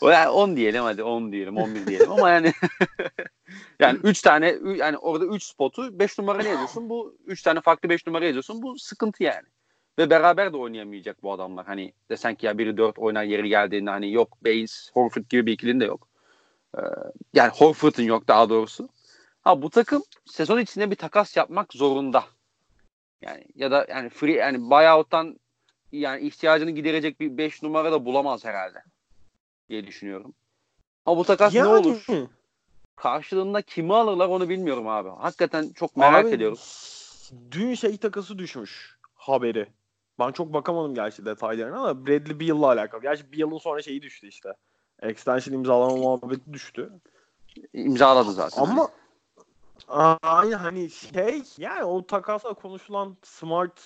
O 0.00 0.10
yani 0.10 0.28
10 0.28 0.56
diyelim 0.56 0.82
hadi 0.82 1.02
10 1.02 1.32
diyelim 1.32 1.56
11 1.56 1.86
diyelim 1.86 2.12
ama 2.12 2.30
yani 2.30 2.52
yani 3.80 3.98
3 4.02 4.22
tane 4.22 4.58
yani 4.76 4.98
orada 4.98 5.24
3 5.26 5.42
spotu 5.42 5.98
5 5.98 6.18
numara 6.18 6.42
ne 6.42 6.48
yazıyorsun? 6.48 6.88
Bu 6.88 7.16
3 7.26 7.42
tane 7.42 7.60
farklı 7.60 7.88
5 7.88 8.06
numara 8.06 8.24
yazıyorsun. 8.24 8.62
Bu 8.62 8.78
sıkıntı 8.78 9.22
yani. 9.22 9.46
Ve 9.98 10.10
beraber 10.10 10.52
de 10.52 10.56
oynayamayacak 10.56 11.22
bu 11.22 11.32
adamlar. 11.32 11.66
Hani 11.66 11.92
desen 12.10 12.34
ki 12.34 12.46
ya 12.46 12.58
biri 12.58 12.76
4 12.76 12.98
oynar 12.98 13.24
yeri 13.24 13.48
geldiğinde 13.48 13.90
hani 13.90 14.12
yok 14.12 14.44
Baines, 14.44 14.90
Horford 14.94 15.24
gibi 15.28 15.46
bir 15.46 15.52
ikilin 15.52 15.80
de 15.80 15.84
yok. 15.84 16.08
Ee, 16.78 16.80
yani 17.34 17.50
Horford'un 17.54 18.02
yok 18.02 18.28
daha 18.28 18.48
doğrusu. 18.48 18.88
Ha 19.42 19.62
bu 19.62 19.70
takım 19.70 20.02
sezon 20.26 20.58
içinde 20.58 20.90
bir 20.90 20.96
takas 20.96 21.36
yapmak 21.36 21.72
zorunda. 21.72 22.24
Yani 23.22 23.44
ya 23.54 23.70
da 23.70 23.86
yani 23.90 24.08
free 24.08 24.32
yani 24.32 24.70
buyout'tan 24.70 25.40
yani 25.92 26.26
ihtiyacını 26.26 26.70
giderecek 26.70 27.20
bir 27.20 27.38
5 27.38 27.62
numara 27.62 27.92
da 27.92 28.04
bulamaz 28.04 28.44
herhalde 28.44 28.82
diye 29.68 29.86
düşünüyorum. 29.86 30.34
Ama 31.06 31.16
bu 31.16 31.24
takas 31.24 31.54
ne 31.54 31.66
olur? 31.66 32.06
Karşılığında 32.96 33.62
kimi 33.62 33.94
alırlar 33.94 34.28
onu 34.28 34.48
bilmiyorum 34.48 34.88
abi. 34.88 35.08
Hakikaten 35.08 35.72
çok 35.72 35.96
merak 35.96 36.24
Abi, 36.26 36.34
ediyorum. 36.34 36.58
Dün 37.50 37.74
şey 37.74 37.96
takası 37.96 38.38
düşmüş 38.38 38.98
haberi. 39.14 39.66
Ben 40.18 40.32
çok 40.32 40.52
bakamadım 40.52 40.94
gerçi 40.94 41.24
detaylarına 41.24 41.78
ama 41.78 42.06
Bradley 42.06 42.40
Beal'la 42.40 42.66
alakalı. 42.66 43.02
Gerçi 43.02 43.32
Beal'ın 43.32 43.58
sonra 43.58 43.82
şeyi 43.82 44.02
düştü 44.02 44.28
işte. 44.28 44.48
Extension 45.02 45.54
imzalama 45.54 45.96
muhabbeti 45.96 46.52
düştü. 46.52 46.92
İmzaladı 47.72 48.32
zaten. 48.32 48.62
Ama 48.62 48.88
aynı 50.22 50.54
hani 50.54 50.90
şey 50.90 51.42
yani 51.58 51.84
o 51.84 52.06
takasla 52.06 52.54
konuşulan 52.54 53.16
Smart, 53.22 53.80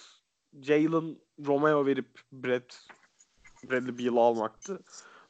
Jalen, 0.61 1.17
Romeo 1.47 1.87
verip 1.87 2.21
Brad 2.33 2.71
Bradley 3.65 3.99
Beal'ı 3.99 4.21
almaktı. 4.21 4.81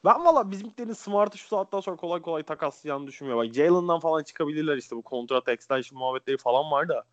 Ben 0.04 0.24
valla 0.24 0.50
bizimkilerin 0.50 0.92
Smart'ı 0.92 1.38
şu 1.38 1.48
saatten 1.48 1.80
sonra 1.80 1.96
kolay 1.96 2.22
kolay 2.22 2.42
takaslayacağını 2.42 3.06
düşünmüyorum. 3.06 3.48
Bak 3.48 3.54
Jalen'dan 3.54 4.00
falan 4.00 4.22
çıkabilirler 4.22 4.76
işte 4.76 4.96
bu 4.96 5.02
kontrat 5.02 5.48
extension 5.48 5.98
muhabbetleri 5.98 6.36
falan 6.36 6.70
var 6.70 6.88
da. 6.88 7.04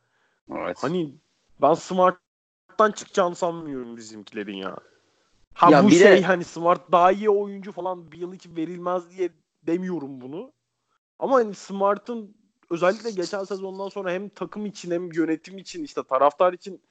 evet. 0.52 0.84
Hani 0.84 1.16
ben 1.62 1.74
Smart'tan 1.74 2.92
çıkacağını 2.96 3.36
sanmıyorum 3.36 3.98
bizimkilerin 3.98 4.58
ya. 4.58 4.78
Ha 5.54 5.72
Ya 5.72 5.84
bu 5.84 5.88
bir 5.88 5.92
de- 5.92 5.98
şey 5.98 6.22
hani 6.22 6.44
Smart 6.44 6.92
daha 6.92 7.12
iyi 7.12 7.30
oyuncu 7.30 7.72
falan 7.72 8.12
bir 8.12 8.18
yıl 8.18 8.34
için 8.34 8.56
verilmez 8.56 9.10
diye 9.18 9.30
demiyorum 9.64 10.22
bunu. 10.22 10.52
Ama 11.20 11.36
hani 11.36 11.56
Smart'ın 11.56 12.36
özellikle 12.70 13.12
geçen 13.12 13.44
sezondan 13.44 13.90
sonra 13.90 14.12
hem 14.12 14.30
takım 14.30 14.66
için 14.66 14.92
hem 14.92 15.12
yönetim 15.12 15.58
için 15.58 15.84
işte 15.84 16.04
taraftar 16.04 16.54
için 16.54 16.82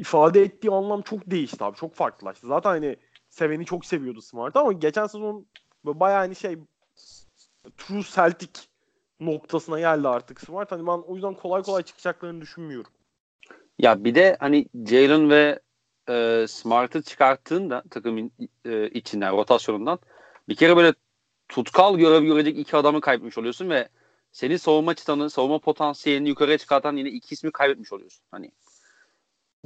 ifade 0.00 0.42
ettiği 0.42 0.70
anlam 0.70 1.02
çok 1.02 1.30
değişti 1.30 1.64
abi. 1.64 1.76
Çok 1.76 1.94
farklılaştı. 1.94 2.46
Zaten 2.46 2.70
hani 2.70 2.96
seveni 3.28 3.64
çok 3.64 3.86
seviyordu 3.86 4.22
Smart 4.22 4.56
ama 4.56 4.72
geçen 4.72 5.06
sezon 5.06 5.46
bayağı 5.84 6.18
hani 6.18 6.36
şey 6.36 6.58
True 7.76 8.02
Celtic 8.02 8.60
noktasına 9.20 9.80
geldi 9.80 10.08
artık 10.08 10.40
Smart. 10.40 10.72
Hani 10.72 10.86
ben 10.86 10.98
o 11.06 11.14
yüzden 11.14 11.34
kolay 11.34 11.62
kolay 11.62 11.82
çıkacaklarını 11.82 12.40
düşünmüyorum. 12.40 12.92
Ya 13.78 14.04
bir 14.04 14.14
de 14.14 14.36
hani 14.40 14.66
Jalen 14.86 15.30
ve 15.30 15.60
e, 16.08 16.46
Smart'ı 16.48 17.02
çıkarttığında 17.02 17.82
takımın 17.90 18.32
e, 18.64 18.88
içinden, 18.88 19.36
rotasyonundan 19.36 19.98
bir 20.48 20.56
kere 20.56 20.76
böyle 20.76 20.94
tutkal 21.48 21.98
görev 21.98 22.24
görecek 22.24 22.58
iki 22.58 22.76
adamı 22.76 23.00
kaybetmiş 23.00 23.38
oluyorsun 23.38 23.70
ve 23.70 23.88
seni 24.32 24.58
savunma 24.58 24.94
çıtanı, 24.94 25.30
savunma 25.30 25.58
potansiyelini 25.58 26.28
yukarıya 26.28 26.58
çıkartan 26.58 26.96
yine 26.96 27.08
iki 27.08 27.34
ismi 27.34 27.52
kaybetmiş 27.52 27.92
oluyorsun. 27.92 28.24
Hani 28.30 28.52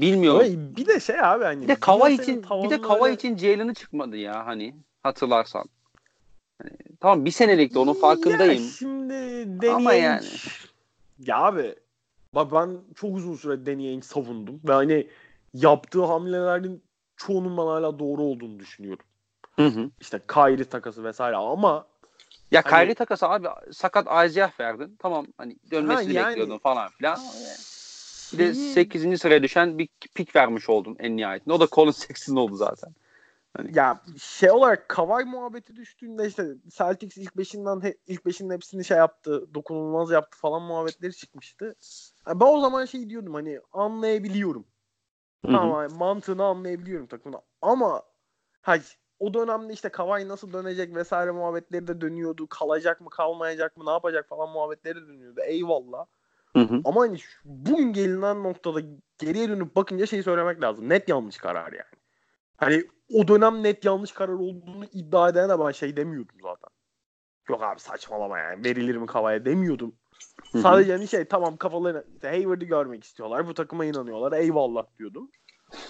bilmiyorum. 0.01 0.41
Ama 0.41 0.77
bir 0.77 0.87
de 0.87 1.01
şey 1.01 1.21
abi 1.21 1.45
hani 1.45 1.63
bir 1.63 1.69
de 1.69 1.75
Kava 1.75 2.11
için 2.11 2.43
bir 2.43 2.71
de 2.71 2.81
Kava 2.81 3.05
öyle- 3.05 3.15
için 3.15 3.37
Jalen'ı 3.37 3.75
çıkmadı 3.75 4.17
ya 4.17 4.47
hani 4.47 4.75
hatırlarsan. 5.03 5.65
Hani, 6.63 6.71
tamam 7.01 7.25
bir 7.25 7.31
senelikti 7.31 7.79
onun 7.79 7.95
farkındayım. 7.95 8.63
Ya 8.63 8.71
şimdi 8.79 9.15
Ama 9.15 9.63
Danny 9.63 9.87
Ainge- 9.87 9.95
yani. 10.03 10.27
Ya 11.19 11.37
abi 11.39 11.75
bak 12.35 12.53
ben 12.53 12.79
çok 12.95 13.17
uzun 13.17 13.37
süre 13.37 13.71
Ainge 13.71 14.03
savundum 14.03 14.61
ve 14.69 14.73
hani 14.73 15.07
yaptığı 15.55 16.05
hamlelerin 16.05 16.83
çoğunun 17.17 17.57
ben 17.57 17.63
hala 17.63 17.99
doğru 17.99 18.23
olduğunu 18.23 18.59
düşünüyorum. 18.59 19.05
Hı 19.57 19.67
hı. 19.67 19.91
İşte 20.01 20.21
Kyrie 20.29 20.65
takası 20.65 21.05
vesaire 21.05 21.37
ama 21.37 21.87
Ya 22.51 22.63
Hani- 22.65 22.83
Kyrie 22.83 22.95
takası 22.95 23.29
abi 23.29 23.49
sakat 23.73 24.07
Isaiah 24.27 24.61
verdin. 24.61 24.97
Tamam 24.99 25.27
hani 25.37 25.57
dönmesini 25.71 26.13
Ha, 26.19 26.21
yani- 26.21 26.31
bekliyordun 26.31 26.59
falan 26.59 26.89
filan. 26.89 27.19
Bir 28.35 28.39
de 28.39 28.55
şeyi- 28.55 28.73
8. 28.73 29.19
sıraya 29.19 29.43
düşen 29.43 29.79
bir 29.79 29.89
pik 30.15 30.37
vermiş 30.37 30.69
oldun 30.69 30.97
en 30.99 31.17
nihayetinde. 31.17 31.55
O 31.55 31.61
da 31.61 31.67
Colin 31.73 31.91
Sexton 31.91 32.37
oldu 32.37 32.57
zaten. 32.57 32.95
ya 33.75 34.01
şey 34.21 34.51
olarak 34.51 34.89
Kawhi 34.89 35.25
muhabbeti 35.25 35.77
düştüğünde 35.77 36.27
işte 36.27 36.47
Celtics 36.69 37.17
ilk 37.17 37.37
beşinden 37.37 37.81
he- 37.83 37.97
ilk 38.07 38.27
beşinin 38.27 38.51
hepsini 38.55 38.85
şey 38.85 38.97
yaptı, 38.97 39.55
dokunulmaz 39.55 40.11
yaptı 40.11 40.39
falan 40.39 40.63
muhabbetleri 40.63 41.13
çıkmıştı. 41.13 41.75
Ya 42.29 42.41
ben 42.41 42.47
o 42.47 42.61
zaman 42.61 42.85
şey 42.85 43.11
diyordum 43.11 43.35
hani 43.35 43.61
anlayabiliyorum. 43.73 44.67
Tamam 45.47 45.83
yani 45.83 45.95
mantığını 45.99 46.45
anlayabiliyorum 46.45 47.07
takımda. 47.07 47.43
Ama 47.63 48.03
hayır 48.63 48.99
o 49.19 49.35
dönemde 49.35 49.73
işte 49.73 49.89
Kawhi 49.89 50.29
nasıl 50.29 50.53
dönecek 50.53 50.95
vesaire 50.95 51.31
muhabbetleri 51.31 51.87
de 51.87 52.01
dönüyordu. 52.01 52.47
Kalacak 52.47 53.01
mı 53.01 53.11
kalmayacak 53.11 53.77
mı 53.77 53.87
ne 53.87 53.91
yapacak 53.91 54.29
falan 54.29 54.49
muhabbetleri 54.51 54.97
de 54.97 55.07
dönüyordu. 55.09 55.41
Eyvallah. 55.41 56.07
Hı 56.57 56.63
hı. 56.63 56.81
Ama 56.85 57.01
hani 57.01 57.19
şu- 57.19 57.41
bugün 57.45 57.93
gelinen 57.93 58.43
noktada 58.43 58.81
geriye 59.19 59.49
dönüp 59.49 59.77
bakınca 59.77 60.07
şeyi 60.07 60.23
söylemek 60.23 60.63
lazım. 60.63 60.89
Net 60.89 61.09
yanlış 61.09 61.39
karar 61.39 61.73
yani. 61.73 62.01
Hani 62.57 62.85
o 63.13 63.29
dönem 63.29 63.63
net 63.63 63.85
yanlış 63.85 64.13
karar 64.13 64.33
olduğunu 64.33 64.85
iddia 64.85 65.29
edene 65.29 65.59
ben 65.61 65.71
şey 65.71 65.97
demiyordum 65.97 66.37
zaten. 66.43 66.69
Yok 67.49 67.63
abi 67.63 67.81
saçmalama 67.81 68.39
yani. 68.39 68.65
Verilir 68.65 68.97
mi 68.97 69.07
Kavaya 69.07 69.45
demiyordum. 69.45 69.95
Hı 70.53 70.59
hı. 70.59 70.63
Sadece 70.63 70.93
hani 70.93 71.09
şey 71.09 71.25
tamam 71.25 71.57
kafalarına 71.57 72.05
işte 72.15 72.29
Hayward'ı 72.29 72.65
görmek 72.65 73.05
istiyorlar. 73.05 73.47
Bu 73.47 73.55
takıma 73.55 73.85
inanıyorlar. 73.85 74.33
Eyvallah 74.39 74.87
diyordum. 74.99 75.31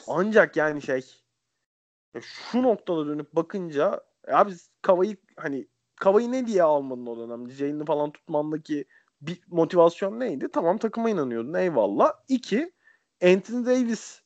Ancak 0.08 0.56
yani 0.56 0.82
şey 0.82 1.04
ya 2.14 2.20
şu 2.20 2.62
noktada 2.62 3.06
dönüp 3.06 3.32
bakınca 3.32 4.00
abi 4.28 4.52
Kavayı 4.82 5.16
hani 5.36 5.68
Kavayı 5.96 6.32
ne 6.32 6.46
diye 6.46 6.62
almadın 6.62 7.06
o 7.06 7.18
dönemde? 7.18 7.52
Jalen'i 7.52 7.84
falan 7.84 8.10
tutmandaki 8.10 8.84
bir 9.26 9.40
motivasyon 9.48 10.20
neydi? 10.20 10.48
Tamam 10.52 10.78
takıma 10.78 11.10
inanıyordun 11.10 11.54
eyvallah. 11.54 12.12
İki 12.28 12.72
Anthony 13.24 13.66
Davis 13.66 14.22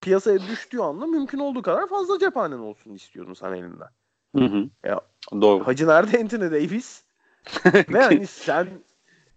piyasaya 0.00 0.38
düştüğü 0.38 0.78
anda 0.78 1.06
mümkün 1.06 1.38
olduğu 1.38 1.62
kadar 1.62 1.88
fazla 1.88 2.18
cephanen 2.18 2.58
olsun 2.58 2.94
istiyordun 2.94 3.34
sen 3.34 3.52
elinden. 3.52 3.88
Hı 4.36 4.44
hı. 4.44 4.68
Ya. 4.84 5.00
Doğru. 5.32 5.66
Hacı 5.66 5.88
nerede 5.88 6.18
Anthony 6.18 6.50
Davis? 6.50 7.04
Ve 7.64 8.02
hani 8.02 8.26
sen 8.26 8.68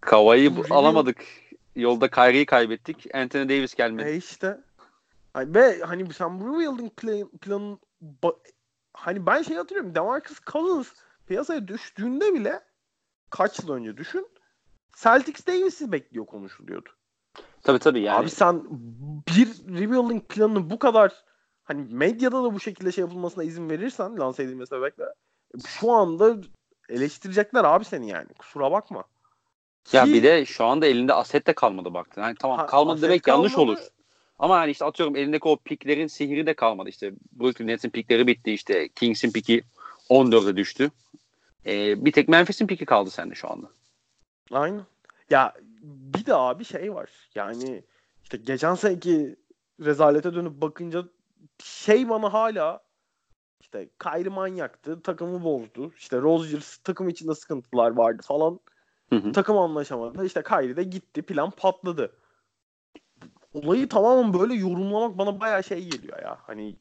Kavayı 0.01 0.57
bu- 0.57 0.63
alamadık. 0.69 1.25
Yolda 1.75 2.09
Kyrie'yi 2.09 2.45
kaybettik. 2.45 3.15
Anthony 3.15 3.49
Davis 3.49 3.75
gelmedi. 3.75 4.09
E 4.09 4.15
işte. 4.15 4.57
Ve 5.35 5.79
hani 5.81 6.13
sen 6.13 6.41
bu 6.41 6.45
rebuilding 6.45 6.91
plan, 6.95 7.29
planın 7.41 7.79
hani 8.93 9.25
ben 9.25 9.41
şey 9.41 9.55
hatırlıyorum. 9.55 9.95
DeMarcus 9.95 10.39
Cousins 10.47 10.87
piyasaya 11.27 11.67
düştüğünde 11.67 12.33
bile 12.33 12.61
kaç 13.29 13.59
yıl 13.59 13.69
önce 13.69 13.97
düşün. 13.97 14.27
Celtics 14.95 15.47
Davis'i 15.47 15.91
bekliyor 15.91 16.25
konuşuluyordu. 16.25 16.89
Tabii 17.63 17.79
tabii 17.79 18.01
yani. 18.01 18.17
Abi 18.19 18.29
sen 18.29 18.63
bir 19.27 19.47
rebuilding 19.79 20.23
planını 20.29 20.69
bu 20.69 20.79
kadar 20.79 21.13
hani 21.63 21.87
medyada 21.93 22.43
da 22.43 22.53
bu 22.53 22.59
şekilde 22.59 22.91
şey 22.91 23.01
yapılmasına 23.01 23.43
izin 23.43 23.69
verirsen 23.69 24.19
lanse 24.19 24.43
edilmesi 24.43 24.69
sebepler 24.69 25.09
şu 25.67 25.91
anda 25.91 26.37
eleştirecekler 26.89 27.63
abi 27.63 27.85
seni 27.85 28.09
yani. 28.09 28.27
Kusura 28.33 28.71
bakma. 28.71 29.03
ya 29.91 30.05
Ki- 30.05 30.13
bir 30.13 30.23
de 30.23 30.45
şu 30.45 30.65
anda 30.65 30.85
elinde 30.85 31.13
aset 31.13 31.47
de 31.47 31.53
kalmadı 31.53 31.93
baktın. 31.93 32.21
Yani 32.21 32.35
tamam 32.39 32.57
Ha, 32.57 32.65
kalmadı 32.65 33.01
demek 33.01 33.27
yanlış 33.27 33.53
kalmadı. 33.53 33.71
olur. 33.71 33.87
Ama 34.39 34.57
yani 34.57 34.71
işte 34.71 34.85
atıyorum 34.85 35.15
elindeki 35.15 35.47
o 35.47 35.57
piklerin 35.57 36.07
sihri 36.07 36.45
de 36.45 36.53
kalmadı. 36.53 36.89
İşte 36.89 37.11
Brooklyn 37.31 37.67
Nets'in 37.67 37.89
pikleri 37.89 38.27
bitti. 38.27 38.51
İşte 38.53 38.89
Kings'in 38.89 39.31
piki 39.31 39.63
14'e 40.09 40.55
düştü. 40.57 40.91
Ee, 41.65 42.05
bir 42.05 42.11
tek 42.11 42.27
Memphis'in 42.27 42.67
piki 42.67 42.85
kaldı 42.85 43.09
sende 43.09 43.35
şu 43.35 43.51
anda. 43.51 43.67
Aynen. 44.51 44.81
Ya 45.29 45.53
bir 45.81 46.25
de 46.25 46.35
abi 46.35 46.65
şey 46.65 46.93
var. 46.93 47.09
Yani 47.35 47.83
işte 48.23 48.37
geçen 48.37 48.75
seneki 48.75 49.35
rezalete 49.79 50.33
dönüp 50.33 50.61
bakınca 50.61 51.03
şey 51.63 52.09
bana 52.09 52.33
hala 52.33 52.83
işte 53.61 53.89
Kyrie 54.03 54.29
manyaktı. 54.29 55.01
Takımı 55.01 55.43
bozdu. 55.43 55.93
İşte 55.97 56.21
Rozgers 56.21 56.77
takım 56.77 57.09
içinde 57.09 57.35
sıkıntılar 57.35 57.91
vardı 57.91 58.21
falan. 58.25 58.59
Hı 59.09 59.15
hı. 59.15 59.31
Takım 59.31 59.57
anlaşamadı. 59.57 60.25
İşte 60.25 60.43
Kyrie 60.43 60.75
de 60.75 60.83
gitti. 60.83 61.21
Plan 61.21 61.51
patladı. 61.51 62.15
Olayı 63.53 63.89
tamamen 63.89 64.33
böyle 64.33 64.53
yorumlamak 64.53 65.17
bana 65.17 65.39
bayağı 65.39 65.63
şey 65.63 65.89
geliyor 65.89 66.21
ya. 66.21 66.37
Hani 66.41 66.75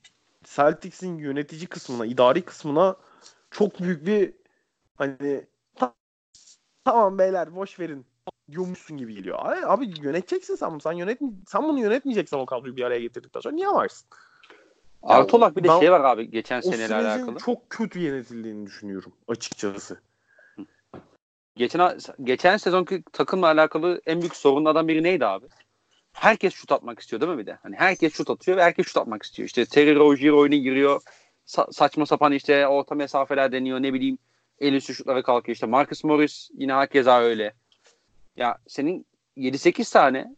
Celtics'in 0.44 1.18
yönetici 1.18 1.66
kısmına, 1.66 2.06
idari 2.06 2.42
kısmına 2.42 2.96
çok 3.50 3.80
büyük 3.80 4.06
bir 4.06 4.34
hani 4.94 5.46
tamam 6.92 7.18
beyler 7.18 7.56
boş 7.56 7.80
verin 7.80 8.06
diyormuşsun 8.50 8.96
gibi 8.96 9.14
geliyor. 9.14 9.38
Abi, 9.40 9.66
abi 9.66 9.86
yöneteceksin 10.02 10.54
sen 10.54 10.70
bunu. 10.70 10.80
Sen, 10.80 10.92
yönet 10.92 11.20
sen 11.48 11.62
bunu 11.62 11.80
yönetmeyeceksen 11.80 12.38
o 12.38 12.46
kadroyu 12.46 12.76
bir 12.76 12.82
araya 12.84 13.00
getirdikten 13.00 13.40
sonra 13.40 13.54
niye 13.54 13.68
varsın? 13.68 14.08
Artı 15.02 15.36
olarak 15.36 15.56
bir 15.56 15.64
de 15.64 15.68
ben- 15.68 15.80
şey 15.80 15.92
var 15.92 16.00
abi 16.04 16.30
geçen 16.30 16.60
seneyle 16.60 16.94
alakalı. 16.94 17.38
çok 17.38 17.70
kötü 17.70 17.98
yönetildiğini 17.98 18.66
düşünüyorum 18.66 19.12
açıkçası. 19.28 20.00
Geçen 21.56 21.98
geçen 22.22 22.56
sezonki 22.56 23.02
takımla 23.12 23.46
alakalı 23.46 24.00
en 24.06 24.20
büyük 24.20 24.36
sorunlardan 24.36 24.88
biri 24.88 25.02
neydi 25.02 25.26
abi? 25.26 25.46
Herkes 26.12 26.54
şut 26.54 26.72
atmak 26.72 27.00
istiyor 27.00 27.20
değil 27.20 27.32
mi 27.32 27.38
bir 27.38 27.46
de? 27.46 27.58
Hani 27.62 27.76
herkes 27.76 28.14
şut 28.14 28.30
atıyor 28.30 28.56
ve 28.56 28.62
herkes 28.62 28.86
şut 28.86 28.96
atmak 28.96 29.22
istiyor. 29.22 29.46
İşte 29.46 29.66
Terry 29.66 29.96
Rozier 29.96 30.30
oyuna 30.30 30.56
giriyor. 30.56 31.02
Sa- 31.46 31.72
saçma 31.72 32.06
sapan 32.06 32.32
işte 32.32 32.66
orta 32.66 32.94
mesafeler 32.94 33.52
deniyor. 33.52 33.82
Ne 33.82 33.94
bileyim 33.94 34.18
el 34.60 34.72
üstü 34.72 34.94
şutlara 34.94 35.22
kalkıyor. 35.22 35.54
İşte 35.54 35.66
Marcus 35.66 36.04
Morris 36.04 36.50
yine 36.54 36.72
hakeza 36.72 37.20
öyle. 37.20 37.52
Ya 38.36 38.58
senin 38.66 39.06
7-8 39.36 39.92
tane 39.92 40.34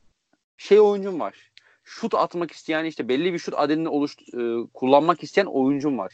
şey 0.56 0.80
oyuncun 0.80 1.20
var. 1.20 1.50
Şut 1.84 2.14
atmak 2.14 2.50
isteyen 2.50 2.84
işte 2.84 3.08
belli 3.08 3.32
bir 3.32 3.38
şut 3.38 3.54
adedini 3.56 3.88
oluş 3.88 4.16
e, 4.34 4.38
kullanmak 4.74 5.22
isteyen 5.22 5.46
oyuncun 5.46 5.98
var. 5.98 6.12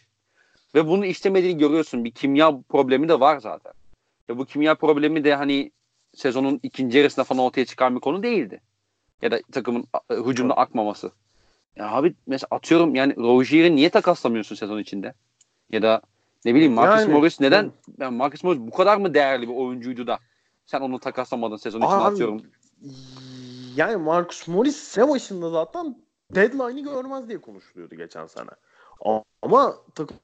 Ve 0.75 0.87
bunu 0.87 1.07
istemediğini 1.07 1.59
görüyorsun. 1.59 2.05
Bir 2.05 2.11
kimya 2.11 2.61
problemi 2.69 3.09
de 3.09 3.21
var 3.21 3.41
zaten. 3.41 3.73
Ve 4.29 4.39
bu 4.39 4.47
kimya 4.47 4.75
problemi 4.75 5.25
de 5.25 5.35
hani 5.35 5.71
sezonun 6.15 6.61
ikinci 6.63 6.99
yarısında 6.99 7.25
falan 7.25 7.43
ortaya 7.43 7.65
çıkan 7.65 7.95
bir 7.95 8.01
konu 8.01 8.23
değildi. 8.23 8.61
Ya 9.23 9.31
da 9.31 9.41
takımın 9.53 9.87
e, 10.11 10.15
hücumda 10.15 10.55
akmaması. 10.55 11.13
Ya 11.77 11.91
abi 11.91 12.15
mesela 12.27 12.49
atıyorum 12.51 12.95
yani 12.95 13.17
Rozier'i 13.17 13.77
niye 13.77 13.91
takaslamıyorsun 13.91 14.57
sezon 14.57 14.79
içinde? 14.79 15.15
Ya 15.71 15.83
da 15.83 16.03
ne 16.47 16.55
bileyim 16.55 16.73
Marcus 16.73 17.01
Yani- 17.01 17.13
Morris 17.13 17.41
neden? 17.41 17.73
Yani 17.99 18.17
Marcus 18.17 18.45
Morris 18.45 18.61
bu 18.61 18.71
kadar 18.71 18.97
mı 18.97 19.15
değerli 19.15 19.49
bir 19.49 19.55
oyuncuydu 19.55 20.07
da 20.07 20.19
sen 20.67 20.81
onu 20.81 21.01
takaslamadın 21.01 21.57
sezon 21.57 21.81
içinde 21.81 21.95
Abi, 21.95 22.15
atıyorum. 22.15 22.43
Yani 23.77 23.97
Marcus 23.97 24.49
Morris 24.49 24.77
sene 24.77 25.09
başında 25.09 25.51
zaten 25.51 25.97
deadline'ı 26.35 26.85
görmez 26.85 27.29
diye 27.29 27.41
konuşuluyordu 27.41 27.95
geçen 27.95 28.27
sene. 28.27 28.51
Ama 29.43 29.75
takım 29.95 30.17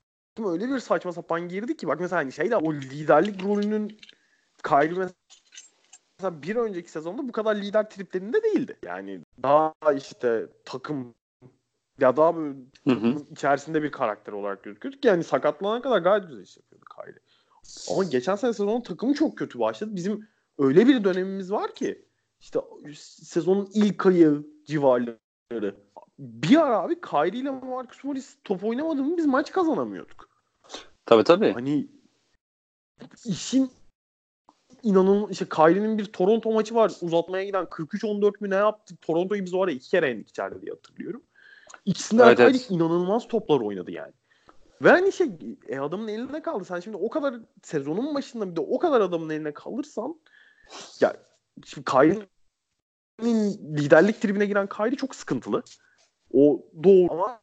öyle 0.44 0.68
bir 0.68 0.78
saçma 0.78 1.12
sapan 1.12 1.48
girdi 1.48 1.76
ki 1.76 1.86
bak 1.86 2.00
mesela 2.00 2.20
hani 2.20 2.32
şeyle 2.32 2.56
o 2.56 2.74
liderlik 2.74 3.44
rolünün 3.44 4.00
Kyrie 4.62 5.08
mesela 6.18 6.42
bir 6.42 6.56
önceki 6.56 6.90
sezonda 6.90 7.28
bu 7.28 7.32
kadar 7.32 7.56
lider 7.56 7.90
triplerinde 7.90 8.42
değildi. 8.42 8.78
Yani 8.84 9.20
daha 9.42 9.72
işte 9.96 10.46
takım 10.64 11.14
ya 12.02 12.16
daha 12.16 12.36
böyle 12.36 12.48
Hı 12.48 12.54
hı. 12.90 12.94
takımın 12.94 13.26
içerisinde 13.30 13.82
bir 13.82 13.92
karakter 13.92 14.32
olarak 14.32 14.62
gözüküyordu 14.62 15.00
ki 15.00 15.08
yani 15.08 15.24
sakatlanana 15.24 15.82
kadar 15.82 15.98
gayet 15.98 16.28
güzel 16.28 16.42
iş 16.42 16.56
yapıyordu 16.56 16.84
Kyrie. 16.96 17.20
Ama 17.90 18.04
geçen 18.04 18.36
sene 18.36 18.52
sezonun 18.52 18.80
takımı 18.80 19.14
çok 19.14 19.38
kötü 19.38 19.58
başladı. 19.58 19.90
Bizim 19.94 20.28
öyle 20.58 20.86
bir 20.86 21.04
dönemimiz 21.04 21.52
var 21.52 21.74
ki 21.74 22.04
işte 22.40 22.60
sezonun 23.04 23.68
ilk 23.74 24.06
ayı 24.06 24.46
civarları. 24.66 25.76
Bir 26.18 26.56
ara 26.56 26.78
abi 26.78 27.00
Kyrie 27.00 27.40
ile 27.40 27.50
Marcus 27.50 28.04
Morris 28.04 28.36
top 28.44 28.64
oynamadı 28.64 29.02
mı 29.02 29.16
biz 29.16 29.26
maç 29.26 29.52
kazanamıyorduk. 29.52 30.28
Tabii 31.06 31.24
tabii. 31.24 31.52
Hani 31.52 31.88
işin 33.24 33.70
inanın 34.82 35.28
işte 35.28 35.44
Kyrie'nin 35.48 35.98
bir 35.98 36.04
Toronto 36.04 36.52
maçı 36.52 36.74
var. 36.74 36.92
Uzatmaya 37.00 37.44
giden 37.44 37.64
43-14 37.64 38.32
mü 38.40 38.50
ne 38.50 38.54
yaptı? 38.54 38.96
Toronto'yu 38.96 39.44
biz 39.44 39.54
o 39.54 39.62
ara 39.62 39.70
iki 39.70 39.90
kere 39.90 40.08
yendik 40.08 40.28
içeride 40.28 40.62
diye 40.62 40.72
hatırlıyorum. 40.72 41.22
İkisinde 41.84 42.22
Evet, 42.22 42.40
evet. 42.40 42.70
inanılmaz 42.70 43.28
toplar 43.28 43.60
oynadı 43.60 43.90
yani. 43.90 44.12
Ve 44.82 44.90
hani 44.90 45.12
şey 45.12 45.28
e, 45.68 45.78
adamın 45.78 46.08
elinde 46.08 46.42
kaldı. 46.42 46.64
Sen 46.64 46.80
şimdi 46.80 46.96
o 46.96 47.10
kadar 47.10 47.34
sezonun 47.62 48.14
başında 48.14 48.50
bir 48.50 48.56
de 48.56 48.60
o 48.60 48.78
kadar 48.78 49.00
adamın 49.00 49.30
eline 49.30 49.54
kalırsan 49.54 50.20
ya 51.00 51.16
şimdi 51.64 51.84
Kyrie'nin 51.84 53.76
liderlik 53.76 54.20
tribine 54.20 54.46
giren 54.46 54.68
Kyrie 54.68 54.96
çok 54.96 55.14
sıkıntılı. 55.14 55.62
O 56.32 56.64
doğru 56.84 57.12
ama 57.12 57.40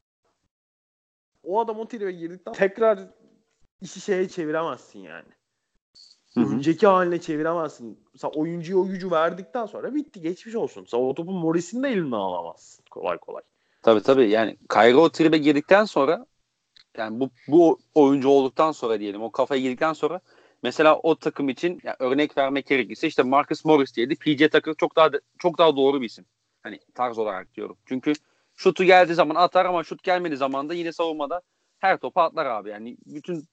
o 1.44 1.60
adam 1.60 1.80
o 1.80 1.88
tribe 1.88 2.12
girdikten 2.12 2.54
tekrar 2.54 3.00
işi 3.82 4.02
şeye 4.02 4.30
çeviremezsin 4.30 5.00
yani. 5.00 5.28
Hı 6.34 6.40
hı. 6.40 6.56
Önceki 6.56 6.88
haline 6.88 7.22
çeviremezsin. 7.22 8.04
Mesela 8.14 8.32
oyuncuya 8.32 8.78
o 8.78 8.88
gücü 8.88 9.12
verdikten 9.12 9.66
sonra 9.66 9.96
bitti. 9.96 10.22
Geçmiş 10.22 10.56
olsun. 10.56 10.86
Sen 10.86 10.98
o 10.98 11.14
topu 11.14 11.32
Morris'in 11.32 11.84
de 11.84 11.90
elinden 11.90 12.12
alamazsın 12.12 12.86
kolay 12.92 13.18
kolay. 13.18 13.44
Tabii 13.90 14.02
tabii 14.02 14.30
yani 14.30 14.58
Kyrie 14.74 14.96
o 14.96 15.10
tribe 15.10 15.38
girdikten 15.38 15.86
sonra 15.86 16.26
yani 16.98 17.20
bu 17.20 17.30
bu 17.48 17.80
oyuncu 17.96 18.30
olduktan 18.30 18.72
sonra 18.72 19.00
diyelim 19.00 19.22
o 19.22 19.32
kafaya 19.32 19.62
girdikten 19.62 19.94
sonra 19.94 20.20
mesela 20.64 21.00
o 21.00 21.16
takım 21.16 21.50
için 21.50 21.80
yani 21.84 21.96
örnek 22.00 22.38
vermek 22.38 22.68
gerekirse 22.68 23.08
işte 23.08 23.24
Marcus 23.24 23.66
Morris 23.66 23.96
diyedi. 23.96 24.16
PJ 24.16 24.50
Tucker 24.50 24.74
çok 24.78 24.96
daha 24.96 25.10
çok 25.38 25.58
daha 25.58 25.76
doğru 25.76 26.02
bir 26.02 26.06
isim. 26.06 26.26
Hani 26.64 26.80
tarz 26.96 27.18
olarak 27.18 27.56
diyorum. 27.56 27.78
Çünkü 27.86 28.14
şutu 28.56 28.84
geldiği 28.84 29.14
zaman 29.14 29.36
atar 29.36 29.66
ama 29.66 29.84
şut 29.84 30.04
gelmediği 30.04 30.38
zaman 30.38 30.70
da 30.70 30.74
yine 30.74 30.92
savunmada 30.92 31.42
her 31.80 31.98
topu 31.98 32.22
atlar 32.22 32.46
abi. 32.46 32.70
Yani 32.70 32.98
bütün 33.06 33.46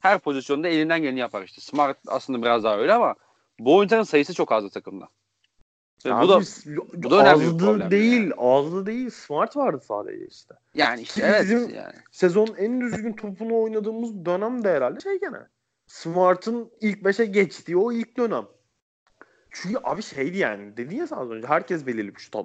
her 0.00 0.18
pozisyonda 0.18 0.68
elinden 0.68 1.02
geleni 1.02 1.20
yapar 1.20 1.42
işte. 1.42 1.60
Smart 1.60 1.98
aslında 2.06 2.42
biraz 2.42 2.64
daha 2.64 2.78
öyle 2.78 2.92
ama 2.94 3.14
bu 3.58 3.76
oyuncuların 3.76 4.02
sayısı 4.02 4.34
çok 4.34 4.52
azdı 4.52 4.70
takımda. 4.70 5.08
Ve 6.06 6.10
bu 6.22 6.28
da 6.28 6.40
bu 6.94 7.10
da 7.10 7.16
önemli 7.20 7.44
azdı 7.46 7.58
problem 7.58 7.90
değil, 7.90 8.32
azdı 8.38 8.86
değil. 8.86 9.10
Smart 9.10 9.56
vardı 9.56 9.80
sadece 9.84 10.26
işte. 10.26 10.54
yani 10.74 11.00
işte 11.02 11.20
Ki 11.20 11.26
evet 11.26 11.42
bizim- 11.42 11.74
yani. 11.74 11.92
Sezonun 12.12 12.54
en 12.54 12.80
düzgün 12.80 13.12
topunu 13.12 13.62
oynadığımız 13.62 14.24
dönem 14.26 14.64
de 14.64 14.70
herhalde 14.72 15.00
şey 15.00 15.20
gene. 15.20 15.38
Smart'ın 15.86 16.70
ilk 16.80 17.02
5'e 17.02 17.24
geçtiği 17.24 17.76
o 17.76 17.92
ilk 17.92 18.16
dönem. 18.16 18.44
Çünkü 19.50 19.76
abi 19.84 20.02
şeydi 20.02 20.38
yani 20.38 20.76
dedin 20.76 20.96
ya 20.96 21.06
sen 21.06 21.16
az 21.16 21.30
önce 21.30 21.46
herkes 21.48 21.86
belirli 21.86 22.14
bir 22.14 22.20
şut 22.20 22.36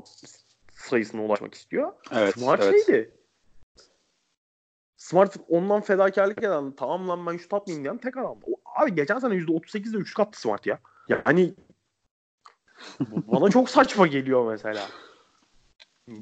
sayısına 0.74 1.24
ulaşmak 1.24 1.54
istiyor. 1.54 1.94
Evet, 2.12 2.40
Smart 2.40 2.64
evet. 2.64 2.86
şeydi. 2.86 3.12
Smart 4.98 5.36
ondan 5.50 5.82
fedakarlık 5.82 6.38
eden 6.38 6.72
tamam 6.72 7.10
lan 7.10 7.26
ben 7.28 7.38
şut 7.38 7.54
atmayayım 7.54 7.84
diyen 7.84 7.98
tek 7.98 8.18
adamdı. 8.18 8.46
O- 8.48 8.82
Abi 8.82 8.96
geçen 8.96 9.20
sene 9.20 9.34
%38'de 9.36 9.98
üçlük 9.98 10.20
attı 10.20 10.42
Smart 10.42 10.66
ya. 10.66 10.80
Yani 11.10 11.54
bana 13.00 13.50
çok 13.50 13.70
saçma 13.70 14.08
geliyor 14.08 14.52
mesela. 14.52 14.88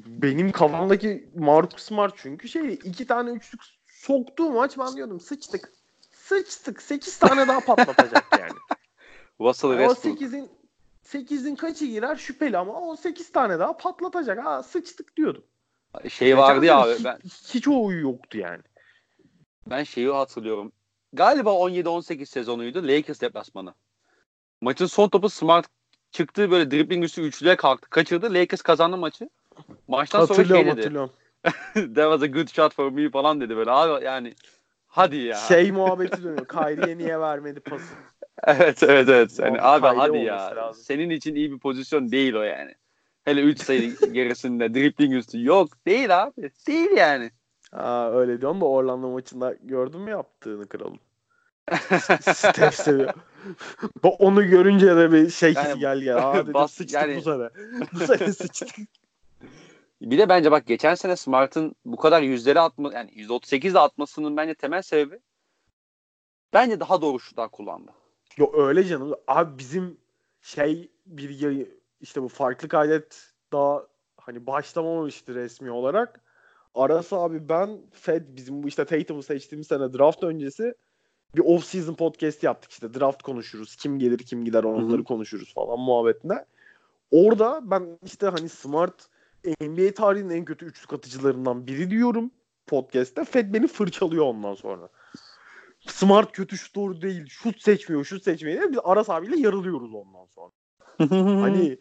Benim 0.06 0.52
kafamdaki 0.52 1.30
Marcus 1.34 1.82
Smart 1.82 2.14
çünkü 2.16 2.48
şey 2.48 2.74
iki 2.74 3.06
tane 3.06 3.30
üçlük 3.30 3.60
soktuğu 3.86 4.50
maç 4.50 4.78
ben 4.78 4.96
diyordum 4.96 5.20
sıçtık. 5.20 5.72
Sıçtık. 6.10 6.82
8 6.82 7.18
tane 7.18 7.48
daha 7.48 7.60
patlatacak 7.60 8.24
yani. 8.40 8.52
Russell 9.40 9.70
o 9.70 9.78
Westbrook. 9.78 10.20
8'in 10.20 10.50
8'in 11.04 11.56
kaçı 11.56 11.86
girer 11.86 12.16
şüpheli 12.16 12.58
ama 12.58 12.80
o 12.80 12.96
8 12.96 13.32
tane 13.32 13.58
daha 13.58 13.76
patlatacak. 13.76 14.44
Ha 14.44 14.62
sıçtık 14.62 15.16
diyordum. 15.16 15.44
Şey 16.08 16.36
vardı 16.38 16.64
ya 16.66 16.80
Geçen 16.80 16.90
abi 16.92 17.02
sene 17.02 17.04
ben 17.14 17.18
hiç, 17.24 17.54
hiç 17.54 17.68
o 17.68 17.92
yoktu 17.92 18.38
yani. 18.38 18.62
ben 19.66 19.82
şeyi 19.84 20.08
hatırlıyorum. 20.08 20.72
Galiba 21.12 21.50
17-18 21.50 22.26
sezonuydu 22.26 22.88
Lakers 22.88 23.20
deplasmanı. 23.20 23.74
Maçın 24.60 24.86
son 24.86 25.08
topu 25.08 25.28
Smart 25.28 25.66
çıktı 26.10 26.50
böyle 26.50 26.70
dribbling 26.70 27.04
üstü 27.04 27.22
üçlüye 27.22 27.56
kalktı. 27.56 27.90
Kaçırdı. 27.90 28.34
Lakers 28.34 28.62
kazandı 28.62 28.96
maçı. 28.96 29.28
Maçtan 29.88 30.24
sonra 30.24 30.44
şey 30.44 30.56
dedi. 30.56 30.68
hatırlıyorum. 30.70 31.10
That 31.74 31.94
was 31.94 32.22
a 32.22 32.26
good 32.26 32.48
shot 32.48 32.74
for 32.74 32.90
me 32.90 33.10
falan 33.10 33.40
dedi 33.40 33.56
böyle. 33.56 33.70
Abi 33.70 34.04
yani 34.04 34.34
hadi 34.86 35.16
ya. 35.16 35.34
Şey 35.36 35.72
muhabbeti 35.72 36.22
dönüyor. 36.24 36.48
Kyrie'ye 36.48 36.98
niye 36.98 37.20
vermedi 37.20 37.60
pası? 37.60 37.94
Evet 38.46 38.82
evet 38.82 39.08
evet. 39.08 39.38
Yani 39.38 39.58
Abi 39.60 39.86
Kyrie 39.86 39.98
hadi 39.98 40.18
ya. 40.18 40.56
lazım. 40.56 40.82
Senin 40.84 41.10
için 41.10 41.34
iyi 41.34 41.52
bir 41.52 41.58
pozisyon 41.58 42.12
değil 42.12 42.34
o 42.34 42.42
yani. 42.42 42.74
Hele 43.24 43.40
3 43.42 43.60
sayı 43.60 43.96
gerisinde 44.12 44.74
dribbling 44.74 45.14
üstü 45.14 45.44
yok. 45.44 45.68
Değil 45.86 46.22
abi. 46.22 46.50
Değil 46.66 46.90
yani. 46.96 47.30
Aa, 47.72 48.10
öyle 48.10 48.40
diyorsun 48.40 48.60
da 48.60 48.64
Orlando 48.64 49.10
maçında 49.10 49.54
gördün 49.62 50.00
mü 50.00 50.10
yaptığını 50.10 50.68
kralım? 50.68 50.98
Steph 52.34 52.74
seviyor. 52.74 53.14
Bu- 54.02 54.08
Onu 54.14 54.48
görünce 54.50 54.96
de 54.96 55.12
bir 55.12 55.30
şey 55.30 55.52
Yani 55.52 55.78
geldi. 55.80 56.04
ya. 56.04 56.16
Aa 56.30 56.34
dedim 56.36 56.54
bas- 56.54 56.72
sıçtık 56.72 56.94
yani- 56.94 57.16
bu 57.16 57.20
sene. 57.22 57.48
Bu 57.92 57.98
sene 58.16 58.32
sıçtık. 58.32 58.68
Bir 60.02 60.18
de 60.18 60.28
bence 60.28 60.50
bak 60.50 60.66
geçen 60.66 60.94
sene 60.94 61.16
Smart'ın 61.16 61.74
bu 61.84 61.96
kadar 61.96 62.22
yüzleri 62.22 62.60
atma 62.60 62.92
yani 62.94 63.10
%38 63.10 63.78
atmasının 63.78 64.36
bence 64.36 64.54
temel 64.54 64.82
sebebi 64.82 65.18
bence 66.52 66.80
daha 66.80 67.02
doğru 67.02 67.20
şutlar 67.20 67.50
kullandı. 67.50 67.90
Yo 68.36 68.52
öyle 68.66 68.84
canım. 68.84 69.14
Abi 69.26 69.58
bizim 69.58 69.98
şey 70.42 70.90
bir 71.06 71.40
yayı 71.40 71.78
işte 72.00 72.22
bu 72.22 72.28
farklı 72.28 72.68
kaydet 72.68 73.32
daha 73.52 73.82
hani 74.16 74.46
başlamamıştı 74.46 75.34
resmi 75.34 75.70
olarak. 75.70 76.20
Arası 76.74 77.16
abi 77.16 77.48
ben 77.48 77.80
Fed 77.92 78.22
bizim 78.28 78.62
bu 78.62 78.68
işte 78.68 78.84
Tatum'u 78.84 79.22
seçtiğimiz 79.22 79.66
sene 79.66 79.92
draft 79.92 80.22
öncesi 80.22 80.74
bir 81.36 81.42
off 81.44 81.64
season 81.64 81.94
podcast 81.94 82.42
yaptık 82.42 82.70
işte 82.70 82.94
draft 82.94 83.22
konuşuruz. 83.22 83.76
Kim 83.76 83.98
gelir 83.98 84.18
kim 84.18 84.44
gider 84.44 84.64
onları 84.64 85.00
hı. 85.00 85.04
konuşuruz 85.04 85.54
falan 85.54 85.80
muhabbetine. 85.80 86.44
Orada 87.10 87.60
ben 87.62 87.98
işte 88.04 88.26
hani 88.26 88.48
Smart 88.48 88.94
NBA 89.60 89.94
tarihinin 89.94 90.34
en 90.34 90.44
kötü 90.44 90.66
üçlük 90.66 90.92
atıcılarından 90.92 91.66
biri 91.66 91.90
diyorum 91.90 92.30
podcast'te. 92.66 93.24
Fed 93.24 93.54
beni 93.54 93.66
fırçalıyor 93.66 94.24
ondan 94.24 94.54
sonra. 94.54 94.88
Smart 95.80 96.32
kötü 96.32 96.58
şut 96.58 96.74
doğru 96.74 97.02
değil. 97.02 97.26
Şut 97.28 97.62
seçmiyor, 97.62 98.04
şut 98.04 98.24
seçmiyor. 98.24 98.72
Biz 98.72 98.78
Aras 98.84 99.10
abiyle 99.10 99.38
yarılıyoruz 99.38 99.94
ondan 99.94 100.26
sonra. 100.34 100.50
Hani 101.40 101.78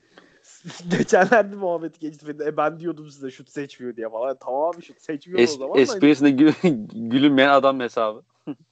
geçenlerde 0.88 1.56
muhabbeti 1.56 2.00
geçti. 2.00 2.36
E 2.46 2.58
ben 2.58 2.80
diyordum 2.80 3.10
size 3.10 3.32
şut 3.32 3.50
seçmiyor 3.50 3.96
diye 3.96 4.10
falan. 4.10 4.38
Tamam 4.40 4.84
şut 4.84 5.02
seçmiyor 5.02 5.40
Es, 5.40 5.56
o 5.56 5.58
zaman. 5.58 5.78
da 5.78 5.80
hani- 5.92 6.88
gülünmeyen 7.10 7.50
adam 7.50 7.80
hesabı. 7.80 8.24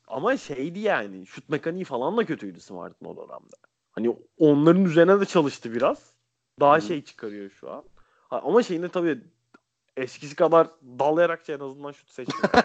Ama 0.07 0.37
şeydi 0.37 0.79
yani 0.79 1.27
şut 1.27 1.49
mekaniği 1.49 1.85
falan 1.85 2.17
da 2.17 2.25
kötüydü 2.25 2.59
Smart'ın 2.59 3.05
o 3.05 3.17
dönemde. 3.17 3.55
Hani 3.91 4.17
onların 4.37 4.85
üzerine 4.85 5.21
de 5.21 5.25
çalıştı 5.25 5.73
biraz. 5.73 6.13
Daha 6.59 6.77
Hı. 6.77 6.81
şey 6.81 7.03
çıkarıyor 7.03 7.49
şu 7.49 7.71
an. 7.71 7.83
Ha, 8.29 8.41
ama 8.45 8.63
şeyinde 8.63 8.89
tabii 8.89 9.19
eskisi 9.97 10.35
kadar 10.35 10.67
dalayarak 10.99 11.49
en 11.49 11.59
azından 11.59 11.91
şut 11.91 12.09
seçmiyor. 12.09 12.49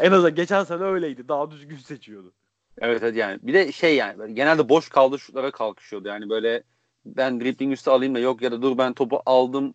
en 0.00 0.12
azından 0.12 0.34
geçen 0.34 0.64
sene 0.64 0.82
öyleydi. 0.82 1.28
Daha 1.28 1.50
düzgün 1.50 1.76
seçiyordu. 1.76 2.32
Evet 2.78 3.02
evet 3.02 3.16
yani. 3.16 3.38
Bir 3.42 3.54
de 3.54 3.72
şey 3.72 3.96
yani 3.96 4.34
genelde 4.34 4.68
boş 4.68 4.88
kaldı 4.88 5.18
şutlara 5.18 5.50
kalkışıyordu. 5.50 6.08
Yani 6.08 6.30
böyle 6.30 6.62
ben 7.04 7.40
dribbling 7.40 7.72
üstü 7.72 7.90
alayım 7.90 8.14
da 8.14 8.18
yok 8.18 8.42
ya 8.42 8.52
da 8.52 8.62
dur 8.62 8.78
ben 8.78 8.92
topu 8.92 9.22
aldım. 9.26 9.74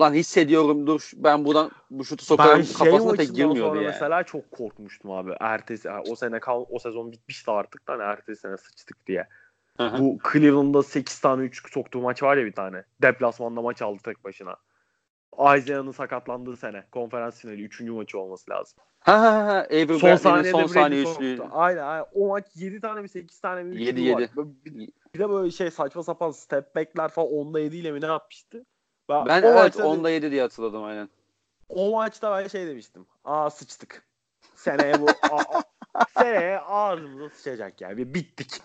Lan 0.00 0.14
hissediyorum 0.14 0.86
dur 0.86 1.10
ben 1.16 1.44
buradan 1.44 1.70
bu 1.90 2.04
şutu 2.04 2.22
Ben 2.22 2.26
sokarım 2.26 2.62
şey 2.64 2.76
kafasına 2.76 3.12
pek 3.12 3.34
girmiyordu 3.34 3.76
yani. 3.76 3.86
mesela 3.86 4.22
çok 4.22 4.50
korkmuştum 4.50 5.10
abi. 5.10 5.32
Ertesi 5.40 5.88
yani 5.88 6.04
o 6.10 6.16
sene 6.16 6.40
kal 6.40 6.64
o 6.70 6.78
sezon 6.78 7.12
bitmişti 7.12 7.50
artık 7.50 7.88
da 7.88 7.92
hani 7.92 8.02
ertesi 8.02 8.40
sene 8.40 8.56
sıçtık 8.56 9.06
diye. 9.06 9.28
Bu 9.78 10.18
Cleveland'da 10.32 10.82
8 10.82 11.20
tane 11.20 11.42
3 11.44 11.72
soktuğu 11.72 12.00
maç 12.00 12.22
var 12.22 12.36
ya 12.36 12.44
bir 12.46 12.52
tane. 12.52 12.84
Deplasmanda 13.02 13.62
maç 13.62 13.82
aldı 13.82 13.98
tek 14.04 14.24
başına. 14.24 14.56
Isaiah'ın 15.56 15.90
sakatlandığı 15.90 16.56
sene. 16.56 16.84
Konferans 16.92 17.40
finali 17.40 17.62
3. 17.64 17.80
maçı 17.80 18.18
olması 18.18 18.50
lazım. 18.50 18.78
Ha 19.00 19.20
ha 19.22 19.32
ha. 19.46 19.66
Avery 19.70 19.98
Son 19.98 20.16
saniyede 20.16 20.50
son 20.50 20.66
saniye 20.66 21.06
soktu. 21.06 21.48
Aynen, 21.52 21.82
aynen. 21.82 22.06
O 22.14 22.28
maç 22.28 22.44
7 22.54 22.80
tane 22.80 23.00
mi 23.00 23.08
8 23.08 23.40
tane 23.40 23.62
mi 23.62 23.70
üçlüğü 23.74 23.84
Yedi, 23.84 24.14
var. 24.14 24.20
yedi. 24.20 24.30
Böyle 24.36 24.48
Bir, 24.64 24.88
bir 25.14 25.18
de 25.18 25.30
böyle 25.30 25.50
şey 25.50 25.70
saçma 25.70 26.02
sapan 26.02 26.30
step 26.30 26.76
back'ler 26.76 27.08
falan 27.08 27.32
onda 27.32 27.60
7 27.60 27.76
ile 27.76 27.92
mi 27.92 28.00
ne 28.00 28.06
yapmıştı? 28.06 28.64
Ben, 29.08 29.26
Ben 29.26 29.42
o 29.42 29.46
evet 29.46 29.54
maçta, 29.54 29.86
onda 29.86 30.10
7 30.10 30.30
diye 30.30 30.42
hatırladım 30.42 30.84
aynen. 30.84 31.08
o 31.68 31.90
maçta 31.90 32.38
ben 32.42 32.48
şey 32.48 32.66
demiştim. 32.66 33.06
Aa 33.24 33.50
sıçtık. 33.50 34.02
Seneye 34.54 35.00
bu 35.00 35.06
a- 35.30 35.58
a- 35.58 36.04
seneye 36.18 36.58
ağzımıza 36.60 37.28
sıçacak 37.34 37.80
yani. 37.80 37.96
Bir 37.96 38.14
bittik. 38.14 38.60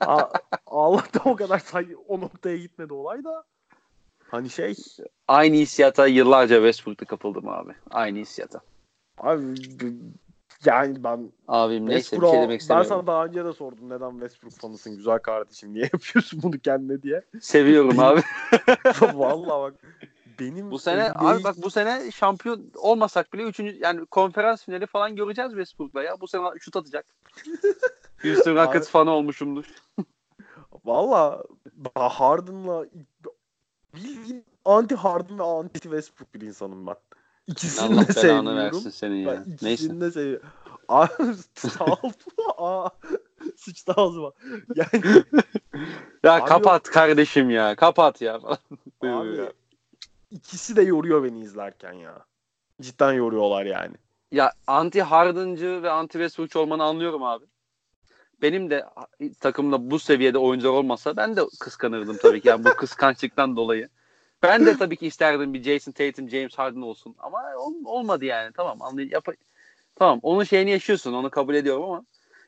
A- 0.00 0.28
Allah'tan 0.66 1.32
o 1.32 1.36
kadar 1.36 1.58
say 1.58 1.88
o 2.08 2.20
noktaya 2.20 2.56
gitmedi 2.56 2.92
olay 2.92 3.24
da. 3.24 3.44
Hani 4.30 4.50
şey 4.50 4.74
Aynı 5.28 5.56
hissiyata 5.56 6.06
yıllarca 6.06 6.56
Westbrook'ta 6.56 7.04
kapıldım 7.04 7.48
abi. 7.48 7.72
Aynı 7.90 8.18
hissiyata. 8.18 8.60
abi 9.18 9.54
yani 10.64 11.04
ben 11.04 11.32
Abim 11.48 11.86
neyse 11.88 12.16
bir 12.16 12.20
Westbrook'a- 12.20 12.30
şey 12.30 12.36
demek 12.40 12.50
ben 12.50 12.56
istemiyorum. 12.56 12.88
sana 12.88 13.06
daha 13.06 13.24
önce 13.24 13.44
de 13.44 13.52
sordum 13.52 13.88
neden 13.90 14.10
Westbrook 14.10 14.52
fanısın 14.52 14.96
güzel 14.96 15.18
kardeşim 15.18 15.74
niye 15.74 15.84
yapıyorsun 15.92 16.42
bunu 16.42 16.58
kendine 16.58 17.02
diye. 17.02 17.22
Seviyorum 17.40 17.98
abi. 17.98 18.20
Vallahi 19.14 19.72
bak 19.72 19.74
benim 20.40 20.70
Bu 20.70 20.78
sene 20.78 21.10
NBA 21.10 21.28
abi 21.28 21.44
bak 21.44 21.54
bu 21.62 21.70
sene 21.70 22.10
şampiyon 22.10 22.70
olmasak 22.76 23.32
bile 23.32 23.42
üçüncü 23.42 23.78
yani 23.82 24.06
konferans 24.06 24.64
finali 24.64 24.86
falan 24.86 25.16
göreceğiz 25.16 25.50
Westbrook'la 25.50 26.02
ya. 26.02 26.20
Bu 26.20 26.28
sene 26.28 26.42
şut 26.60 26.76
atacak. 26.76 27.06
Houston 28.22 28.56
Rockets 28.56 28.88
fanı 28.90 29.10
olmuşumdur. 29.10 29.64
Valla 30.84 31.42
Harden'la 31.94 32.86
bildiğin 33.94 34.44
anti 34.64 34.94
Harden 34.94 35.38
ve 35.38 35.42
anti 35.42 35.80
Westbrook 35.80 36.34
bir 36.34 36.40
insanım 36.40 36.86
ben. 36.86 36.96
İkisini 37.46 37.94
Allah 37.94 38.08
de 38.08 38.12
sevmiyorum. 38.12 38.56
versin 38.56 38.90
senin 38.90 39.16
ya. 39.16 39.44
Ben 39.46 39.50
ikisini 39.52 39.68
Neyse. 39.68 40.00
de 40.00 40.10
seviyorum. 40.10 40.48
Abi 40.88 41.12
sağ 41.54 42.90
sıçtı 43.56 43.92
ağzıma. 43.96 44.32
Yani 44.74 45.04
Ya 46.24 46.34
Abi 46.34 46.44
kapat 46.44 46.82
kardeşim 46.82 47.50
ya. 47.50 47.74
Kapat 47.76 48.22
ya. 48.22 48.40
abi 49.02 49.50
ikisi 50.30 50.76
de 50.76 50.82
yoruyor 50.82 51.24
beni 51.24 51.40
izlerken 51.40 51.92
ya. 51.92 52.24
Cidden 52.80 53.12
yoruyorlar 53.12 53.64
yani. 53.66 53.96
Ya 54.32 54.52
anti 54.66 55.02
Harden'cı 55.02 55.82
ve 55.82 55.90
anti 55.90 56.12
Westbrook'çu 56.12 56.58
olmanı 56.58 56.82
anlıyorum 56.84 57.22
abi. 57.22 57.44
Benim 58.42 58.70
de 58.70 58.84
takımda 59.40 59.90
bu 59.90 59.98
seviyede 59.98 60.38
oyuncular 60.38 60.72
olmasa 60.72 61.16
ben 61.16 61.36
de 61.36 61.42
kıskanırdım 61.60 62.16
tabii 62.16 62.40
ki. 62.40 62.48
Yani 62.48 62.64
bu 62.64 62.68
kıskançlıktan 62.70 63.56
dolayı. 63.56 63.88
Ben 64.42 64.66
de 64.66 64.76
tabii 64.76 64.96
ki 64.96 65.06
isterdim 65.06 65.54
bir 65.54 65.62
Jason 65.62 65.92
Tatum, 65.92 66.28
James 66.28 66.54
Harden 66.58 66.80
olsun. 66.80 67.14
Ama 67.18 67.38
ol- 67.58 67.84
olmadı 67.84 68.24
yani. 68.24 68.52
Tamam 68.52 68.82
anlay 68.82 69.08
yap 69.12 69.26
Tamam 69.94 70.20
onun 70.22 70.44
şeyini 70.44 70.70
yaşıyorsun. 70.70 71.12
Onu 71.12 71.30
kabul 71.30 71.54
ediyorum 71.54 71.82
ama 71.84 72.04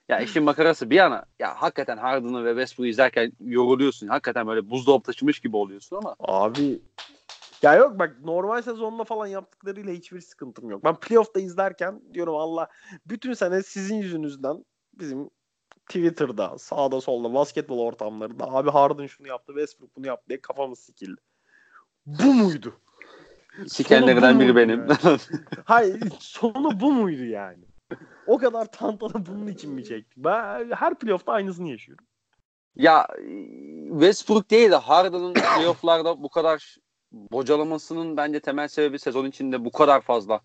ya 0.09 0.21
işin 0.21 0.43
makarası 0.43 0.91
bir 0.91 0.97
yana 0.97 1.25
ya 1.39 1.63
hakikaten 1.63 1.97
Harden'ı 1.97 2.45
ve 2.45 2.51
Westbrook'u 2.51 2.87
izlerken 2.87 3.33
yoruluyorsun. 3.41 4.09
Hakikaten 4.09 4.47
böyle 4.47 4.71
buzdolabı 4.71 5.03
taşımış 5.03 5.41
gibi 5.41 5.57
oluyorsun 5.57 5.97
ama 5.97 6.17
Abi 6.21 6.81
ya 7.63 7.75
yok 7.75 7.99
bak 7.99 8.17
normal 8.25 8.63
sezonda 8.63 9.05
falan 9.05 9.27
yaptıklarıyla 9.27 9.93
hiçbir 9.93 10.21
sıkıntım 10.21 10.71
yok. 10.71 10.85
Ben 10.85 10.95
playoff'ta 10.97 11.41
izlerken 11.41 12.03
diyorum 12.15 12.37
Allah 12.37 12.69
bütün 13.07 13.33
sene 13.33 13.63
sizin 13.63 13.97
yüzünüzden 13.97 14.65
bizim 14.95 15.31
Twitter'da 15.87 16.59
sağda 16.59 17.01
solda 17.01 17.35
basketbol 17.35 17.79
ortamlarında 17.79 18.53
abi 18.53 18.71
Harden 18.71 19.07
şunu 19.07 19.29
yaptı 19.29 19.53
Westbrook 19.53 19.97
bunu 19.97 20.07
yaptı 20.07 20.29
diye 20.29 20.41
kafamız 20.41 20.79
sikildi. 20.79 21.21
Bu 22.09 22.35
muydu? 22.35 22.81
sikenlerden 23.67 24.41
biri 24.41 24.57
benim. 24.57 24.87
Hayır 25.65 26.01
sonu 26.19 26.81
bu 26.81 26.93
muydu 26.93 27.25
yani? 27.25 27.65
O 28.27 28.39
kadar 28.39 28.73
tantana 28.73 29.27
bunun 29.27 29.47
için 29.47 29.71
mi 29.71 29.85
çektik? 29.85 30.25
Ben 30.25 30.71
her 30.71 30.95
playoff'ta 30.99 31.33
aynısını 31.33 31.69
yaşıyorum. 31.69 32.07
Ya 32.77 33.09
Westbrook 33.91 34.51
değil 34.51 34.71
de 34.71 34.77
Harden'ın 34.77 35.33
playoff'larda 35.57 36.23
bu 36.23 36.29
kadar 36.29 36.77
bocalamasının 37.13 38.17
bence 38.17 38.41
temel 38.41 38.69
sebebi 38.69 38.99
sezon 38.99 39.27
içinde 39.27 39.65
bu 39.65 39.73
kadar 39.73 40.01
fazla 40.01 40.41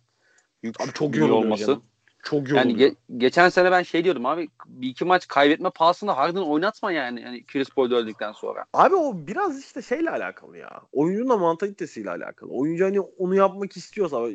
yük 0.63 0.81
Abi 0.81 0.91
çok 0.93 1.15
yoruluyor 1.15 1.43
olması. 1.43 1.65
canım. 1.65 1.83
Çok 2.23 2.49
yoruluyor. 2.49 2.57
Yani 2.57 2.73
ge- 2.73 2.95
geçen 3.17 3.49
sene 3.49 3.71
ben 3.71 3.83
şey 3.83 4.03
diyordum 4.03 4.25
abi 4.25 4.49
bir 4.65 4.89
iki 4.89 5.05
maç 5.05 5.27
kaybetme 5.27 5.69
pahasına 5.69 6.17
Harden 6.17 6.41
oynatma 6.41 6.91
yani. 6.91 7.21
yani 7.21 7.45
Chris 7.45 7.69
Paul 7.69 7.91
öldükten 7.91 8.31
sonra. 8.31 8.65
Abi 8.73 8.95
o 8.95 9.27
biraz 9.27 9.59
işte 9.59 9.81
şeyle 9.81 10.09
alakalı 10.09 10.57
ya. 10.57 10.81
Oyuncunun 10.91 11.29
da 11.29 11.37
mantalitesiyle 11.37 12.09
alakalı. 12.09 12.49
Oyuncu 12.51 12.85
hani 12.85 12.99
onu 12.99 13.35
yapmak 13.35 13.77
istiyorsa 13.77 14.27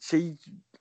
şey 0.00 0.36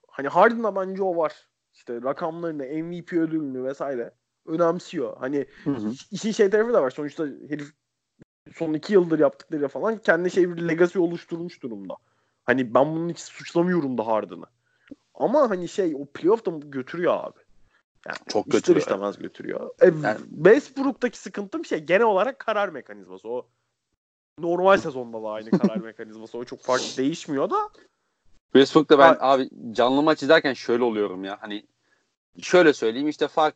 hani 0.07 0.27
Harden'da 0.27 0.75
bence 0.75 1.03
o 1.03 1.17
var. 1.17 1.33
İşte 1.73 2.01
rakamlarını, 2.01 2.63
MVP 2.63 3.13
ödülünü 3.13 3.63
vesaire 3.63 4.11
önemsiyor. 4.45 5.17
Hani 5.19 5.45
işin 6.11 6.31
şey 6.31 6.49
tarafı 6.49 6.73
da 6.73 6.81
var. 6.81 6.89
Sonuçta 6.89 7.25
herif 7.49 7.71
son 8.53 8.73
iki 8.73 8.93
yıldır 8.93 9.19
yaptıkları 9.19 9.67
falan 9.67 9.97
kendi 9.97 10.31
şey 10.31 10.49
bir 10.49 10.67
legacy 10.67 10.99
oluşturmuş 10.99 11.63
durumda. 11.63 11.95
Hani 12.43 12.73
ben 12.73 12.85
bunun 12.95 13.09
hiç 13.09 13.19
suçlamıyorum 13.19 13.97
da 13.97 14.07
Harden'ı. 14.07 14.45
Ama 15.19 15.49
hani 15.49 15.67
şey 15.67 15.95
o 15.95 16.05
playoff'ta 16.05 16.51
götürüyor 16.51 17.13
abi. 17.23 17.39
Yani 18.07 18.17
Çok 18.27 18.45
ister 18.47 18.59
götürüyor. 18.59 18.81
istemez 18.81 19.17
götürüyor. 19.17 19.69
E, 19.81 19.85
Yani- 19.85 20.19
Westbrook'taki 20.35 21.17
sıkıntım 21.17 21.65
şey 21.65 21.79
genel 21.79 22.01
olarak 22.07 22.39
karar 22.39 22.69
mekanizması. 22.69 23.29
O 23.29 23.47
normal 24.39 24.77
sezonda 24.77 25.23
da 25.23 25.27
aynı 25.29 25.49
karar 25.51 25.77
mekanizması. 25.77 26.37
O 26.37 26.43
çok 26.45 26.61
farklı 26.61 26.85
değişmiyor 26.97 27.49
da. 27.49 27.57
Westbrook'ta 28.53 28.99
ben 28.99 29.13
Ha- 29.15 29.17
abi 29.19 29.49
canlı 29.71 30.01
maç 30.03 30.23
izlerken 30.23 30.53
şöyle 30.53 30.83
oluyorum 30.83 31.23
ya. 31.23 31.37
Hani 31.41 31.65
şöyle 32.41 32.73
söyleyeyim 32.73 33.07
işte 33.07 33.27
fark 33.27 33.55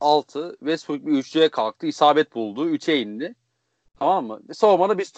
6 0.00 0.56
Westbrook 0.58 1.06
bir 1.06 1.12
üçlüye 1.12 1.48
kalktı. 1.48 1.86
isabet 1.86 2.34
buldu. 2.34 2.70
3'e 2.70 3.00
indi. 3.00 3.34
Tamam 3.98 4.26
mı? 4.26 4.40
Savunmada 4.52 4.98
biz 4.98 5.12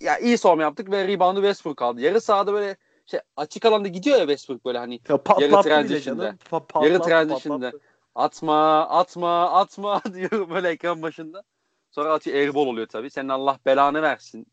ya 0.00 0.18
iyi 0.18 0.38
savunma 0.38 0.62
yaptık 0.62 0.90
ve 0.90 1.08
reboundu 1.08 1.40
Westbrook 1.40 1.82
aldı. 1.82 2.00
Yarı 2.00 2.20
sahada 2.20 2.52
böyle 2.52 2.76
şey 3.06 3.20
açık 3.36 3.64
alanda 3.64 3.88
gidiyor 3.88 4.16
ya 4.16 4.22
Westbrook 4.22 4.64
böyle 4.64 4.78
hani 4.78 5.00
Ya 5.08 5.16
patlattı 5.22 5.40
bile 5.52 5.62
transition'da. 5.62 6.22
canım. 6.24 6.36
Pa- 6.50 6.66
patlattı, 6.66 6.86
Yarı 6.88 7.02
transition'da. 7.02 7.66
patlattı. 7.70 7.84
atma 8.14 8.88
atma 8.88 9.50
atma 9.50 10.02
diyorum 10.14 10.50
böyle 10.50 10.68
ekran 10.68 11.02
başında. 11.02 11.42
Sonra 11.90 12.12
atıyor 12.12 12.36
airball 12.36 12.66
oluyor 12.66 12.86
tabii. 12.86 13.10
Senin 13.10 13.28
Allah 13.28 13.58
belanı 13.66 14.02
versin 14.02 14.46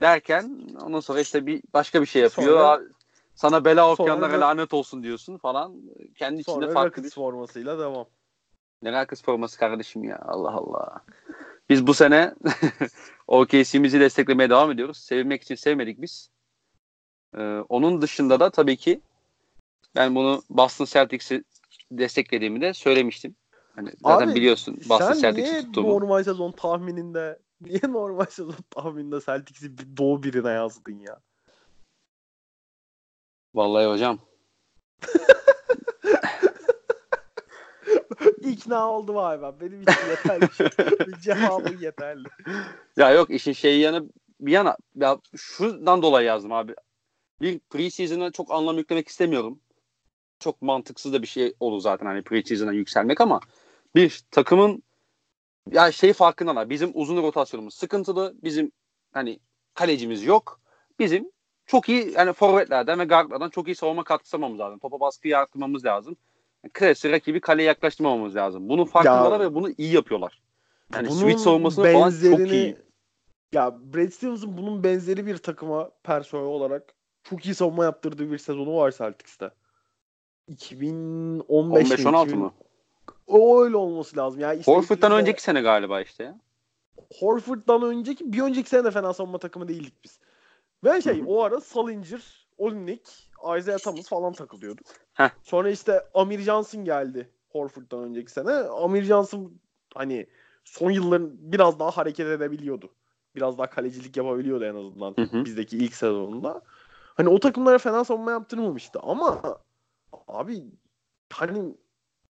derken 0.00 0.60
ondan 0.82 1.00
sonra 1.00 1.20
işte 1.20 1.46
bir 1.46 1.62
başka 1.74 2.00
bir 2.00 2.06
şey 2.06 2.22
yapıyor. 2.22 2.58
Sonra- 2.58 2.80
Sana 3.34 3.64
bela 3.64 3.92
okuyanlara 3.92 4.30
Sonra- 4.32 4.40
lanet 4.46 4.74
olsun 4.74 5.02
diyorsun 5.02 5.36
falan. 5.38 5.76
Kendi 6.18 6.40
içinde 6.40 6.54
Sonra 6.54 6.72
farklı 6.72 7.04
bir 7.04 7.10
formasıyla 7.10 7.78
devam. 7.78 8.06
ne 8.82 8.92
Rockets 9.02 9.22
forması 9.22 9.58
kardeşim 9.58 10.04
ya. 10.04 10.18
Allah 10.28 10.50
Allah. 10.50 11.04
Biz 11.68 11.86
bu 11.86 11.94
sene 11.94 12.34
OKC'mizi 13.26 14.00
desteklemeye 14.00 14.50
devam 14.50 14.70
ediyoruz. 14.70 14.96
Sevilmek 14.98 15.42
için 15.42 15.54
sevmedik 15.54 16.02
biz. 16.02 16.29
Ee, 17.36 17.64
onun 17.68 18.02
dışında 18.02 18.40
da 18.40 18.50
tabii 18.50 18.76
ki 18.76 19.00
ben 19.96 20.14
bunu 20.14 20.42
Boston 20.50 20.84
Celtics'i 20.84 21.44
desteklediğimi 21.92 22.60
de 22.60 22.74
söylemiştim. 22.74 23.36
Hani 23.76 23.90
zaten 24.02 24.28
Abi, 24.28 24.34
biliyorsun 24.34 24.76
Boston 24.88 25.12
Sen 25.12 25.20
Celtics'i 25.20 25.52
niye 25.52 25.62
tuttuğumu. 25.62 25.88
normal 25.88 26.24
sezon 26.24 26.52
tahmininde 26.52 27.38
niye 27.60 27.80
normal 27.88 28.24
sezon 28.24 28.54
tahmininde 28.70 29.20
Celtics'i 29.26 29.96
doğu 29.96 30.22
birine 30.22 30.50
yazdın 30.50 30.98
ya? 30.98 31.20
Vallahi 33.54 33.86
hocam. 33.86 34.18
İkna 38.40 38.90
oldum 38.90 39.16
abi 39.16 39.42
ben. 39.42 39.60
Benim 39.60 39.82
için 39.82 40.08
yeterli. 40.10 40.48
bir 41.06 41.20
cevabın 41.20 41.78
yeterli. 41.78 42.28
Ya 42.96 43.10
yok 43.10 43.30
işin 43.30 43.52
şeyi 43.52 43.80
yanı 43.80 44.08
bir 44.40 44.52
yana 44.52 44.76
ya 44.96 45.18
şundan 45.36 46.02
dolayı 46.02 46.26
yazdım 46.26 46.52
abi. 46.52 46.74
Bir 47.40 47.58
preseason'a 47.58 48.30
çok 48.30 48.50
anlam 48.50 48.76
yüklemek 48.78 49.08
istemiyorum. 49.08 49.60
Çok 50.38 50.62
mantıksız 50.62 51.12
da 51.12 51.22
bir 51.22 51.26
şey 51.26 51.54
olur 51.60 51.80
zaten 51.80 52.06
hani 52.06 52.22
preseason'a 52.22 52.72
yükselmek 52.72 53.20
ama 53.20 53.40
bir 53.94 54.20
takımın 54.30 54.82
ya 55.72 55.92
şey 55.92 56.12
farkındalar. 56.12 56.70
Bizim 56.70 56.90
uzun 56.94 57.22
rotasyonumuz 57.22 57.74
sıkıntılı. 57.74 58.34
Bizim 58.42 58.72
hani 59.12 59.40
kalecimiz 59.74 60.24
yok. 60.24 60.60
Bizim 60.98 61.30
çok 61.66 61.88
iyi 61.88 62.12
yani 62.16 62.32
forvetlerden 62.32 62.98
ve 62.98 63.04
guardlardan 63.04 63.50
çok 63.50 63.68
iyi 63.68 63.74
savunma 63.74 64.04
katkısı 64.04 64.36
almamız 64.36 64.58
lazım. 64.58 64.78
Topa 64.78 65.00
baskıyı 65.00 65.38
arttırmamız 65.38 65.84
lazım. 65.84 66.16
Klasi 66.72 67.12
rakibi 67.12 67.40
kaleye 67.40 67.68
yaklaştırmamamız 67.68 68.36
lazım. 68.36 68.68
Bunun 68.68 68.84
farkındalar 68.84 69.40
ve 69.40 69.54
bunu 69.54 69.70
iyi 69.78 69.92
yapıyorlar. 69.94 70.42
Yani 70.94 71.08
Bunun 71.08 71.18
switch 71.18 71.40
savunmasını 71.40 71.92
falan 71.92 72.10
çok 72.10 72.52
iyi. 72.52 72.76
Ya 73.52 73.78
Brad 73.94 74.10
Stevens'ın 74.10 74.56
bunun 74.56 74.84
benzeri 74.84 75.26
bir 75.26 75.36
takıma 75.36 75.90
personel 76.04 76.44
olarak 76.44 76.94
çok 77.24 77.46
iyi 77.46 77.54
savunma 77.54 77.84
yaptırdığı 77.84 78.32
bir 78.32 78.38
sezonu 78.38 78.76
var 78.76 78.94
Celtics'te. 78.98 79.50
2015 80.48 81.90
mi? 81.90 81.94
15-16 81.94 82.24
2000 82.24 82.38
mı? 82.38 82.52
O 83.26 83.62
öyle 83.64 83.76
olması 83.76 84.16
lazım. 84.16 84.40
Ya 84.40 84.54
işte 84.54 84.72
Horford'dan 84.72 85.10
işte- 85.10 85.20
önceki 85.20 85.42
sene 85.42 85.60
galiba 85.60 86.00
işte 86.00 86.24
ya. 86.24 86.40
Horford'dan 87.20 87.82
önceki 87.82 88.32
bir 88.32 88.42
önceki 88.42 88.68
sene 88.68 88.84
de 88.84 88.90
fena 88.90 89.12
savunma 89.12 89.38
takımı 89.38 89.68
değildik 89.68 89.94
biz. 90.04 90.18
Ve 90.84 91.02
şey 91.02 91.22
o 91.26 91.42
ara 91.42 91.60
Salinger, 91.60 92.46
Olinik, 92.58 93.28
Isaiah 93.58 93.78
Thomas 93.78 94.08
falan 94.08 94.32
takılıyordu. 94.32 94.80
Heh. 95.14 95.30
Sonra 95.42 95.70
işte 95.70 96.00
Amir 96.14 96.40
Johnson 96.40 96.84
geldi 96.84 97.30
Horford'dan 97.48 98.04
önceki 98.04 98.32
sene. 98.32 98.52
Amir 98.52 99.02
Johnson 99.02 99.52
hani 99.94 100.26
son 100.64 100.90
yılların 100.90 101.30
biraz 101.32 101.78
daha 101.78 101.90
hareket 101.90 102.26
edebiliyordu. 102.26 102.90
Biraz 103.34 103.58
daha 103.58 103.70
kalecilik 103.70 104.16
yapabiliyordu 104.16 104.64
en 104.64 104.74
azından 104.74 105.16
bizdeki 105.16 105.78
ilk 105.78 105.94
sezonunda. 105.94 106.62
Hani 107.20 107.28
o 107.28 107.40
takımlara 107.40 107.78
fena 107.78 108.04
savunma 108.04 108.30
yaptırmamıştı 108.30 109.00
ama 109.02 109.42
abi 110.28 110.64
hani 111.32 111.74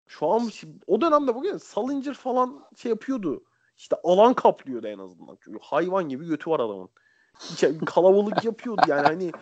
şu 0.07 0.26
an 0.26 0.51
o 0.86 1.01
dönemde 1.01 1.34
bugün 1.34 1.59
Salinger 1.59 2.14
falan 2.14 2.64
şey 2.76 2.91
yapıyordu. 2.91 3.45
İşte 3.76 3.97
alan 4.05 4.34
kaplıyordu 4.34 4.86
en 4.86 4.99
azından. 4.99 5.38
Çünkü 5.41 5.59
hayvan 5.62 6.09
gibi 6.09 6.26
götü 6.26 6.51
var 6.51 6.61
adamın. 6.61 6.88
Kalabalık 7.86 8.45
yapıyordu 8.45 8.82
yani 8.88 9.07
hani 9.07 9.32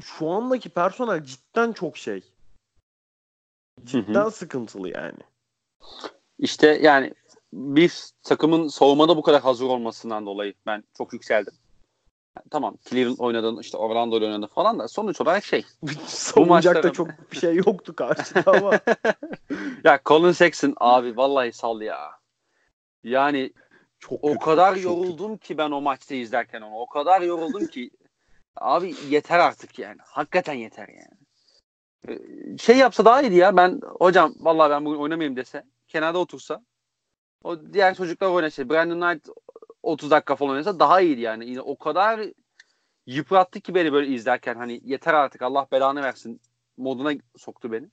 şu 0.00 0.28
andaki 0.28 0.68
personel 0.68 1.24
cidden 1.24 1.72
çok 1.72 1.96
şey. 1.96 2.24
Cidden 3.84 4.28
sıkıntılı 4.28 4.88
yani. 4.88 5.20
İşte 6.38 6.66
yani 6.66 7.14
bir 7.52 8.10
takımın 8.22 8.68
savunmada 8.68 9.16
bu 9.16 9.22
kadar 9.22 9.42
hazır 9.42 9.66
olmasından 9.66 10.26
dolayı 10.26 10.54
ben 10.66 10.84
çok 10.98 11.12
yükseldim. 11.12 11.54
Tamam 12.50 12.76
Cleveland 12.88 13.18
oynadın 13.18 13.58
işte 13.60 13.76
Orlando 13.76 14.14
oynadın 14.14 14.46
falan 14.46 14.78
da 14.78 14.88
sonuç 14.88 15.20
olarak 15.20 15.44
şey. 15.44 15.64
Savunacak 16.06 16.82
da 16.82 16.92
çok 16.92 17.32
bir 17.32 17.36
şey 17.36 17.54
yoktu 17.54 17.96
karşıda 17.96 18.52
ama. 18.52 18.80
ya 19.84 20.00
Colin 20.04 20.32
Sexton 20.32 20.74
abi 20.76 21.16
vallahi 21.16 21.52
sal 21.52 21.80
ya. 21.80 22.10
Yani 23.04 23.52
çok 23.98 24.24
o 24.24 24.28
kötü, 24.28 24.38
kadar 24.38 24.74
çok 24.74 24.84
yoruldum 24.84 25.36
kötü. 25.36 25.46
ki 25.46 25.58
ben 25.58 25.70
o 25.70 25.80
maçta 25.80 26.14
izlerken 26.14 26.60
onu. 26.60 26.76
O 26.76 26.86
kadar 26.86 27.20
yoruldum 27.20 27.66
ki 27.66 27.90
abi 28.56 28.94
yeter 29.08 29.38
artık 29.38 29.78
yani. 29.78 29.98
Hakikaten 30.04 30.54
yeter 30.54 30.88
yani. 30.88 31.24
Ee, 32.08 32.18
şey 32.58 32.76
yapsa 32.76 33.04
daha 33.04 33.22
iyiydi 33.22 33.34
ya. 33.34 33.56
Ben 33.56 33.80
hocam 33.98 34.34
vallahi 34.40 34.70
ben 34.70 34.84
bugün 34.84 34.98
oynamayayım 34.98 35.36
dese. 35.36 35.64
Kenarda 35.88 36.18
otursa. 36.18 36.62
O 37.44 37.72
diğer 37.72 37.94
çocuklar 37.94 38.28
oynasa. 38.28 38.70
Brandon 38.70 39.00
Knight 39.00 39.28
30 39.84 40.10
dakika 40.10 40.36
falan 40.36 40.52
oynasa 40.52 40.78
daha 40.78 41.00
iyiydi 41.00 41.20
yani. 41.20 41.60
O 41.60 41.78
kadar 41.78 42.20
yıprattı 43.06 43.60
ki 43.60 43.74
beni 43.74 43.92
böyle 43.92 44.14
izlerken 44.14 44.54
hani 44.54 44.80
yeter 44.84 45.14
artık 45.14 45.42
Allah 45.42 45.66
belanı 45.72 46.02
versin 46.02 46.40
moduna 46.76 47.12
soktu 47.36 47.72
beni. 47.72 47.88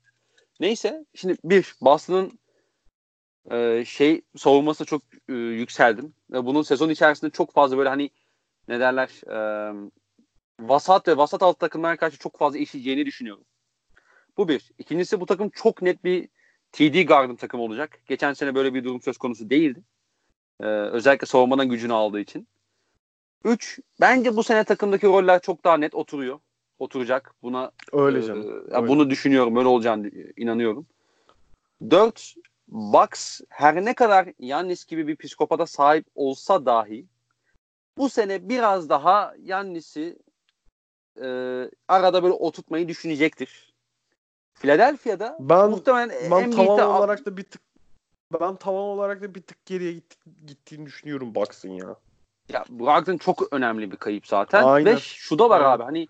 Neyse 0.60 1.06
şimdi 1.16 1.38
bir 1.44 1.76
Boston'ın 1.82 2.40
e, 3.52 3.86
şey 3.86 4.22
savunması 4.38 4.86
çok 4.86 5.02
e, 5.30 5.34
yükseldim. 5.34 6.14
Ve 6.32 6.46
bunun 6.46 6.62
sezon 6.62 6.90
içerisinde 6.90 7.32
çok 7.32 7.54
fazla 7.54 7.78
böyle 7.78 7.90
hani 7.90 8.10
ne 8.68 8.80
derler 8.80 9.10
e, 9.28 9.38
vasat 10.60 11.08
ve 11.08 11.18
vasat 11.18 11.44
alt 11.44 11.60
takımlara 11.60 11.98
karşı 11.98 12.18
çok 12.18 12.38
fazla 12.38 12.60
işleyeceğini 12.60 13.06
düşünüyorum. 13.06 13.44
Bu 14.38 14.48
bir. 14.48 14.72
İkincisi 14.78 15.20
bu 15.20 15.26
takım 15.26 15.50
çok 15.50 15.82
net 15.82 16.04
bir 16.04 16.30
TD 16.72 17.08
Garden 17.08 17.36
takım 17.36 17.60
olacak. 17.60 18.00
Geçen 18.08 18.34
sene 18.34 18.56
böyle 18.56 18.74
bir 18.74 18.84
durum 18.84 19.02
söz 19.02 19.18
konusu 19.18 19.50
değildi. 19.50 19.84
Ee, 20.62 20.66
özellikle 20.68 21.28
savunmadan 21.28 21.70
gücünü 21.70 21.94
aldığı 21.94 22.20
için. 22.20 22.48
Üç, 23.44 23.80
bence 24.02 24.36
bu 24.36 24.44
sene 24.44 24.64
takımdaki 24.64 25.08
roller 25.08 25.42
çok 25.42 25.64
daha 25.64 25.78
net 25.78 25.96
oturuyor. 25.96 26.40
Oturacak. 26.80 27.36
Buna 27.44 27.72
öyle 27.92 28.20
e, 28.20 28.24
canım. 28.24 28.42
E, 28.42 28.76
öyle. 28.76 28.88
Bunu 28.88 29.10
düşünüyorum. 29.10 29.56
Öyle 29.56 29.68
olacağını 29.68 30.12
inanıyorum. 30.38 30.88
Dört, 31.90 32.36
Bucks 32.68 33.42
her 33.50 33.86
ne 33.86 33.94
kadar 33.94 34.28
Yannis 34.40 34.86
gibi 34.86 35.08
bir 35.08 35.16
psikopata 35.16 35.66
sahip 35.66 36.06
olsa 36.16 36.66
dahi 36.66 37.06
bu 37.98 38.10
sene 38.10 38.50
biraz 38.50 38.90
daha 38.90 39.34
Yannis'i 39.40 40.18
e, 41.22 41.28
arada 41.88 42.24
böyle 42.24 42.34
oturtmayı 42.34 42.88
düşünecektir. 42.88 43.74
Philadelphia'da 44.54 45.38
ben, 45.40 45.70
muhtemelen 45.70 46.32
ben 46.32 46.52
tavan 46.52 46.90
olarak 46.90 47.26
da 47.26 47.38
bir 47.38 47.44
tık 47.44 47.62
ben 48.40 48.56
tavan 48.56 48.84
olarak 48.84 49.22
da 49.22 49.36
bir 49.36 49.42
tık 49.42 49.66
geriye 49.66 49.94
gitti, 49.94 50.18
gittiğini 50.46 50.86
düşünüyorum 50.86 51.36
Bucks'ın 51.36 51.70
ya. 51.70 51.96
Ya 52.50 52.66
Brogdon 52.70 53.18
çok 53.18 53.54
önemli 53.54 53.92
bir 53.92 53.98
kayıp 53.98 54.28
zaten. 54.28 54.64
Aynen. 54.64 54.96
Ve 54.96 55.00
şu 55.00 55.40
da 55.40 55.50
var 55.50 55.62
Aynen. 55.62 55.72
abi 55.72 55.84
hani 55.84 56.08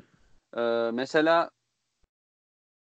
e, 0.58 0.92
mesela 0.92 1.50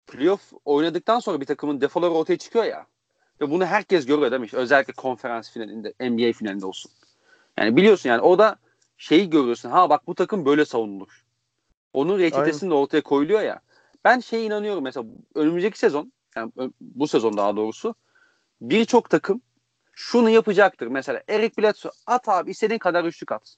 playoff 0.07 0.53
oynadıktan 0.65 1.21
sonra 1.21 1.41
bir 1.41 1.47
takımın 1.47 1.81
defoları 1.81 2.11
ortaya 2.11 2.39
çıkıyor 2.39 2.65
ya. 2.65 2.87
Ve 3.41 3.51
bunu 3.51 3.67
herkes 3.67 4.07
görüyor 4.07 4.31
değil 4.31 4.43
mi? 4.43 4.49
Özellikle 4.53 4.93
konferans 4.93 5.51
finalinde, 5.51 5.95
NBA 6.01 6.33
finalinde 6.33 6.67
olsun. 6.67 6.93
Yani 7.59 7.77
biliyorsun 7.77 8.09
yani 8.09 8.21
o 8.21 8.39
da 8.39 8.57
şeyi 8.97 9.31
görüyorsun. 9.31 9.71
Ha 9.71 9.91
bak 9.91 10.07
bu 10.07 10.15
takım 10.15 10.47
böyle 10.47 10.65
savunulur. 10.65 11.25
Onun 11.93 12.19
reçetesini 12.19 12.71
de 12.71 12.75
ortaya 12.75 13.01
koyuluyor 13.01 13.41
ya. 13.41 13.61
Ben 14.05 14.21
şey 14.21 14.47
inanıyorum 14.47 14.85
mesela 14.85 15.07
önümüzdeki 15.35 15.79
sezon 15.79 16.13
yani 16.37 16.53
bu 16.81 17.09
sezon 17.09 17.37
daha 17.37 17.57
doğrusu 17.57 17.95
birçok 18.61 19.11
takım 19.11 19.43
şunu 19.93 20.31
yapacaktır. 20.31 20.87
Mesela 20.87 21.23
Eric 21.29 21.63
Bledsoe 21.63 21.93
at 22.07 22.29
abi 22.29 22.51
istediğin 22.51 22.79
kadar 22.79 23.05
üçlük 23.05 23.33
at. 23.33 23.57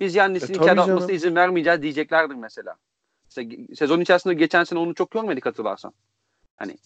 Biz 0.00 0.14
Yannis'in 0.14 0.54
e, 0.54 0.56
iki 0.56 0.70
atmasına 0.70 1.12
izin 1.12 1.36
vermeyeceğiz 1.36 1.82
diyeceklerdir 1.82 2.34
mesela. 2.34 2.76
mesela. 3.24 3.56
Sezon 3.74 4.00
içerisinde 4.00 4.34
geçen 4.34 4.64
sene 4.64 4.78
onu 4.78 4.94
çok 4.94 5.10
görmedik 5.10 5.46
hatırlarsan. 5.46 5.92
Hani 6.56 6.76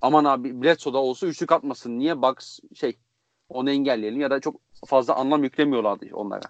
aman 0.00 0.24
abi 0.24 0.62
Bledsoe'da 0.62 0.98
olsa 0.98 1.26
üçlük 1.26 1.52
atmasın. 1.52 1.98
Niye 1.98 2.22
Bucks 2.22 2.58
şey 2.74 2.98
onu 3.48 3.70
engelleyelim 3.70 4.20
ya 4.20 4.30
da 4.30 4.40
çok 4.40 4.60
fazla 4.86 5.14
anlam 5.14 5.44
yüklemiyorlardı 5.44 6.06
onlara. 6.12 6.44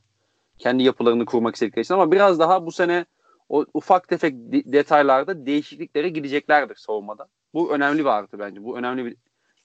Kendi 0.59 0.83
yapılarını 0.83 1.25
kurmak 1.25 1.55
istedikleri 1.55 1.83
için 1.83 1.95
ama 1.95 2.13
biraz 2.13 2.39
daha 2.39 2.67
bu 2.67 2.73
sene 2.73 3.07
o 3.49 3.67
ufak 3.75 4.09
tefek 4.09 4.35
detaylarda 4.53 5.47
değişikliklere 5.47 6.09
gideceklerdir 6.09 6.77
savunmada. 6.77 7.29
Bu 7.55 7.75
önemli 7.75 7.99
bir 7.99 8.11
artı 8.11 8.39
bence. 8.39 8.65
Bu 8.65 8.79
önemli 8.79 9.05
bir 9.05 9.17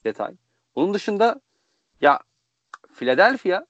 detay. 0.04 0.34
Bunun 0.78 0.94
dışında 0.94 1.40
ya 2.00 2.20
Philadelphia 2.94 3.66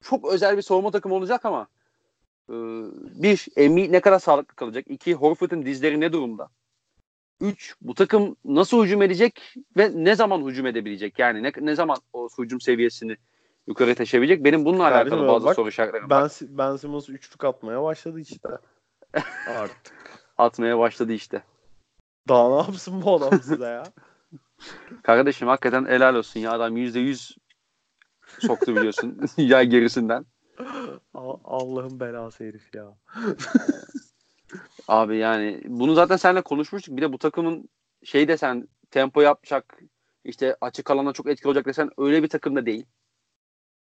çok 0.00 0.32
özel 0.32 0.56
bir 0.56 0.62
savunma 0.62 0.90
takımı 0.90 1.14
olacak 1.14 1.44
ama 1.44 1.66
e, 2.48 2.54
bir, 3.22 3.46
Embiid 3.56 3.92
ne 3.92 4.00
kadar 4.00 4.18
sağlıklı 4.18 4.54
kalacak? 4.56 4.84
İki, 4.88 5.14
Horford'un 5.14 5.66
dizleri 5.66 6.00
ne 6.00 6.12
durumda? 6.12 6.48
Üç, 7.40 7.74
bu 7.80 7.94
takım 7.94 8.36
nasıl 8.44 8.84
hücum 8.84 9.02
edecek 9.02 9.54
ve 9.76 9.90
ne 9.94 10.14
zaman 10.14 10.48
hücum 10.48 10.66
edebilecek? 10.66 11.18
Yani 11.18 11.42
ne, 11.42 11.52
ne 11.60 11.74
zaman 11.74 11.96
o 12.12 12.28
hücum 12.38 12.60
seviyesini 12.60 13.16
yukarı 13.66 13.94
taşıyabilecek? 13.94 14.44
Benim 14.44 14.64
bununla 14.64 14.88
Kardeşim 14.88 15.18
alakalı 15.18 15.34
bazı 15.34 15.46
bak, 15.46 15.56
soru 15.56 15.68
işaretlerim 15.68 16.10
ben, 16.10 16.22
var. 16.22 16.32
Ben 16.40 16.76
Simmons 16.76 17.08
üçlük 17.08 17.44
atmaya 17.44 17.82
başladı 17.82 18.20
işte. 18.20 18.48
Artık. 19.46 19.92
Atmaya 20.38 20.78
başladı 20.78 21.12
işte. 21.12 21.42
Daha 22.28 22.48
ne 22.48 22.56
yapsın 22.56 23.02
bu 23.02 23.14
adam 23.14 23.40
size 23.42 23.66
ya? 23.66 23.84
Kardeşim 25.02 25.48
hakikaten 25.48 25.84
helal 25.84 26.14
olsun 26.14 26.40
ya 26.40 26.52
adam 26.52 26.76
yüzde 26.76 27.00
yüz 27.00 27.36
soktu 28.40 28.76
biliyorsun 28.76 29.20
ya 29.36 29.62
gerisinden. 29.62 30.26
Allah'ın 31.44 32.00
belası 32.00 32.44
herif 32.44 32.74
ya. 32.74 32.94
Abi 34.88 35.16
yani 35.16 35.62
bunu 35.66 35.94
zaten 35.94 36.16
seninle 36.16 36.42
konuşmuştuk. 36.42 36.96
Bir 36.96 37.02
de 37.02 37.12
bu 37.12 37.18
takımın 37.18 37.68
şey 38.04 38.28
desen 38.28 38.68
tempo 38.90 39.20
yapacak 39.20 39.78
işte 40.24 40.56
açık 40.60 40.90
alana 40.90 41.12
çok 41.12 41.28
etkili 41.28 41.48
olacak 41.48 41.66
desen 41.66 41.90
öyle 41.98 42.22
bir 42.22 42.28
takım 42.28 42.56
da 42.56 42.66
değil. 42.66 42.86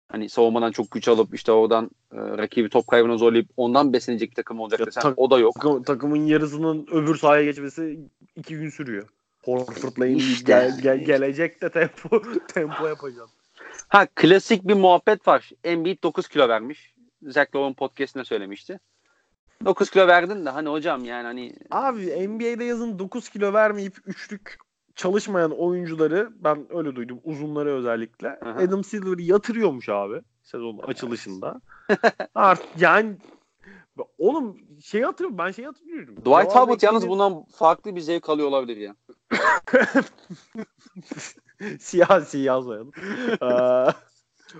Hani 0.07 0.29
savunmadan 0.29 0.71
çok 0.71 0.91
güç 0.91 1.07
alıp 1.07 1.35
işte 1.35 1.51
oradan 1.51 1.91
e, 2.11 2.17
rakibi 2.17 2.69
top 2.69 2.87
kaybına 2.87 3.17
zorlayıp 3.17 3.49
ondan 3.57 3.93
beslenecek 3.93 4.29
bir 4.29 4.35
takım 4.35 4.59
olacak 4.59 4.79
ya 4.79 4.85
desen 4.85 5.01
tak, 5.01 5.19
o 5.19 5.31
da 5.31 5.39
yok. 5.39 5.55
Takım, 5.55 5.83
takımın 5.83 6.25
yarısının 6.25 6.87
öbür 6.91 7.15
sahaya 7.15 7.43
geçmesi 7.43 7.99
iki 8.35 8.55
gün 8.55 8.69
sürüyor. 8.69 9.09
Horford'la 9.45 10.07
işte. 10.07 10.53
gel, 10.53 10.79
gel, 10.81 10.97
gelecek 10.97 11.61
de 11.61 11.69
tempo, 11.69 12.21
tempo 12.53 12.87
yapacağım. 12.87 13.29
Ha 13.87 14.07
klasik 14.15 14.67
bir 14.67 14.73
muhabbet 14.73 15.27
var. 15.27 15.51
Embiid 15.63 16.03
9 16.03 16.27
kilo 16.27 16.49
vermiş. 16.49 16.93
Zach 17.21 17.55
Lowe'un 17.55 17.73
podcastinde 17.73 18.25
söylemişti. 18.25 18.79
9 19.65 19.89
kilo 19.89 20.07
verdin 20.07 20.45
de 20.45 20.49
hani 20.49 20.69
hocam 20.69 21.05
yani 21.05 21.25
hani 21.25 21.55
Abi 21.71 22.27
NBA'de 22.27 22.63
yazın 22.63 22.99
9 22.99 23.29
kilo 23.29 23.53
vermeyip 23.53 23.95
üçlük 24.05 24.57
çalışmayan 24.95 25.51
oyuncuları 25.51 26.29
ben 26.35 26.65
öyle 26.77 26.95
duydum 26.95 27.19
uzunları 27.23 27.73
özellikle. 27.73 28.29
Aha. 28.29 28.49
Adam 28.49 28.83
Silver'ı 28.83 29.21
yatırıyormuş 29.21 29.89
abi 29.89 30.21
sezon 30.43 30.77
açılışında. 30.77 31.61
Artık 32.35 32.69
yani 32.79 33.15
oğlum 34.17 34.57
şey 34.81 35.01
hatırlıyorum 35.01 35.37
ben 35.37 35.51
şey 35.51 35.65
hatırlıyorum. 35.65 36.15
Dwight 36.15 36.55
Howard 36.55 36.81
yalnız 36.81 37.07
bundan 37.07 37.45
farklı 37.45 37.95
bir 37.95 38.01
zevk 38.01 38.29
alıyor 38.29 38.47
olabilir 38.47 38.77
ya. 38.77 38.95
Siyasi 41.79 42.37
yazmayalım. 42.37 42.91
ee, 43.41 43.91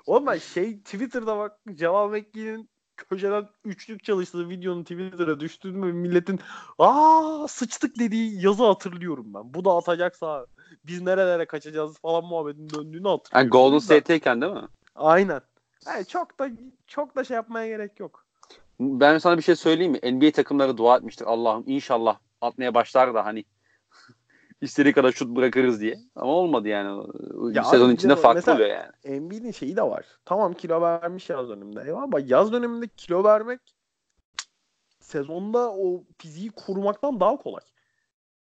oğlum 0.06 0.26
ben 0.26 0.38
şey 0.38 0.80
Twitter'da 0.80 1.38
bak 1.38 1.60
Cemal 1.76 2.10
Mekki'nin 2.10 2.70
köşeden 2.98 3.48
üçlük 3.66 4.04
çalıştığı 4.04 4.50
videonun 4.50 4.84
Twitter'a 4.84 5.40
düştüğünü 5.40 5.94
milletin 5.94 6.40
aa 6.78 7.48
sıçtık 7.48 8.00
dediği 8.00 8.46
yazı 8.46 8.66
hatırlıyorum 8.66 9.34
ben. 9.34 9.54
Bu 9.54 9.66
da 9.66 9.72
atacaksa 9.72 10.46
biz 10.86 11.02
nerelere 11.02 11.46
kaçacağız 11.46 12.00
falan 12.00 12.26
muhabbetin 12.26 12.70
döndüğünü 12.70 13.08
hatırlıyorum. 13.08 13.30
Yani 13.34 13.50
Golden 13.50 13.80
State'teyken 13.80 14.42
değil 14.42 14.54
mi? 14.54 14.68
Aynen. 14.96 15.42
Yani 15.88 16.06
çok 16.06 16.40
da 16.40 16.50
çok 16.88 17.16
da 17.16 17.24
şey 17.24 17.36
yapmaya 17.36 17.68
gerek 17.68 18.00
yok. 18.00 18.25
Ben 18.80 19.18
sana 19.18 19.38
bir 19.38 19.44
şey 19.44 19.56
söyleyeyim 19.56 19.92
mi? 19.92 20.12
NBA 20.12 20.32
takımları 20.32 20.78
dua 20.78 20.98
etmiştir. 20.98 21.26
Allah'ım 21.26 21.64
inşallah 21.68 22.18
atmaya 22.42 22.74
başlar 22.74 23.14
da 23.14 23.26
hani 23.26 23.46
istediği 24.62 24.94
kadar 24.94 25.12
şut 25.12 25.36
bırakırız 25.36 25.82
diye. 25.82 25.96
Ama 26.16 26.32
olmadı 26.32 26.68
yani. 26.68 27.08
Ya 27.52 27.64
Sezon 27.64 27.92
içinde 27.92 28.16
farklı 28.16 28.54
oluyor 28.54 28.70
yani. 28.70 28.92
Embiid'in 29.04 29.52
şeyi 29.52 29.76
de 29.76 29.82
var. 29.82 30.06
Tamam 30.26 30.54
kilo 30.54 30.82
vermiş 30.82 31.30
yaz 31.30 31.50
döneminde. 31.50 31.82
Eyvallah 31.86 32.04
ama 32.04 32.20
yaz 32.20 32.52
döneminde 32.54 32.88
kilo 32.88 33.24
vermek 33.24 33.60
sezonda 35.00 35.72
o 35.72 36.04
fiziği 36.18 36.50
kurmaktan 36.50 37.20
daha 37.20 37.38
kolay. 37.38 37.62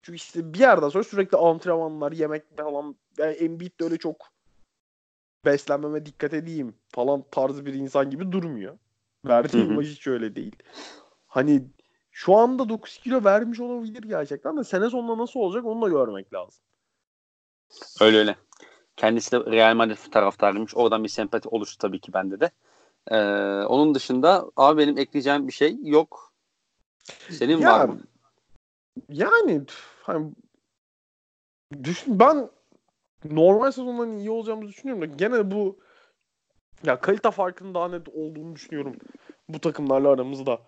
Çünkü 0.03 0.17
işte 0.17 0.55
bir 0.55 0.59
yerden 0.59 0.89
sonra 0.89 1.05
sürekli 1.05 1.39
antrenmanlar, 1.39 2.13
yemek 2.13 2.57
falan 2.57 2.97
yani 3.19 3.33
Embiid 3.33 3.81
de 3.81 3.85
öyle 3.85 3.99
çok 3.99 4.17
beslenmeme 5.45 6.07
dikkat 6.07 6.35
edeyim 6.35 6.75
falan 6.89 7.25
tarzı 7.31 7.67
bir 7.67 7.75
insan 7.75 8.11
gibi 8.11 8.33
durmuyor. 8.33 8.79
Verdiği 9.25 9.65
imaj 9.65 9.87
hiç 9.87 10.07
öyle 10.07 10.37
değil. 10.37 10.57
Hani 11.27 11.63
şu 12.11 12.37
anda 12.37 12.69
9 12.69 12.99
kilo 12.99 13.25
vermiş 13.25 13.61
olabilir 13.61 14.03
gerçekten 14.03 14.57
de 14.57 14.65
sene 14.65 14.91
sonunda 14.91 15.23
nasıl 15.23 15.41
olacak 15.41 15.65
onu 15.65 15.83
da 15.83 15.89
görmek 15.89 16.35
lazım. 16.35 16.65
Öyle 18.01 18.19
öyle. 18.19 18.37
Kendisi 18.97 19.33
de 19.33 19.41
Real 19.41 19.75
Madrid 19.75 20.13
taraftarıymış. 20.13 20.77
Oradan 20.77 21.05
bir 21.05 21.09
sempati 21.09 21.49
oluştu 21.49 21.79
tabii 21.79 22.01
ki 22.01 22.13
bende 22.13 22.41
de. 22.41 22.51
Ee, 23.11 23.17
onun 23.67 23.95
dışında 23.95 24.51
abi 24.57 24.79
benim 24.83 24.99
ekleyeceğim 24.99 25.49
bir 25.49 25.53
şey 25.53 25.77
yok. 25.83 26.33
Senin 27.31 27.59
Ya, 27.59 27.73
var 27.73 27.89
mı? 27.89 28.01
Yani 29.09 29.63
hani 30.03 30.33
düşün, 31.83 32.21
ben 32.21 32.51
normal 33.25 33.71
sezonların 33.71 34.19
iyi 34.19 34.31
olacağımızı 34.31 34.69
düşünüyorum 34.69 35.03
da 35.03 35.15
gene 35.15 35.51
bu 35.51 35.79
ya 36.87 37.01
kalite 37.01 37.31
farkının 37.31 37.75
daha 37.75 37.89
net 37.89 38.09
olduğunu 38.09 38.55
düşünüyorum 38.55 38.97
bu 39.49 39.59
takımlarla 39.59 40.11
aramızda. 40.11 40.59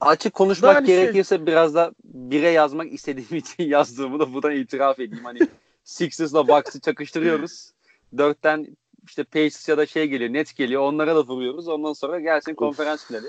Açık 0.00 0.34
konuşmak 0.34 0.74
Yani 0.74 0.86
şey- 0.86 1.02
gerekirse 1.02 1.46
biraz 1.46 1.74
da 1.74 1.92
bire 2.04 2.50
yazmak 2.50 2.92
istediğim 2.92 3.28
için 3.36 3.64
yazdığımı 3.64 4.18
da 4.18 4.34
buradan 4.34 4.52
itiraf 4.52 4.98
edeyim. 4.98 5.24
Hani 5.24 5.38
Sixers'la 5.84 6.48
Bucks'ı 6.48 6.80
çakıştırıyoruz. 6.80 7.72
Dörtten 8.18 8.76
işte 9.06 9.24
Pacers 9.24 9.68
ya 9.68 9.78
da 9.78 9.86
şey 9.86 10.08
geliyor, 10.08 10.32
Nets 10.32 10.52
geliyor. 10.52 10.82
Onlara 10.82 11.16
da 11.16 11.20
vuruyoruz. 11.26 11.68
Ondan 11.68 11.92
sonra 11.92 12.20
gelsin 12.20 12.54
konferans 12.54 13.06
finali. 13.06 13.26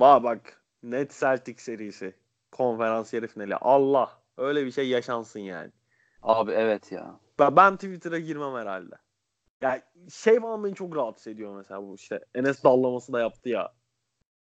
Bak 0.00 0.22
bak 0.22 0.62
net 0.82 1.20
Celtic 1.20 1.62
serisi 1.62 2.14
konferans 2.52 3.12
yarı 3.12 3.26
finali 3.26 3.56
Allah 3.56 4.18
öyle 4.36 4.66
bir 4.66 4.72
şey 4.72 4.88
yaşansın 4.88 5.40
yani. 5.40 5.70
Abi 6.22 6.52
evet 6.52 6.92
ya. 6.92 7.20
Ben, 7.38 7.56
ben 7.56 7.76
Twitter'a 7.76 8.18
girmem 8.18 8.54
herhalde. 8.54 8.94
Ya 9.60 9.82
şey 10.12 10.40
falan 10.40 10.64
beni 10.64 10.74
çok 10.74 10.96
rahatsız 10.96 11.26
ediyor 11.26 11.56
mesela 11.56 11.82
bu 11.82 11.94
işte 11.94 12.20
Enes 12.34 12.64
dallaması 12.64 13.12
da 13.12 13.20
yaptı 13.20 13.48
ya. 13.48 13.72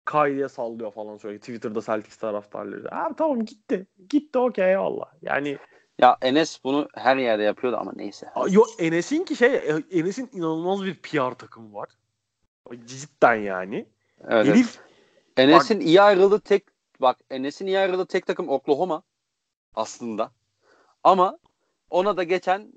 Kyrie'ye 0.06 0.48
sallıyor 0.48 0.92
falan 0.92 1.16
söylüyor. 1.16 1.40
Twitter'da 1.40 1.80
Celtics 1.80 2.16
taraftarları. 2.16 2.94
Abi 2.94 3.14
tamam 3.16 3.44
gitti. 3.44 3.86
Gitti 4.08 4.38
okey 4.38 4.70
eyvallah. 4.70 5.06
Yani 5.22 5.58
Ya 5.98 6.16
Enes 6.22 6.64
bunu 6.64 6.88
her 6.94 7.16
yerde 7.16 7.42
yapıyordu 7.42 7.76
ama 7.76 7.92
neyse. 7.96 8.26
yo 8.50 8.62
Enes'in 8.78 9.24
ki 9.24 9.36
şey 9.36 9.82
Enes'in 9.90 10.30
inanılmaz 10.32 10.84
bir 10.84 10.94
PR 11.02 11.34
takımı 11.34 11.74
var. 11.74 11.88
Cidden 12.84 13.34
yani. 13.34 13.76
Evet, 14.20 14.46
evet. 14.46 14.46
Herif 14.46 14.80
Enes'in 15.36 15.80
iyi 15.80 16.02
ayrıldığı 16.02 16.40
tek 16.40 16.64
bak 17.00 17.18
Enes'in 17.30 17.66
iyi 17.66 17.78
ayrıldığı 17.78 18.06
tek 18.06 18.26
takım 18.26 18.48
Oklahoma 18.48 19.02
aslında. 19.74 20.30
Ama 21.04 21.38
ona 21.90 22.16
da 22.16 22.22
geçen 22.22 22.72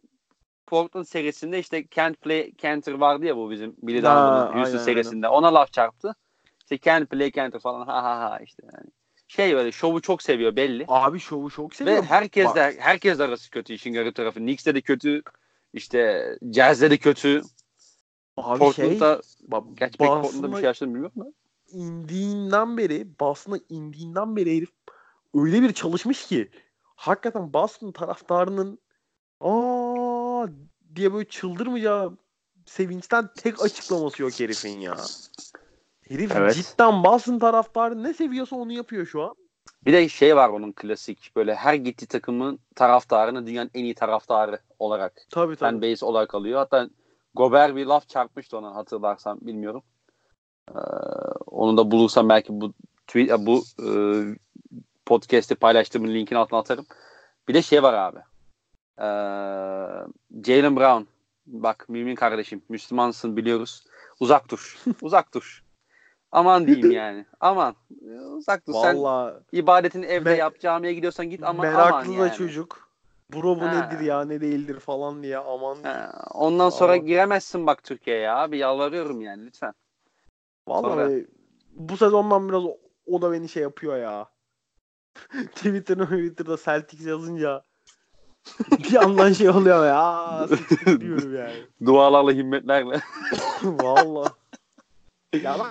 Portland 0.69 1.05
serisinde 1.05 1.59
işte 1.59 1.85
Can't 1.91 2.21
Play 2.21 2.51
Canter 2.57 2.93
vardı 2.93 3.25
ya 3.25 3.37
bu 3.37 3.51
bizim 3.51 3.75
Billy 3.81 4.03
Donovan'ın 4.03 4.53
Houston 4.53 4.73
aynen, 4.73 4.77
serisinde. 4.77 5.27
Ona 5.27 5.53
laf 5.53 5.73
çarptı. 5.73 6.15
İşte 6.61 6.79
Can't 6.79 7.09
Play 7.09 7.31
Canter 7.31 7.59
falan 7.59 7.85
ha 7.85 8.03
ha 8.03 8.19
ha 8.19 8.39
işte 8.39 8.63
yani. 8.73 8.89
Şey 9.27 9.55
böyle 9.55 9.71
şovu 9.71 10.01
çok 10.01 10.21
seviyor 10.21 10.55
belli. 10.55 10.85
abi 10.87 11.19
şovu 11.19 11.49
çok 11.49 11.71
Ve 11.71 11.75
seviyorum. 11.75 12.05
herkes 12.05 12.55
de 12.55 12.75
herkes 12.79 13.19
de 13.19 13.23
arası 13.23 13.49
kötü 13.49 13.73
işin 13.73 13.93
garip 13.93 14.15
tarafı. 14.15 14.39
Knicks'te 14.39 14.75
de 14.75 14.81
kötü. 14.81 15.21
işte 15.73 16.25
Jazz'de 16.53 16.91
de 16.91 16.97
kötü. 16.97 17.41
abi 18.37 18.73
şey 18.73 18.85
Portland'da 18.85 19.21
bak, 19.41 19.63
gerçi 19.73 19.97
pek 19.97 20.07
Portland'da 20.07 20.47
bir 20.51 20.55
şey 20.55 20.63
yaşadığını 20.63 20.93
bilmiyorum 20.93 21.21
da. 21.25 21.33
indiğinden 21.71 22.77
beri 22.77 23.07
Boston'a 23.19 23.59
indiğinden 23.69 24.35
beri 24.35 24.57
herif 24.57 24.69
öyle 25.33 25.61
bir 25.61 25.73
çalışmış 25.73 26.27
ki 26.27 26.49
hakikaten 26.95 27.53
Boston 27.53 27.91
taraftarının 27.91 28.79
aa 29.41 29.78
diye 30.95 31.13
böyle 31.13 31.29
çıldırmayacağı 31.29 32.17
sevinçten 32.65 33.29
tek 33.37 33.61
açıklaması 33.61 34.21
yok 34.21 34.39
herifin 34.39 34.79
ya. 34.79 34.95
Herif 36.09 36.31
Evet. 36.35 36.55
cidden 36.55 37.03
Boston 37.03 37.39
taraftarı 37.39 38.03
ne 38.03 38.13
seviyorsa 38.13 38.55
onu 38.55 38.71
yapıyor 38.71 39.05
şu 39.05 39.23
an. 39.23 39.35
Bir 39.85 39.93
de 39.93 40.09
şey 40.09 40.35
var 40.35 40.49
onun 40.49 40.71
klasik 40.71 41.35
böyle 41.35 41.55
her 41.55 41.73
gittiği 41.73 42.05
takımın 42.05 42.59
taraftarını 42.75 43.47
dünyanın 43.47 43.71
en 43.73 43.83
iyi 43.83 43.95
taraftarı 43.95 44.59
olarak 44.79 45.13
Tabii 45.29 45.55
fan 45.55 45.81
base 45.81 46.05
olarak 46.05 46.35
alıyor. 46.35 46.59
Hatta 46.59 46.89
Gober 47.33 47.75
bir 47.75 47.85
laf 47.85 48.09
çarpmıştı 48.09 48.57
ona 48.57 48.75
hatırlarsam 48.75 49.37
bilmiyorum. 49.41 49.83
Ee, 50.69 50.79
onu 51.47 51.77
da 51.77 51.91
bulursam 51.91 52.29
belki 52.29 52.61
bu 52.61 52.73
tweet 53.07 53.39
bu 53.39 53.63
e, 53.85 53.89
podcast'i 55.05 55.55
paylaştığımın 55.55 56.13
linkini 56.13 56.37
altına 56.37 56.59
atarım. 56.59 56.85
Bir 57.47 57.53
de 57.53 57.61
şey 57.61 57.83
var 57.83 57.93
abi. 57.93 58.19
Ee, 58.99 59.03
Jalen 60.45 60.75
Brown. 60.75 61.03
Bak 61.47 61.85
mümin 61.89 62.15
kardeşim. 62.15 62.61
Müslümansın 62.69 63.37
biliyoruz. 63.37 63.83
Uzak 64.19 64.49
dur. 64.51 64.77
Uzak 65.01 65.33
dur. 65.33 65.63
Aman 66.31 66.67
diyeyim 66.67 66.91
yani. 66.91 67.25
Aman. 67.39 67.75
Uzak 68.37 68.67
dur. 68.67 68.73
Sen 68.81 68.97
Valla 69.03 69.41
ibadetini 69.51 70.05
evde 70.05 70.29
Me- 70.29 70.37
yap, 70.37 70.59
camiye 70.59 70.93
gidiyorsan 70.93 71.29
git 71.29 71.43
ama 71.43 71.63
meraklı 71.63 71.95
aman 71.95 72.07
da 72.19 72.25
yani. 72.27 72.33
çocuk. 72.37 72.89
Bro 73.33 73.55
bu 73.59 73.61
Ha. 73.61 73.71
nedir 73.71 73.99
ya 74.05 74.25
ne 74.25 74.41
değildir 74.41 74.79
falan 74.79 75.23
diye 75.23 75.37
aman. 75.37 75.83
Ha, 75.83 76.11
ondan 76.33 76.69
sonra 76.69 76.91
Ama- 76.93 76.97
giremezsin 77.05 77.67
bak 77.67 77.83
Türkiye'ye 77.83 78.31
abi 78.31 78.57
yalvarıyorum 78.57 79.21
yani 79.21 79.45
lütfen. 79.45 79.73
Vallahi 80.67 80.93
Sonra- 80.93 81.25
bu 81.73 81.97
sezondan 81.97 82.49
biraz 82.49 82.65
o, 82.65 82.77
o 83.05 83.21
da 83.21 83.31
beni 83.31 83.49
şey 83.49 83.63
yapıyor 83.63 83.97
ya. 83.97 84.29
Twitter'da 85.55 86.05
Twitter'da 86.05 86.57
Celtics 86.57 87.05
yazınca 87.05 87.63
bir 88.83 88.91
yandan 88.91 89.33
şey 89.33 89.49
oluyor 89.49 89.85
ya. 89.85 89.99
Aa, 89.99 90.47
diyorum 90.99 91.35
yani. 91.35 91.65
Dualarla 91.85 92.31
himmetlerle. 92.31 92.99
Vallahi. 93.63 94.33
Ya 95.33 95.57
ben, 95.59 95.67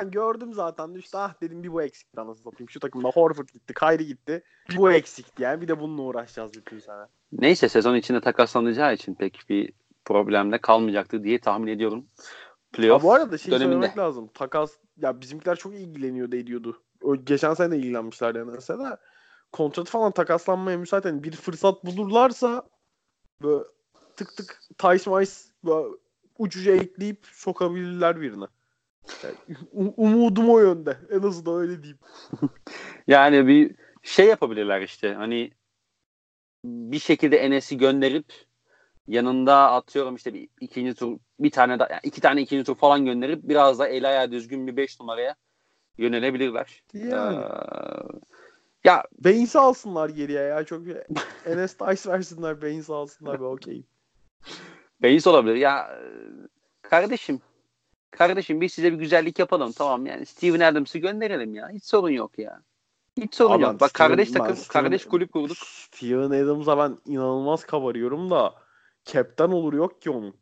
ben 0.00 0.10
gördüm 0.10 0.52
zaten 0.54 0.94
düştü. 0.94 1.16
Ah 1.16 1.34
dedim 1.42 1.62
bir 1.62 1.72
bu 1.72 1.82
eksikti 1.82 2.20
anasını 2.20 2.42
satayım. 2.50 2.70
Şu 2.70 2.80
takımda 2.80 3.08
Horford 3.08 3.48
gitti, 3.48 3.74
Kyrie 3.74 4.04
gitti. 4.04 4.42
Bir 4.70 4.76
bu 4.76 4.92
eksikti 4.92 5.42
yani. 5.42 5.60
Bir 5.60 5.68
de 5.68 5.80
bununla 5.80 6.02
uğraşacağız 6.02 6.54
bütün 6.54 6.78
sene. 6.78 7.02
Neyse 7.32 7.68
sezon 7.68 7.94
içinde 7.94 8.20
takaslanacağı 8.20 8.94
için 8.94 9.14
pek 9.14 9.40
bir 9.48 9.72
problemle 10.04 10.58
kalmayacaktır 10.58 11.24
diye 11.24 11.40
tahmin 11.40 11.72
ediyorum. 11.72 12.06
Ha, 12.16 12.24
Playoff 12.72 13.02
bu 13.02 13.12
arada 13.12 13.38
şey 13.38 13.52
döneminde. 13.52 13.74
söylemek 13.74 13.98
lazım. 13.98 14.28
Takas 14.34 14.72
ya 14.96 15.20
bizimkiler 15.20 15.56
çok 15.56 15.74
ilgileniyordu 15.74 16.36
ediyordu. 16.36 16.82
O, 17.02 17.16
geçen 17.16 17.54
sene 17.54 17.76
ilgilenmişler 17.76 18.34
yani 18.34 18.50
mesela. 18.50 18.98
Kontratı 19.52 19.90
falan 19.90 20.12
takaslanmaya 20.12 20.78
müsait. 20.78 21.04
Yani 21.04 21.24
bir 21.24 21.32
fırsat 21.32 21.84
bulurlarsa 21.84 22.68
böyle 23.42 23.64
tık 24.16 24.36
tık 24.36 24.60
Tice 24.78 25.10
Mice 25.10 25.32
ucuca 26.38 26.72
ekleyip 26.74 27.26
sokabilirler 27.32 28.20
birine. 28.20 28.44
Yani, 29.24 29.58
umudum 29.96 30.50
o 30.50 30.58
yönde. 30.58 30.98
En 31.10 31.22
azından 31.22 31.60
öyle 31.60 31.82
diyeyim. 31.82 31.98
Yani 33.06 33.46
bir 33.46 33.74
şey 34.02 34.26
yapabilirler 34.26 34.80
işte 34.80 35.14
hani 35.14 35.50
bir 36.64 36.98
şekilde 36.98 37.36
Enes'i 37.36 37.78
gönderip 37.78 38.32
yanında 39.06 39.72
atıyorum 39.72 40.16
işte 40.16 40.34
bir 40.34 40.48
ikinci 40.60 40.94
tur 40.94 41.18
bir 41.40 41.50
tane 41.50 41.78
da 41.78 41.88
yani 41.90 42.00
iki 42.02 42.20
tane 42.20 42.42
ikinci 42.42 42.64
tur 42.64 42.74
falan 42.74 43.04
gönderip 43.04 43.40
biraz 43.42 43.78
da 43.78 43.88
el 43.88 44.08
ayağı 44.08 44.32
düzgün 44.32 44.66
bir 44.66 44.76
5 44.76 45.00
numaraya 45.00 45.34
yönelebilirler. 45.98 46.82
Yani. 46.92 47.36
Ee, 47.36 48.18
ya 48.84 49.04
Baines'i 49.18 49.58
alsınlar 49.58 50.08
geriye 50.08 50.42
ya. 50.42 50.64
Çok 50.64 50.82
Enes 51.46 51.74
Tice 51.76 52.10
versinler. 52.10 52.62
Baines'i 52.62 52.92
alsınlar. 52.92 53.40
Ben 53.40 53.44
okeyim. 53.44 53.86
Beis 55.02 55.26
olabilir. 55.26 55.54
Ya 55.54 56.00
kardeşim 56.82 57.40
kardeşim 58.10 58.60
biz 58.60 58.72
size 58.72 58.92
bir 58.92 58.98
güzellik 58.98 59.38
yapalım 59.38 59.72
tamam 59.72 60.06
yani 60.06 60.26
Steven 60.26 60.60
Adams'ı 60.60 60.98
gönderelim 60.98 61.54
ya. 61.54 61.68
Hiç 61.68 61.84
sorun 61.84 62.10
yok 62.10 62.38
ya. 62.38 62.62
Hiç 63.16 63.34
sorun 63.34 63.54
Ama 63.54 63.66
yok. 63.66 63.80
Bak 63.80 63.90
Steven- 63.90 64.08
kardeş 64.08 64.30
takım, 64.30 64.56
Steven- 64.56 64.68
kardeş 64.72 65.04
kulüp 65.04 65.32
kurduk. 65.32 65.56
Steven 65.56 66.44
Adams'a 66.44 66.78
ben 66.78 66.98
inanılmaz 67.06 67.64
kabarıyorum 67.64 68.30
da 68.30 68.54
captain 69.04 69.50
olur 69.50 69.72
yok 69.72 70.02
ki 70.02 70.10
onun. 70.10 70.34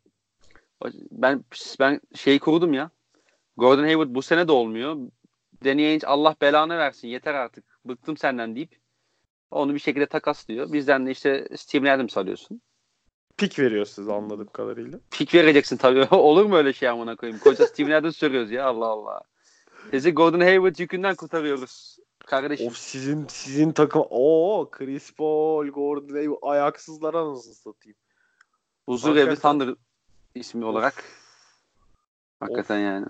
Ben 1.11 1.45
ben 1.79 2.01
şey 2.15 2.39
kurdum 2.39 2.73
ya. 2.73 2.89
Gordon 3.57 3.83
Hayward 3.83 4.15
bu 4.15 4.21
sene 4.21 4.47
de 4.47 4.51
olmuyor. 4.51 4.97
Danny 5.65 5.87
Ainge 5.87 6.07
Allah 6.07 6.35
belanı 6.41 6.77
versin 6.77 7.07
yeter 7.07 7.33
artık. 7.33 7.65
Bıktım 7.87 8.17
senden 8.17 8.55
deyip 8.55 8.79
onu 9.51 9.73
bir 9.73 9.79
şekilde 9.79 10.05
takaslıyor. 10.05 10.73
Bizden 10.73 11.07
de 11.07 11.11
işte 11.11 11.47
Steven 11.55 11.95
Adams 11.95 12.17
alıyorsun. 12.17 12.61
Pik 13.37 13.59
veriyor 13.59 13.85
size 13.85 14.13
anladığım 14.13 14.47
kadarıyla. 14.47 14.99
Pik 15.11 15.33
vereceksin 15.33 15.77
tabii. 15.77 16.07
Olur 16.15 16.45
mu 16.45 16.55
öyle 16.55 16.73
şey 16.73 16.89
amına 16.89 17.15
koyayım? 17.15 17.39
Koca 17.39 17.67
Steven 17.67 17.91
Adams 17.91 18.17
soruyoruz 18.17 18.51
ya 18.51 18.65
Allah 18.65 18.85
Allah. 18.85 19.21
Sizi 19.91 20.11
Gordon 20.13 20.39
Hayward 20.39 20.75
yükünden 20.79 21.15
kurtarıyoruz. 21.15 21.97
Kardeşim. 22.25 22.67
Of 22.67 22.77
sizin 22.77 23.27
sizin 23.27 23.71
takım 23.71 24.03
o 24.09 24.69
Chris 24.71 25.13
Paul, 25.13 25.67
Gordon 25.67 26.15
Hayward 26.15 26.39
ayaksızlar 26.41 27.13
anasını 27.13 27.53
satayım. 27.53 27.97
Huzur 28.85 29.15
Evi. 29.15 29.35
Thunder 29.35 29.75
ismi 30.35 30.65
olarak. 30.65 31.03
Hakikaten 32.39 32.79
yani. 32.79 33.05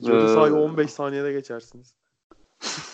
Jordan 0.00 0.26
Ee, 0.26 0.34
sahayı 0.34 0.54
15 0.54 0.90
saniyede 0.90 1.32
geçersiniz. 1.32 1.94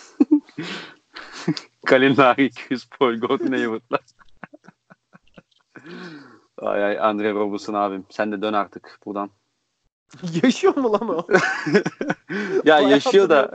Kalinari, 1.85 2.49
Chris 2.51 2.89
Paul, 2.89 3.15
Gordon 3.15 3.51
Hayward'la. 3.51 3.99
ay 6.57 6.83
ay 6.83 6.99
Andre 6.99 7.33
Robertson 7.33 7.73
abim. 7.73 8.05
Sen 8.09 8.31
de 8.31 8.41
dön 8.41 8.53
artık 8.53 8.99
buradan. 9.05 9.29
Yaşıyor 10.43 10.77
mu 10.77 10.93
lan 10.93 11.09
o? 11.09 11.27
ya 12.65 12.75
Bayağı 12.77 12.89
yaşıyor 12.89 13.29
da. 13.29 13.51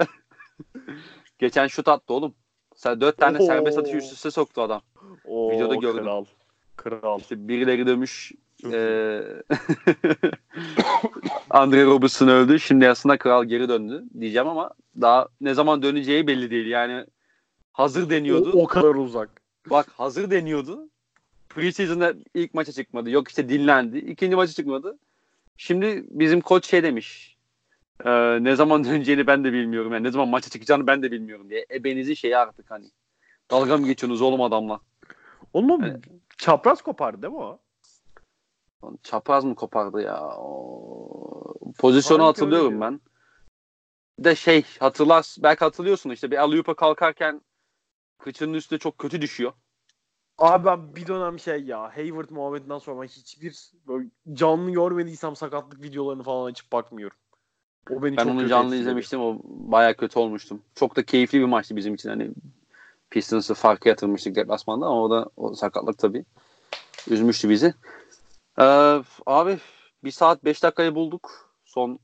Geçen 1.39 1.67
şut 1.67 1.89
attı 1.89 2.15
oğlum. 2.15 2.35
Sen 2.77 3.01
dört 3.01 3.19
tane 3.19 3.47
serbest 3.47 3.79
Oo. 3.79 3.81
atış 3.81 3.95
üst 3.95 4.13
üste 4.13 4.31
soktu 4.31 4.63
adam. 4.63 4.83
Oo, 5.25 5.51
Videoda 5.51 5.75
gördüm. 5.75 6.05
Kral. 6.05 6.25
Kral. 6.77 7.21
İşte 7.21 7.49
birileri 7.49 7.87
demiş 7.87 8.33
Ee, 8.65 9.21
Andre 11.51 11.85
Robertson 11.85 12.29
öldü. 12.29 12.61
Şimdi 12.61 12.89
aslında 12.89 13.19
kral 13.19 13.45
geri 13.45 13.69
döndü 13.69 14.05
diyeceğim 14.21 14.49
ama 14.49 14.71
daha 15.01 15.29
ne 15.41 15.55
zaman 15.55 15.83
döneceği 15.83 16.27
belli 16.27 16.51
değil. 16.51 16.67
Yani 16.67 17.05
hazır 17.73 18.11
deniyordu. 18.11 18.53
O, 18.55 18.63
o 18.63 18.67
kadar 18.67 18.95
uzak. 18.95 19.31
Bak 19.71 19.87
hazır 19.97 20.31
deniyordu. 20.31 20.89
Preseason'da 21.49 22.15
ilk 22.35 22.55
maça 22.55 22.73
çıkmadı. 22.73 23.11
Yok 23.11 23.29
işte 23.29 23.49
dinlendi. 23.49 23.99
İkinci 23.99 24.37
maça 24.37 24.53
çıkmadı. 24.53 24.99
Şimdi 25.57 26.05
bizim 26.11 26.41
koç 26.41 26.67
şey 26.67 26.83
demiş. 26.83 27.37
E, 28.05 28.11
ne 28.45 28.57
zaman 28.57 28.85
döneceğini 28.85 29.27
ben 29.27 29.45
de 29.45 29.53
bilmiyorum. 29.53 29.93
Yani 29.93 30.05
ne 30.05 30.11
zaman 30.11 30.29
maça 30.29 30.51
çıkacağını 30.51 30.87
ben 30.87 31.03
de 31.03 31.13
bilmiyorum 31.13 31.51
diye. 31.51 31.67
Ebenizi 31.75 32.17
şeyi 32.17 32.37
artık 32.37 32.71
hani. 32.71 32.87
Dalga 33.51 33.77
mı 33.77 33.87
geçiyorsunuz 33.87 34.23
oğlum 34.23 34.43
adamla? 34.43 34.81
Onun 35.53 35.83
Evet. 35.83 36.05
çapraz 36.39 36.83
kopardı 36.83 37.23
değil 37.23 37.33
mi 37.33 37.39
o? 37.39 37.59
Çapraz 39.03 39.45
mı 39.45 39.55
kopardı 39.55 40.03
ya? 40.03 40.37
O... 40.39 41.55
Pozisyonu 41.79 42.23
Sanki 42.23 42.27
hatırlıyorum 42.27 42.73
öyle 42.73 42.81
ben. 42.81 43.01
Bir 44.19 44.25
de 44.25 44.35
şey 44.35 44.65
hatırlar 44.81 45.37
belki 45.39 45.65
hatırlıyorsun 45.65 46.11
işte 46.11 46.31
bir 46.31 46.37
alley 46.37 46.63
kalkarken 46.63 47.41
kıçının 48.19 48.55
üstüne 48.55 48.79
çok 48.79 48.99
kötü 48.99 49.23
düşüyor. 49.23 49.53
Abi 50.39 50.65
ben 50.65 50.97
bir 50.97 51.07
dönem 51.07 51.39
şey 51.39 51.65
ya 51.65 51.97
Hayward 51.97 52.31
muhabbetinden 52.31 52.79
sonra 52.79 53.03
ben 53.03 53.07
hiçbir 53.07 53.73
böyle 53.89 54.09
canlı 54.33 54.71
görmediysem 54.71 55.37
sakatlık 55.37 55.83
videolarını 55.83 56.23
falan 56.23 56.51
açıp 56.51 56.73
bakmıyorum. 56.73 57.17
O 57.91 58.03
beni 58.03 58.17
Ben 58.17 58.25
çok 58.25 58.33
onu 58.33 58.49
canlı 58.49 58.67
etkiledi. 58.67 58.81
izlemiştim. 58.83 59.21
O 59.21 59.39
baya 59.45 59.97
kötü 59.97 60.19
olmuştum. 60.19 60.63
Çok 60.75 60.97
da 60.97 61.03
keyifli 61.03 61.41
bir 61.41 61.45
maçtı 61.45 61.77
bizim 61.77 61.95
için. 61.95 62.09
Hani 62.09 62.31
Pistons'ı 63.11 63.55
farkı 63.55 63.89
yatırmıştık 63.89 64.37
deplasmanda 64.37 64.87
ama 64.87 65.03
o 65.03 65.11
da 65.11 65.31
o 65.37 65.55
sakatlık 65.55 65.99
tabii 65.99 66.25
üzmüştü 67.11 67.51
bizi. 67.51 67.75
Ee, 68.61 69.03
abi 69.27 69.59
bir 70.05 70.11
saat 70.11 70.45
5 70.45 70.63
dakikayı 70.63 70.95
bulduk. 70.95 71.53
Son 71.65 71.99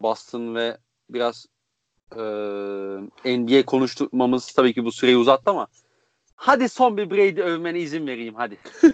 Boston 0.00 0.54
ve 0.54 0.78
biraz 1.10 1.46
e, 2.16 2.20
NBA 3.38 3.66
konuşturmamız 3.66 4.52
tabii 4.52 4.74
ki 4.74 4.84
bu 4.84 4.92
süreyi 4.92 5.16
uzattı 5.16 5.50
ama 5.50 5.66
hadi 6.36 6.68
son 6.68 6.96
bir 6.96 7.10
Brady 7.10 7.42
övmene 7.42 7.80
izin 7.80 8.06
vereyim 8.06 8.34
hadi. 8.34 8.58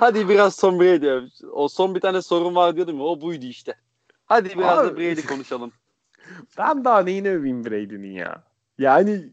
hadi 0.00 0.28
biraz 0.28 0.56
son 0.56 0.80
Brady 0.80 1.08
öv. 1.08 1.28
O 1.52 1.68
son 1.68 1.94
bir 1.94 2.00
tane 2.00 2.22
sorun 2.22 2.54
var 2.54 2.76
diyordum 2.76 2.98
ya 2.98 3.04
o 3.04 3.20
buydu 3.20 3.46
işte. 3.46 3.74
Hadi 4.26 4.58
biraz 4.58 4.84
da 4.84 4.88
Abi- 4.88 4.96
Brady 4.96 5.26
konuşalım. 5.26 5.72
Ben 6.58 6.84
daha 6.84 7.02
neyini 7.02 7.30
öveyim 7.30 7.64
Brady'nin 7.64 8.12
ya. 8.12 8.42
Yani 8.78 9.32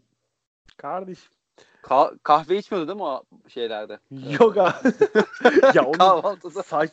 kardeşim. 0.77 1.31
Ka- 1.83 2.19
kahve 2.23 2.57
içmiyordu 2.57 2.87
değil 2.87 2.97
mi 2.97 3.03
o 3.03 3.23
şeylerde? 3.47 3.99
Yok 4.39 4.57
abi. 4.57 4.73
ya 5.73 5.85
onun 5.85 5.97
Kahvaltıda. 5.97 6.63
saç 6.63 6.91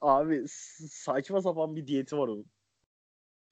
abi 0.00 0.44
saçma 0.88 1.40
sapan 1.40 1.76
bir 1.76 1.86
diyeti 1.86 2.18
var 2.18 2.28
onun. 2.28 2.46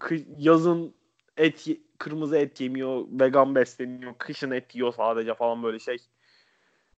Kı- 0.00 0.34
yazın 0.38 0.94
et 1.36 1.66
kırmızı 1.98 2.36
et 2.36 2.60
yemiyor, 2.60 3.04
vegan 3.10 3.54
besleniyor, 3.54 4.14
kışın 4.18 4.50
et 4.50 4.74
yiyor 4.74 4.92
sadece 4.92 5.34
falan 5.34 5.62
böyle 5.62 5.78
şey. 5.78 5.96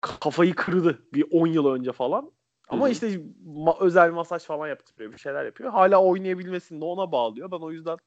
Kafayı 0.00 0.54
kırdı 0.54 1.02
bir 1.14 1.26
10 1.30 1.46
yıl 1.46 1.66
önce 1.66 1.92
falan. 1.92 2.32
Ama 2.68 2.88
işte 2.88 3.06
ma- 3.46 3.80
özel 3.80 4.10
masaj 4.10 4.42
falan 4.42 4.68
yaptırıyor, 4.68 5.12
bir 5.12 5.18
şeyler 5.18 5.44
yapıyor. 5.44 5.70
Hala 5.70 6.02
oynayabilmesini 6.02 6.80
de 6.80 6.84
ona 6.84 7.12
bağlıyor. 7.12 7.50
Ben 7.50 7.56
o 7.56 7.72
yüzden 7.72 7.98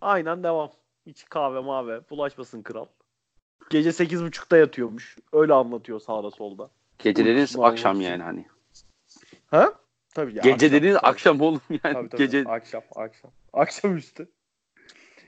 aynen 0.00 0.42
devam. 0.42 0.72
Hiç 1.06 1.24
kahve 1.24 1.60
mave 1.60 2.10
bulaşmasın 2.10 2.62
kral. 2.62 2.86
Gece 3.70 3.88
8.30'da 3.90 4.56
yatıyormuş. 4.56 5.16
Öyle 5.32 5.52
anlatıyor 5.52 6.00
sağda 6.00 6.30
solda. 6.30 6.70
Gece 6.98 7.22
dediğiniz 7.22 7.50
Uykusunu 7.50 7.64
akşam 7.64 8.00
için. 8.00 8.10
yani 8.10 8.22
hani. 8.22 8.46
Ha? 9.46 9.72
Tabii 10.14 10.36
ya. 10.36 10.42
Gece 10.42 10.66
akşam, 10.66 10.80
tabii. 10.80 10.98
akşam 10.98 11.40
oğlum 11.40 11.60
yani. 11.70 11.94
Tabii, 11.94 12.08
tabii. 12.08 12.22
Gece 12.22 12.44
Akşam, 12.44 12.82
akşam. 12.96 13.30
Akşamüstü. 13.52 14.28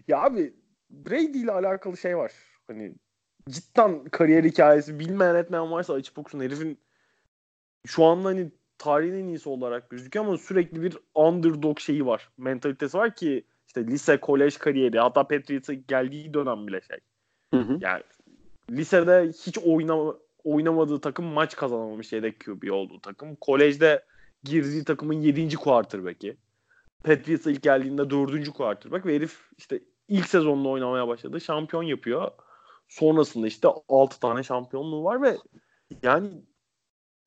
Ya 0.08 0.22
abi 0.22 0.54
Brady 0.90 1.40
ile 1.40 1.52
alakalı 1.52 1.96
şey 1.96 2.16
var. 2.16 2.32
Hani 2.66 2.94
cidden 3.48 4.04
kariyer 4.04 4.44
hikayesi 4.44 4.98
bilmeyen 4.98 5.34
etmeyen 5.34 5.70
varsa 5.70 5.94
açıp 5.94 6.18
okusun. 6.18 6.40
Herifin 6.40 6.78
şu 7.86 8.04
anda 8.04 8.28
hani 8.28 8.50
tarihin 8.78 9.14
en 9.14 9.28
iyisi 9.28 9.48
olarak 9.48 9.90
gözüküyor 9.90 10.24
ama 10.26 10.38
sürekli 10.38 10.82
bir 10.82 10.98
underdog 11.14 11.78
şeyi 11.78 12.06
var. 12.06 12.30
Mentalitesi 12.38 12.98
var 12.98 13.14
ki 13.14 13.44
işte 13.66 13.86
lise, 13.86 14.20
kolej 14.20 14.56
kariyeri 14.58 14.98
hatta 14.98 15.28
Patriots'a 15.28 15.72
geldiği 15.74 16.34
dönem 16.34 16.66
bile 16.66 16.80
şey. 16.80 16.98
Hı 17.54 17.60
hı. 17.60 17.78
Yani 17.80 18.02
lisede 18.70 19.32
hiç 19.46 19.58
oynama, 19.58 20.14
oynamadığı 20.44 21.00
takım 21.00 21.24
maç 21.24 21.56
kazanamamış 21.56 22.12
yedek 22.12 22.40
QB 22.40 22.72
olduğu 22.72 23.00
takım. 23.00 23.36
Kolejde 23.36 24.04
girdiği 24.44 24.84
takımın 24.84 25.14
7. 25.14 25.56
quarterback'i. 25.56 26.36
Patriots'a 27.04 27.50
ilk 27.50 27.62
geldiğinde 27.62 28.10
4. 28.10 28.48
quarterback 28.48 29.06
ve 29.06 29.14
herif 29.14 29.50
işte 29.58 29.80
ilk 30.08 30.28
sezonda 30.28 30.68
oynamaya 30.68 31.08
başladı. 31.08 31.40
Şampiyon 31.40 31.82
yapıyor. 31.82 32.30
Sonrasında 32.88 33.46
işte 33.46 33.68
6 33.88 34.20
tane 34.20 34.42
şampiyonluğu 34.42 35.04
var 35.04 35.22
ve 35.22 35.38
yani 36.02 36.30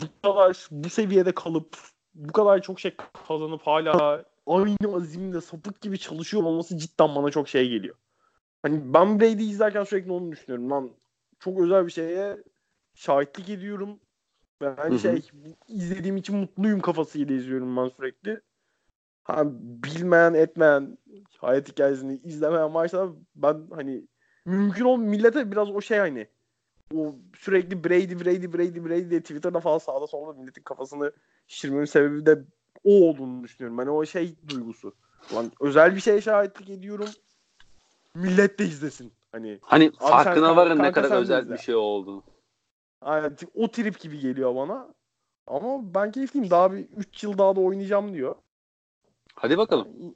bu 0.02 0.06
kadar 0.22 0.68
bu 0.72 0.90
seviyede 0.90 1.32
kalıp 1.32 1.78
bu 2.16 2.34
kadar 2.34 2.62
çok 2.62 2.80
şey 2.80 2.96
kazanıp 3.28 3.62
hala 3.62 4.24
aynı 4.48 4.96
azimle 4.96 5.42
sapık 5.42 5.82
gibi 5.82 6.00
çalışıyor 6.00 6.44
olması 6.44 6.78
cidden 6.78 7.16
bana 7.16 7.32
çok 7.32 7.50
şey 7.50 7.70
geliyor. 7.70 7.96
Hani 8.62 8.94
ben 8.94 9.20
Brady'yi 9.20 9.50
izlerken 9.50 9.84
sürekli 9.84 10.12
onu 10.12 10.32
düşünüyorum. 10.32 10.72
Lan 10.72 10.92
çok 11.44 11.60
özel 11.60 11.86
bir 11.86 11.92
şeye 11.92 12.38
şahitlik 12.94 13.50
ediyorum. 13.50 14.00
Ve 14.62 14.68
Hı 14.68 14.76
hani 14.78 14.96
hı. 14.96 15.00
şey 15.00 15.22
izlediğim 15.68 16.18
için 16.18 16.36
mutluyum 16.36 16.80
kafasıyla 16.80 17.36
izliyorum 17.36 17.78
ben 17.78 17.88
sürekli. 17.88 18.42
Ha, 19.24 19.44
bilmeyen 19.56 20.34
etmeyen 20.34 20.98
hayat 21.38 21.70
hikayesini 21.70 22.20
izlemeyen 22.24 22.74
varsa 22.74 23.10
ben 23.36 23.68
hani 23.72 24.08
mümkün 24.46 24.86
ol 24.86 24.98
millete 24.98 25.52
biraz 25.52 25.70
o 25.70 25.82
şey 25.82 25.98
hani 25.98 26.28
o 26.96 27.16
sürekli 27.38 27.84
Brady 27.84 28.16
Brady 28.16 28.54
Brady 28.54 28.86
Brady 28.86 29.10
diye 29.10 29.22
Twitter'da 29.22 29.60
falan 29.60 29.78
sağda 29.78 30.08
solda 30.08 30.40
milletin 30.40 30.62
kafasını 30.62 31.12
şişirmemin 31.48 31.86
sebebi 31.86 32.26
de 32.26 32.44
o 32.84 33.10
olduğunu 33.10 33.44
düşünüyorum. 33.44 33.78
Hani 33.78 33.90
o 33.90 34.06
şey 34.06 34.36
duygusu. 34.50 34.94
Lan 35.34 35.52
özel 35.62 35.96
bir 35.96 36.02
şeye 36.02 36.22
şahitlik 36.22 36.70
ediyorum. 36.70 37.10
Millet 38.16 38.60
de 38.60 38.66
izlesin. 38.66 39.14
Hani 39.34 39.60
Hani 39.62 39.92
sen 40.00 40.10
farkına 40.10 40.34
kanka- 40.48 40.56
varın 40.56 40.80
ne 40.84 40.92
kadar 40.92 41.10
sen 41.10 41.18
özel 41.18 41.50
bir 41.50 41.58
şey 41.58 41.76
olduğunu. 41.76 42.24
aynen 43.02 43.38
o 43.56 43.68
trip 43.68 44.00
gibi 44.00 44.20
geliyor 44.20 44.56
bana. 44.56 44.88
Ama 45.48 45.94
ben 45.94 46.12
keyifliyim. 46.12 46.50
Daha 46.50 46.72
bir 46.72 46.88
3 46.98 47.24
yıl 47.24 47.38
daha 47.38 47.56
da 47.56 47.60
oynayacağım 47.62 48.14
diyor. 48.14 48.36
Hadi 49.36 49.58
bakalım. 49.58 49.88
İ- 49.88 50.16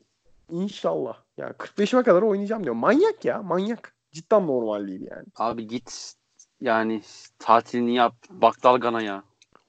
İnşallah. 0.50 1.18
Yani 1.38 1.54
45'ime 1.54 2.04
kadar 2.04 2.22
oynayacağım 2.22 2.64
diyor. 2.64 2.76
Manyak 2.76 3.26
ya. 3.26 3.42
Manyak. 3.42 3.94
Cidden 4.12 4.48
normal 4.48 4.88
değil 4.88 5.08
yani. 5.12 5.26
Abi 5.36 5.68
git 5.68 6.14
yani 6.62 7.02
tatilini 7.40 7.96
yap. 7.96 8.14
Bak 8.30 8.64
dalgana 8.64 9.02
ya. 9.02 9.24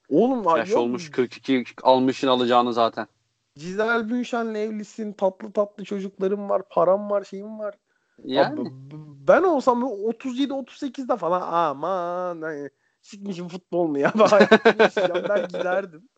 Oğlum 0.09 0.49
ay 0.49 0.59
Yaş 0.61 0.70
yok, 0.70 0.78
olmuş 0.80 1.11
42 1.11 1.64
almışın 1.82 2.28
alacağını 2.28 2.72
zaten. 2.72 3.07
Cizel 3.59 4.11
Bünşen'le 4.11 4.55
evlisin. 4.55 5.12
Tatlı 5.12 5.53
tatlı 5.53 5.84
çocuklarım 5.84 6.49
var. 6.49 6.62
Param 6.70 7.10
var. 7.10 7.24
Şeyim 7.24 7.59
var. 7.59 7.74
Yani. 8.24 8.61
Abi, 8.61 8.70
ben 9.28 9.43
olsam 9.43 9.82
37-38'de 9.82 11.16
falan 11.16 11.40
aman 11.40 12.43
hani 12.43 12.70
sikmişim 13.03 13.49
futbol 13.49 13.86
mu 13.86 13.99
ya 13.99 14.12
ben 15.28 15.49
giderdim. 15.49 16.09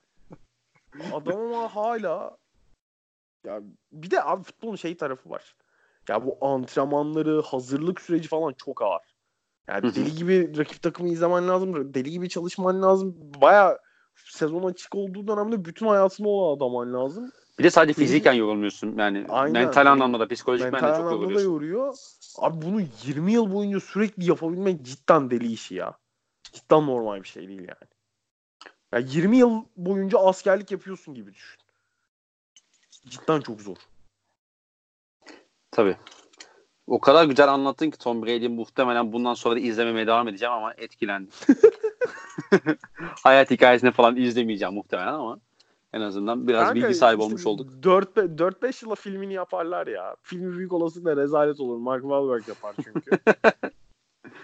Adam 1.12 1.40
ama 1.40 1.74
hala 1.76 2.36
ya 3.44 3.60
bir 3.92 4.10
de 4.10 4.24
abi 4.24 4.42
futbolun 4.42 4.76
şey 4.76 4.96
tarafı 4.96 5.30
var. 5.30 5.54
Ya 6.08 6.26
bu 6.26 6.38
antrenmanları, 6.40 7.42
hazırlık 7.42 8.00
süreci 8.00 8.28
falan 8.28 8.52
çok 8.52 8.82
ağır. 8.82 9.16
Yani 9.68 9.94
deli 9.94 10.14
gibi 10.14 10.58
rakip 10.58 10.82
takımı 10.82 11.08
izlemen 11.08 11.48
lazım. 11.48 11.94
Deli 11.94 12.10
gibi 12.10 12.28
çalışman 12.28 12.82
lazım. 12.82 13.16
Baya 13.42 13.78
sezon 14.16 14.62
açık 14.62 14.94
olduğu 14.94 15.28
dönemde 15.28 15.64
bütün 15.64 15.86
hayatını 15.86 16.28
olan 16.28 16.56
adaman 16.56 16.94
lazım. 16.94 17.32
Bir 17.60 17.64
de 17.64 17.70
sadece 17.70 17.92
fiziken 17.92 18.32
yorulmuyorsun. 18.32 18.98
Yani 18.98 19.26
Aynen. 19.28 19.52
mental 19.52 19.86
anlamda 19.86 20.20
da 20.20 20.28
psikolojik 20.28 20.64
Mental 20.64 20.78
anlamda 20.78 20.96
çok 20.96 21.06
anlamda 21.06 21.34
da 21.34 21.40
yoruluyorsun. 21.40 21.50
yoruyor. 21.52 21.94
Abi 22.38 22.62
bunu 22.62 22.80
20 23.04 23.32
yıl 23.32 23.52
boyunca 23.52 23.80
sürekli 23.80 24.28
yapabilmek 24.28 24.82
cidden 24.82 25.30
deli 25.30 25.52
işi 25.52 25.74
ya. 25.74 25.98
Cidden 26.52 26.86
normal 26.86 27.22
bir 27.22 27.28
şey 27.28 27.48
değil 27.48 27.60
yani. 27.60 27.90
Ya 28.92 28.98
20 28.98 29.36
yıl 29.36 29.64
boyunca 29.76 30.18
askerlik 30.18 30.70
yapıyorsun 30.70 31.14
gibi 31.14 31.34
düşün. 31.34 31.60
Cidden 33.06 33.40
çok 33.40 33.60
zor. 33.60 33.76
Tabii. 35.70 35.96
O 36.86 37.00
kadar 37.00 37.24
güzel 37.24 37.48
anlattın 37.48 37.90
ki 37.90 37.98
Tom 37.98 38.22
Brady 38.22 38.48
muhtemelen 38.48 39.12
bundan 39.12 39.34
sonra 39.34 39.54
da 39.54 39.58
izlememeye 39.58 40.06
devam 40.06 40.28
edeceğim 40.28 40.54
ama 40.54 40.72
etkilendim. 40.72 41.32
Hayat 43.22 43.50
hikayesini 43.50 43.90
falan 43.90 44.16
izlemeyeceğim 44.16 44.74
muhtemelen 44.74 45.12
ama 45.12 45.40
en 45.92 46.00
azından 46.00 46.48
biraz 46.48 46.64
Kanka, 46.68 46.74
bilgi 46.74 46.94
sahibi 46.94 47.22
olmuş 47.22 47.46
olduk. 47.46 47.70
4-5 47.82 48.84
yıla 48.84 48.94
filmini 48.94 49.32
yaparlar 49.32 49.86
ya. 49.86 50.16
Filmi 50.22 50.56
büyük 50.56 50.72
olasılıkla 50.72 51.16
rezalet 51.16 51.60
olur. 51.60 51.78
Mark 51.78 52.02
Wahlberg 52.02 52.48
yapar 52.48 52.74
çünkü. 52.84 53.10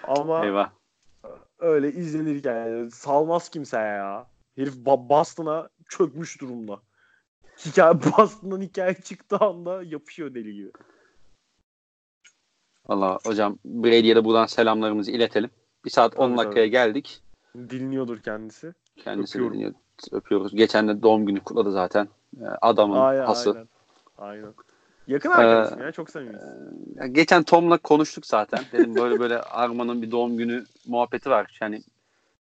Ama 0.04 0.44
Eyvah. 0.44 0.70
öyle 1.58 1.92
izlenirken 1.92 2.66
yani 2.66 2.90
salmaz 2.90 3.48
kimse 3.48 3.76
ya. 3.76 4.26
Herif 4.56 4.76
Boston'a 4.86 5.68
çökmüş 5.88 6.40
durumda. 6.40 6.80
Hikaye 7.66 7.94
Boston'dan 8.18 8.60
hikaye 8.60 8.94
çıktığı 8.94 9.36
anda 9.36 9.82
yapışıyor 9.82 10.34
deli 10.34 10.54
gibi. 10.54 10.70
Valla 12.86 13.18
hocam 13.26 13.58
Brady'ye 13.64 14.16
de 14.16 14.24
buradan 14.24 14.46
selamlarımızı 14.46 15.10
iletelim. 15.10 15.50
Bir 15.84 15.90
saat 15.90 16.18
10 16.18 16.28
Tabii, 16.28 16.38
dakikaya 16.38 16.66
geldik. 16.66 17.22
Dinliyordur 17.56 18.18
kendisi. 18.20 18.74
Kendisi 18.96 19.38
Öpüyorum. 19.38 19.54
dinliyor. 19.54 19.74
Öpüyoruz. 20.12 20.54
Geçen 20.54 20.88
de 20.88 21.02
doğum 21.02 21.26
günü 21.26 21.40
kutladı 21.40 21.72
zaten. 21.72 22.08
Ee, 22.40 22.44
Adamın 22.60 23.00
Aynen, 23.00 23.24
hası. 23.24 23.50
aynen. 23.50 23.68
Aynen. 24.18 24.54
Yakın 25.06 25.30
arkadaşım 25.30 25.82
ya 25.82 25.92
çok 25.92 26.10
sevimiyiz. 26.10 26.42
Ya 26.94 27.06
Geçen 27.06 27.42
Tom'la 27.42 27.78
konuştuk 27.78 28.26
zaten. 28.26 28.60
Dedim 28.72 28.94
böyle 28.94 29.20
böyle 29.20 29.40
Arman'ın 29.40 30.02
bir 30.02 30.10
doğum 30.10 30.36
günü 30.36 30.64
muhabbeti 30.86 31.30
var. 31.30 31.58
Yani 31.60 31.82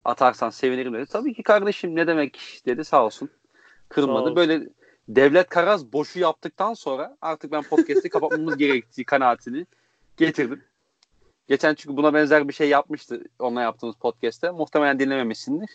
atarsan 0.04 0.50
sevinirim 0.50 0.94
dedi. 0.94 1.06
Tabii 1.06 1.34
ki 1.34 1.42
kardeşim 1.42 1.96
ne 1.96 2.06
demek 2.06 2.62
dedi 2.66 2.84
sağ 2.84 3.04
olsun. 3.04 3.26
Sağ 3.26 3.32
Kırmadı. 3.88 4.22
olsun. 4.22 4.36
Böyle 4.36 4.68
Devlet 5.08 5.48
Karaz 5.48 5.92
boşu 5.92 6.18
yaptıktan 6.18 6.74
sonra 6.74 7.16
artık 7.22 7.52
ben 7.52 7.62
podcast'i 7.62 8.08
kapatmamız 8.08 8.56
gerektiği 8.58 9.04
kanaatini 9.04 9.66
getirdim. 10.16 10.64
Geçen 11.48 11.74
çünkü 11.74 11.96
buna 11.96 12.14
benzer 12.14 12.48
bir 12.48 12.52
şey 12.52 12.68
yapmıştı 12.68 13.24
onunla 13.38 13.62
yaptığımız 13.62 13.96
podcast'te. 13.96 14.50
Muhtemelen 14.50 14.98
dinlememişsindir. 14.98 15.70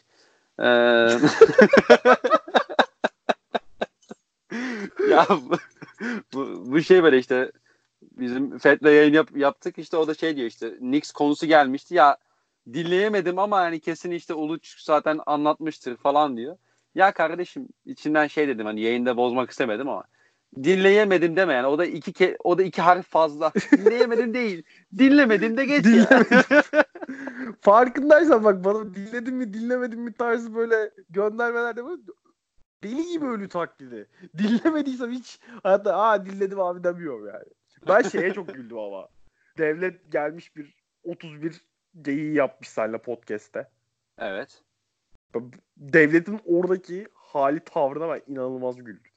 Ya 5.09 5.27
bu, 5.29 5.57
bu, 6.33 6.71
bu 6.71 6.81
şey 6.81 7.03
böyle 7.03 7.17
işte 7.19 7.51
bizim 8.01 8.57
Fed'le 8.59 8.85
yayın 8.85 9.13
yap, 9.13 9.37
yaptık 9.37 9.77
işte 9.77 9.97
o 9.97 10.07
da 10.07 10.13
şey 10.13 10.35
diyor 10.35 10.47
işte 10.47 10.77
Knicks 10.77 11.11
konusu 11.11 11.45
gelmişti 11.45 11.95
ya 11.95 12.17
dinleyemedim 12.73 13.39
ama 13.39 13.63
yani 13.63 13.79
kesin 13.79 14.11
işte 14.11 14.33
Uluç 14.33 14.83
zaten 14.83 15.19
anlatmıştır 15.25 15.97
falan 15.97 16.37
diyor. 16.37 16.57
Ya 16.95 17.13
kardeşim 17.13 17.67
içinden 17.85 18.27
şey 18.27 18.47
dedim 18.47 18.65
hani 18.65 18.81
yayında 18.81 19.17
bozmak 19.17 19.51
istemedim 19.51 19.89
ama 19.89 20.03
dinleyemedim 20.63 21.35
deme 21.35 21.53
yani 21.53 21.67
o 21.67 21.77
da 21.77 21.85
iki 21.85 22.13
ke 22.13 22.37
o 22.43 22.57
da 22.57 22.63
iki 22.63 22.81
harf 22.81 23.07
fazla. 23.07 23.51
Dinleyemedim 23.71 24.33
değil. 24.33 24.63
Dinlemedim 24.97 25.57
de 25.57 25.65
geç 25.65 25.85
ya. 25.85 26.23
Farkındaysan 27.61 28.43
bak 28.43 28.63
bana 28.65 28.95
dinledim 28.95 29.35
mi 29.35 29.53
dinlemedim 29.53 29.99
mi 30.01 30.13
tarzı 30.13 30.55
böyle 30.55 30.91
göndermelerde 31.09 31.85
böyle 31.85 32.01
deli 32.83 33.07
gibi 33.09 33.25
ölü 33.25 33.49
taklidi. 33.49 34.09
Dinlemediysem 34.37 35.11
hiç 35.11 35.39
hayatta 35.63 35.95
aa 35.95 36.25
dinledim 36.25 36.59
abi 36.59 36.83
demiyorum 36.83 37.27
yani. 37.27 37.45
Ben 37.87 38.01
şeye 38.01 38.33
çok 38.33 38.53
güldüm 38.53 38.77
ama. 38.77 39.07
Devlet 39.57 40.11
gelmiş 40.11 40.55
bir 40.55 40.75
31 41.03 41.61
geyiği 42.01 42.33
yapmış 42.33 42.69
seninle 42.69 42.97
podcast'te. 42.97 43.69
evet. 44.17 44.61
Devletin 45.77 46.39
oradaki 46.45 47.07
hali 47.13 47.59
tavrına 47.59 48.09
ben 48.09 48.21
inanılmaz 48.27 48.75
güldüm. 48.77 49.11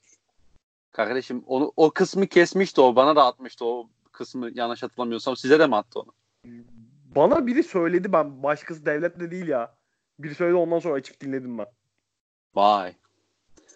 Kardeşim 0.96 1.44
onu 1.46 1.72
o 1.76 1.90
kısmı 1.90 2.26
kesmişti 2.26 2.80
o 2.80 2.96
bana 2.96 3.16
da 3.16 3.26
atmıştı 3.26 3.64
o 3.64 3.88
kısmı 4.12 4.50
yanlış 4.54 4.82
hatırlamıyorsam 4.82 5.36
size 5.36 5.58
de 5.58 5.66
mi 5.66 5.76
attı 5.76 6.00
onu? 6.00 6.12
Bana 7.14 7.46
biri 7.46 7.62
söyledi 7.62 8.12
ben 8.12 8.42
başkası 8.42 8.86
devletle 8.86 9.30
değil 9.30 9.48
ya. 9.48 9.74
Biri 10.18 10.34
söyledi 10.34 10.56
ondan 10.56 10.78
sonra 10.78 10.94
açıp 10.94 11.20
dinledim 11.20 11.58
ben. 11.58 11.66
Vay. 12.54 12.94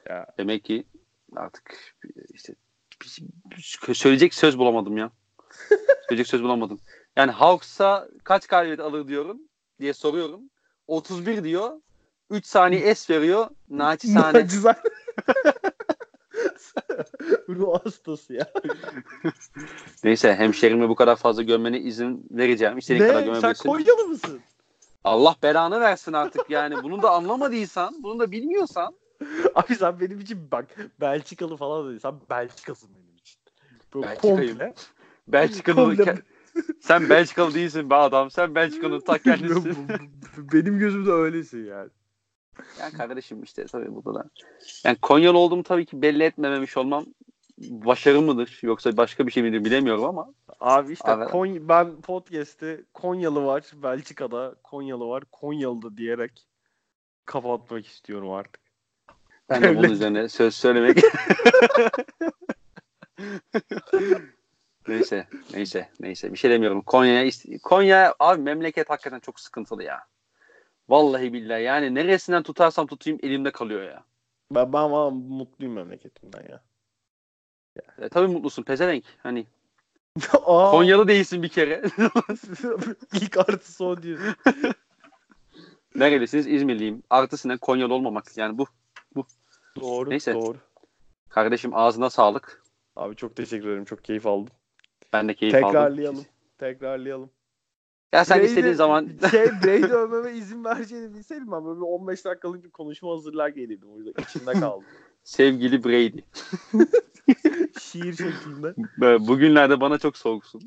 Ya. 0.08 0.26
Demek 0.38 0.64
ki 0.64 0.84
artık 1.36 1.94
işte 2.34 2.54
söyleyecek 3.94 4.34
söz 4.34 4.58
bulamadım 4.58 4.96
ya. 4.96 5.10
söyleyecek 6.08 6.26
söz 6.26 6.42
bulamadım. 6.42 6.80
Yani 7.16 7.30
Hawks'a 7.30 8.08
kaç 8.24 8.46
galibiyet 8.46 8.80
alır 8.80 9.08
diyorum 9.08 9.38
diye 9.80 9.94
soruyorum. 9.94 10.40
31 10.86 11.44
diyor. 11.44 11.80
3 12.30 12.46
saniye 12.46 12.80
es 12.90 13.10
veriyor. 13.10 13.48
Naçizane. 13.68 14.38
Nacizane. 14.38 14.76
Ruh 17.48 17.80
hastası 17.84 18.34
ya. 18.34 18.50
Neyse 20.04 20.34
hemşerimi 20.34 20.88
bu 20.88 20.94
kadar 20.94 21.16
fazla 21.16 21.42
gömmene 21.42 21.80
izin 21.80 22.26
vereceğim. 22.30 22.78
İstediğin 22.78 23.06
kadar 23.08 23.20
ne? 23.20 23.24
Sen 23.24 23.34
gömebilirsin. 23.40 23.68
Konyalı 23.68 24.04
mısın? 24.08 24.40
Allah 25.04 25.36
belanı 25.42 25.80
versin 25.80 26.12
artık 26.12 26.50
yani. 26.50 26.82
Bunu 26.82 27.02
da 27.02 27.10
anlamadıysan, 27.10 28.02
bunu 28.02 28.18
da 28.18 28.32
bilmiyorsan 28.32 28.94
Abi 29.54 29.74
sen 29.74 30.00
benim 30.00 30.20
için 30.20 30.50
bak 30.52 30.66
Belçikalı 31.00 31.56
falan 31.56 31.88
değil. 31.88 32.00
Sen 32.00 32.14
Belçikasın 32.30 32.90
benim 32.94 33.16
için. 33.16 33.40
Böyle 33.94 34.06
Belçika'yım. 34.06 34.58
komple. 34.58 34.74
Belçikalı 35.28 35.94
Komple- 35.94 36.22
sen 36.80 37.10
Belçikalı 37.10 37.54
değilsin 37.54 37.90
be 37.90 37.94
adam. 37.94 38.30
Sen 38.30 38.54
Belçika'nın 38.54 39.00
ta 39.00 39.18
kendisisin. 39.18 39.88
benim 40.36 40.78
gözümde 40.78 41.10
öylesin 41.10 41.66
yani. 41.66 41.90
Yani 42.80 42.92
kardeşim 42.92 43.42
işte 43.42 43.64
tabii 43.66 43.94
burada 43.94 44.14
da. 44.14 44.24
Yani 44.84 44.96
Konyalı 45.02 45.38
olduğumu 45.38 45.62
tabii 45.62 45.86
ki 45.86 46.02
belli 46.02 46.22
etmememiş 46.22 46.76
olmam 46.76 47.06
başarı 47.58 48.20
mıdır 48.22 48.58
yoksa 48.62 48.96
başka 48.96 49.26
bir 49.26 49.32
şey 49.32 49.42
midir 49.42 49.64
bilemiyorum 49.64 50.04
ama 50.04 50.34
Abi 50.60 50.92
işte 50.92 51.10
Abi- 51.10 51.24
Kon- 51.30 51.68
ben 51.68 52.00
podcast'te 52.00 52.80
Konyalı 52.94 53.44
var 53.44 53.64
Belçika'da 53.82 54.54
Konyalı 54.62 55.08
var 55.08 55.24
Konyalı 55.32 55.82
da 55.82 55.96
diyerek 55.96 56.46
kapatmak 57.24 57.86
istiyorum 57.86 58.30
artık. 58.32 58.60
ben 59.48 59.62
de 59.62 59.76
bunun 59.76 59.90
üzerine 59.90 60.28
söz 60.28 60.54
söylemek 60.54 60.98
neyse 64.88 65.26
neyse 65.54 65.88
neyse 66.00 66.32
bir 66.32 66.38
şey 66.38 66.50
demiyorum. 66.50 66.82
Konya'ya 66.82 67.24
ist- 67.24 67.58
Konya 67.60 68.14
abi 68.18 68.42
memleket 68.42 68.90
hakikaten 68.90 69.20
çok 69.20 69.40
sıkıntılı 69.40 69.82
ya. 69.84 70.00
Vallahi 70.90 71.32
billahi 71.32 71.62
yani 71.62 71.94
neresinden 71.94 72.42
tutarsam 72.42 72.86
tutayım 72.86 73.18
elimde 73.22 73.50
kalıyor 73.50 73.82
ya. 73.82 74.04
Ben, 74.50 74.72
ben 74.72 74.78
ama 74.78 75.10
mutluyum 75.10 75.74
memleketimden 75.74 76.48
ya. 76.48 76.62
E, 77.98 78.08
tabii 78.08 78.26
mutlusun 78.26 78.62
pezevenk. 78.62 79.04
Hani 79.22 79.46
Aa, 80.32 80.70
Konyalı 80.70 81.08
değilsin 81.08 81.42
bir 81.42 81.48
kere. 81.48 81.82
ilk 83.14 83.38
artı 83.38 83.72
son 83.72 84.02
diyorsun. 84.02 84.34
Nerelisiniz? 85.94 86.46
İzmirliyim. 86.46 87.02
Artısına 87.10 87.58
Konyalı 87.58 87.94
olmamak. 87.94 88.36
Yani 88.36 88.58
bu. 88.58 88.66
Doğru 89.80 90.10
Neyse. 90.10 90.34
doğru. 90.34 90.56
Kardeşim 91.28 91.74
ağzına 91.74 92.10
sağlık. 92.10 92.62
Abi 92.96 93.16
çok 93.16 93.36
teşekkür 93.36 93.68
ederim. 93.68 93.84
Çok 93.84 94.04
keyif 94.04 94.26
aldım. 94.26 94.52
Ben 95.12 95.28
de 95.28 95.34
keyif 95.34 95.54
aldım. 95.54 95.66
Tekrarlayalım. 95.66 96.24
Tekrarlayalım. 96.58 97.30
Ya 98.12 98.24
sen 98.24 98.38
Brady- 98.40 98.44
istediğin 98.44 98.74
zaman 98.74 99.08
şey 99.30 99.46
Brady 99.46 99.92
övmeme 99.92 100.32
izin 100.38 100.64
vereceğini 100.64 101.14
bilseydim 101.14 101.52
ben 101.52 101.64
böyle 101.64 101.76
bir 101.76 101.84
15 101.84 102.24
dakikalık 102.24 102.64
bir 102.64 102.70
konuşma 102.70 103.12
hazırlar 103.12 103.48
gelirdim. 103.48 103.88
O 103.94 103.98
yüzden 103.98 104.22
içimde 104.22 104.52
kaldı. 104.52 104.84
sevgili 105.24 105.84
Brady. 105.84 106.20
Şiir 107.80 108.12
şeklinde. 108.12 108.74
Böyle 108.98 109.26
Bugünlerde 109.28 109.80
bana 109.80 109.98
çok 109.98 110.16
soğuksun. 110.16 110.62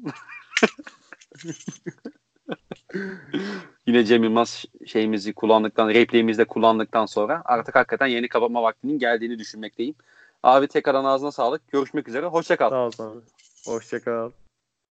Yine 3.87 4.05
Cem 4.05 4.23
Yılmaz 4.23 4.65
şeyimizi 4.85 5.33
kullandıktan, 5.33 5.89
repliğimizi 5.89 6.39
de 6.39 6.45
kullandıktan 6.45 7.05
sonra 7.05 7.41
artık 7.45 7.75
hakikaten 7.75 8.07
yeni 8.07 8.29
kapatma 8.29 8.63
vaktinin 8.63 8.99
geldiğini 8.99 9.39
düşünmekteyim. 9.39 9.95
Abi 10.43 10.67
tekrardan 10.67 11.05
ağzına 11.05 11.31
sağlık. 11.31 11.71
Görüşmek 11.71 12.07
üzere. 12.07 12.25
Hoşça 12.25 12.55
kal. 12.55 12.69
Sağ 12.69 12.87
ol 12.87 12.91
sana. 12.91 13.13
Hoşça 13.65 13.99
kal. 13.99 14.31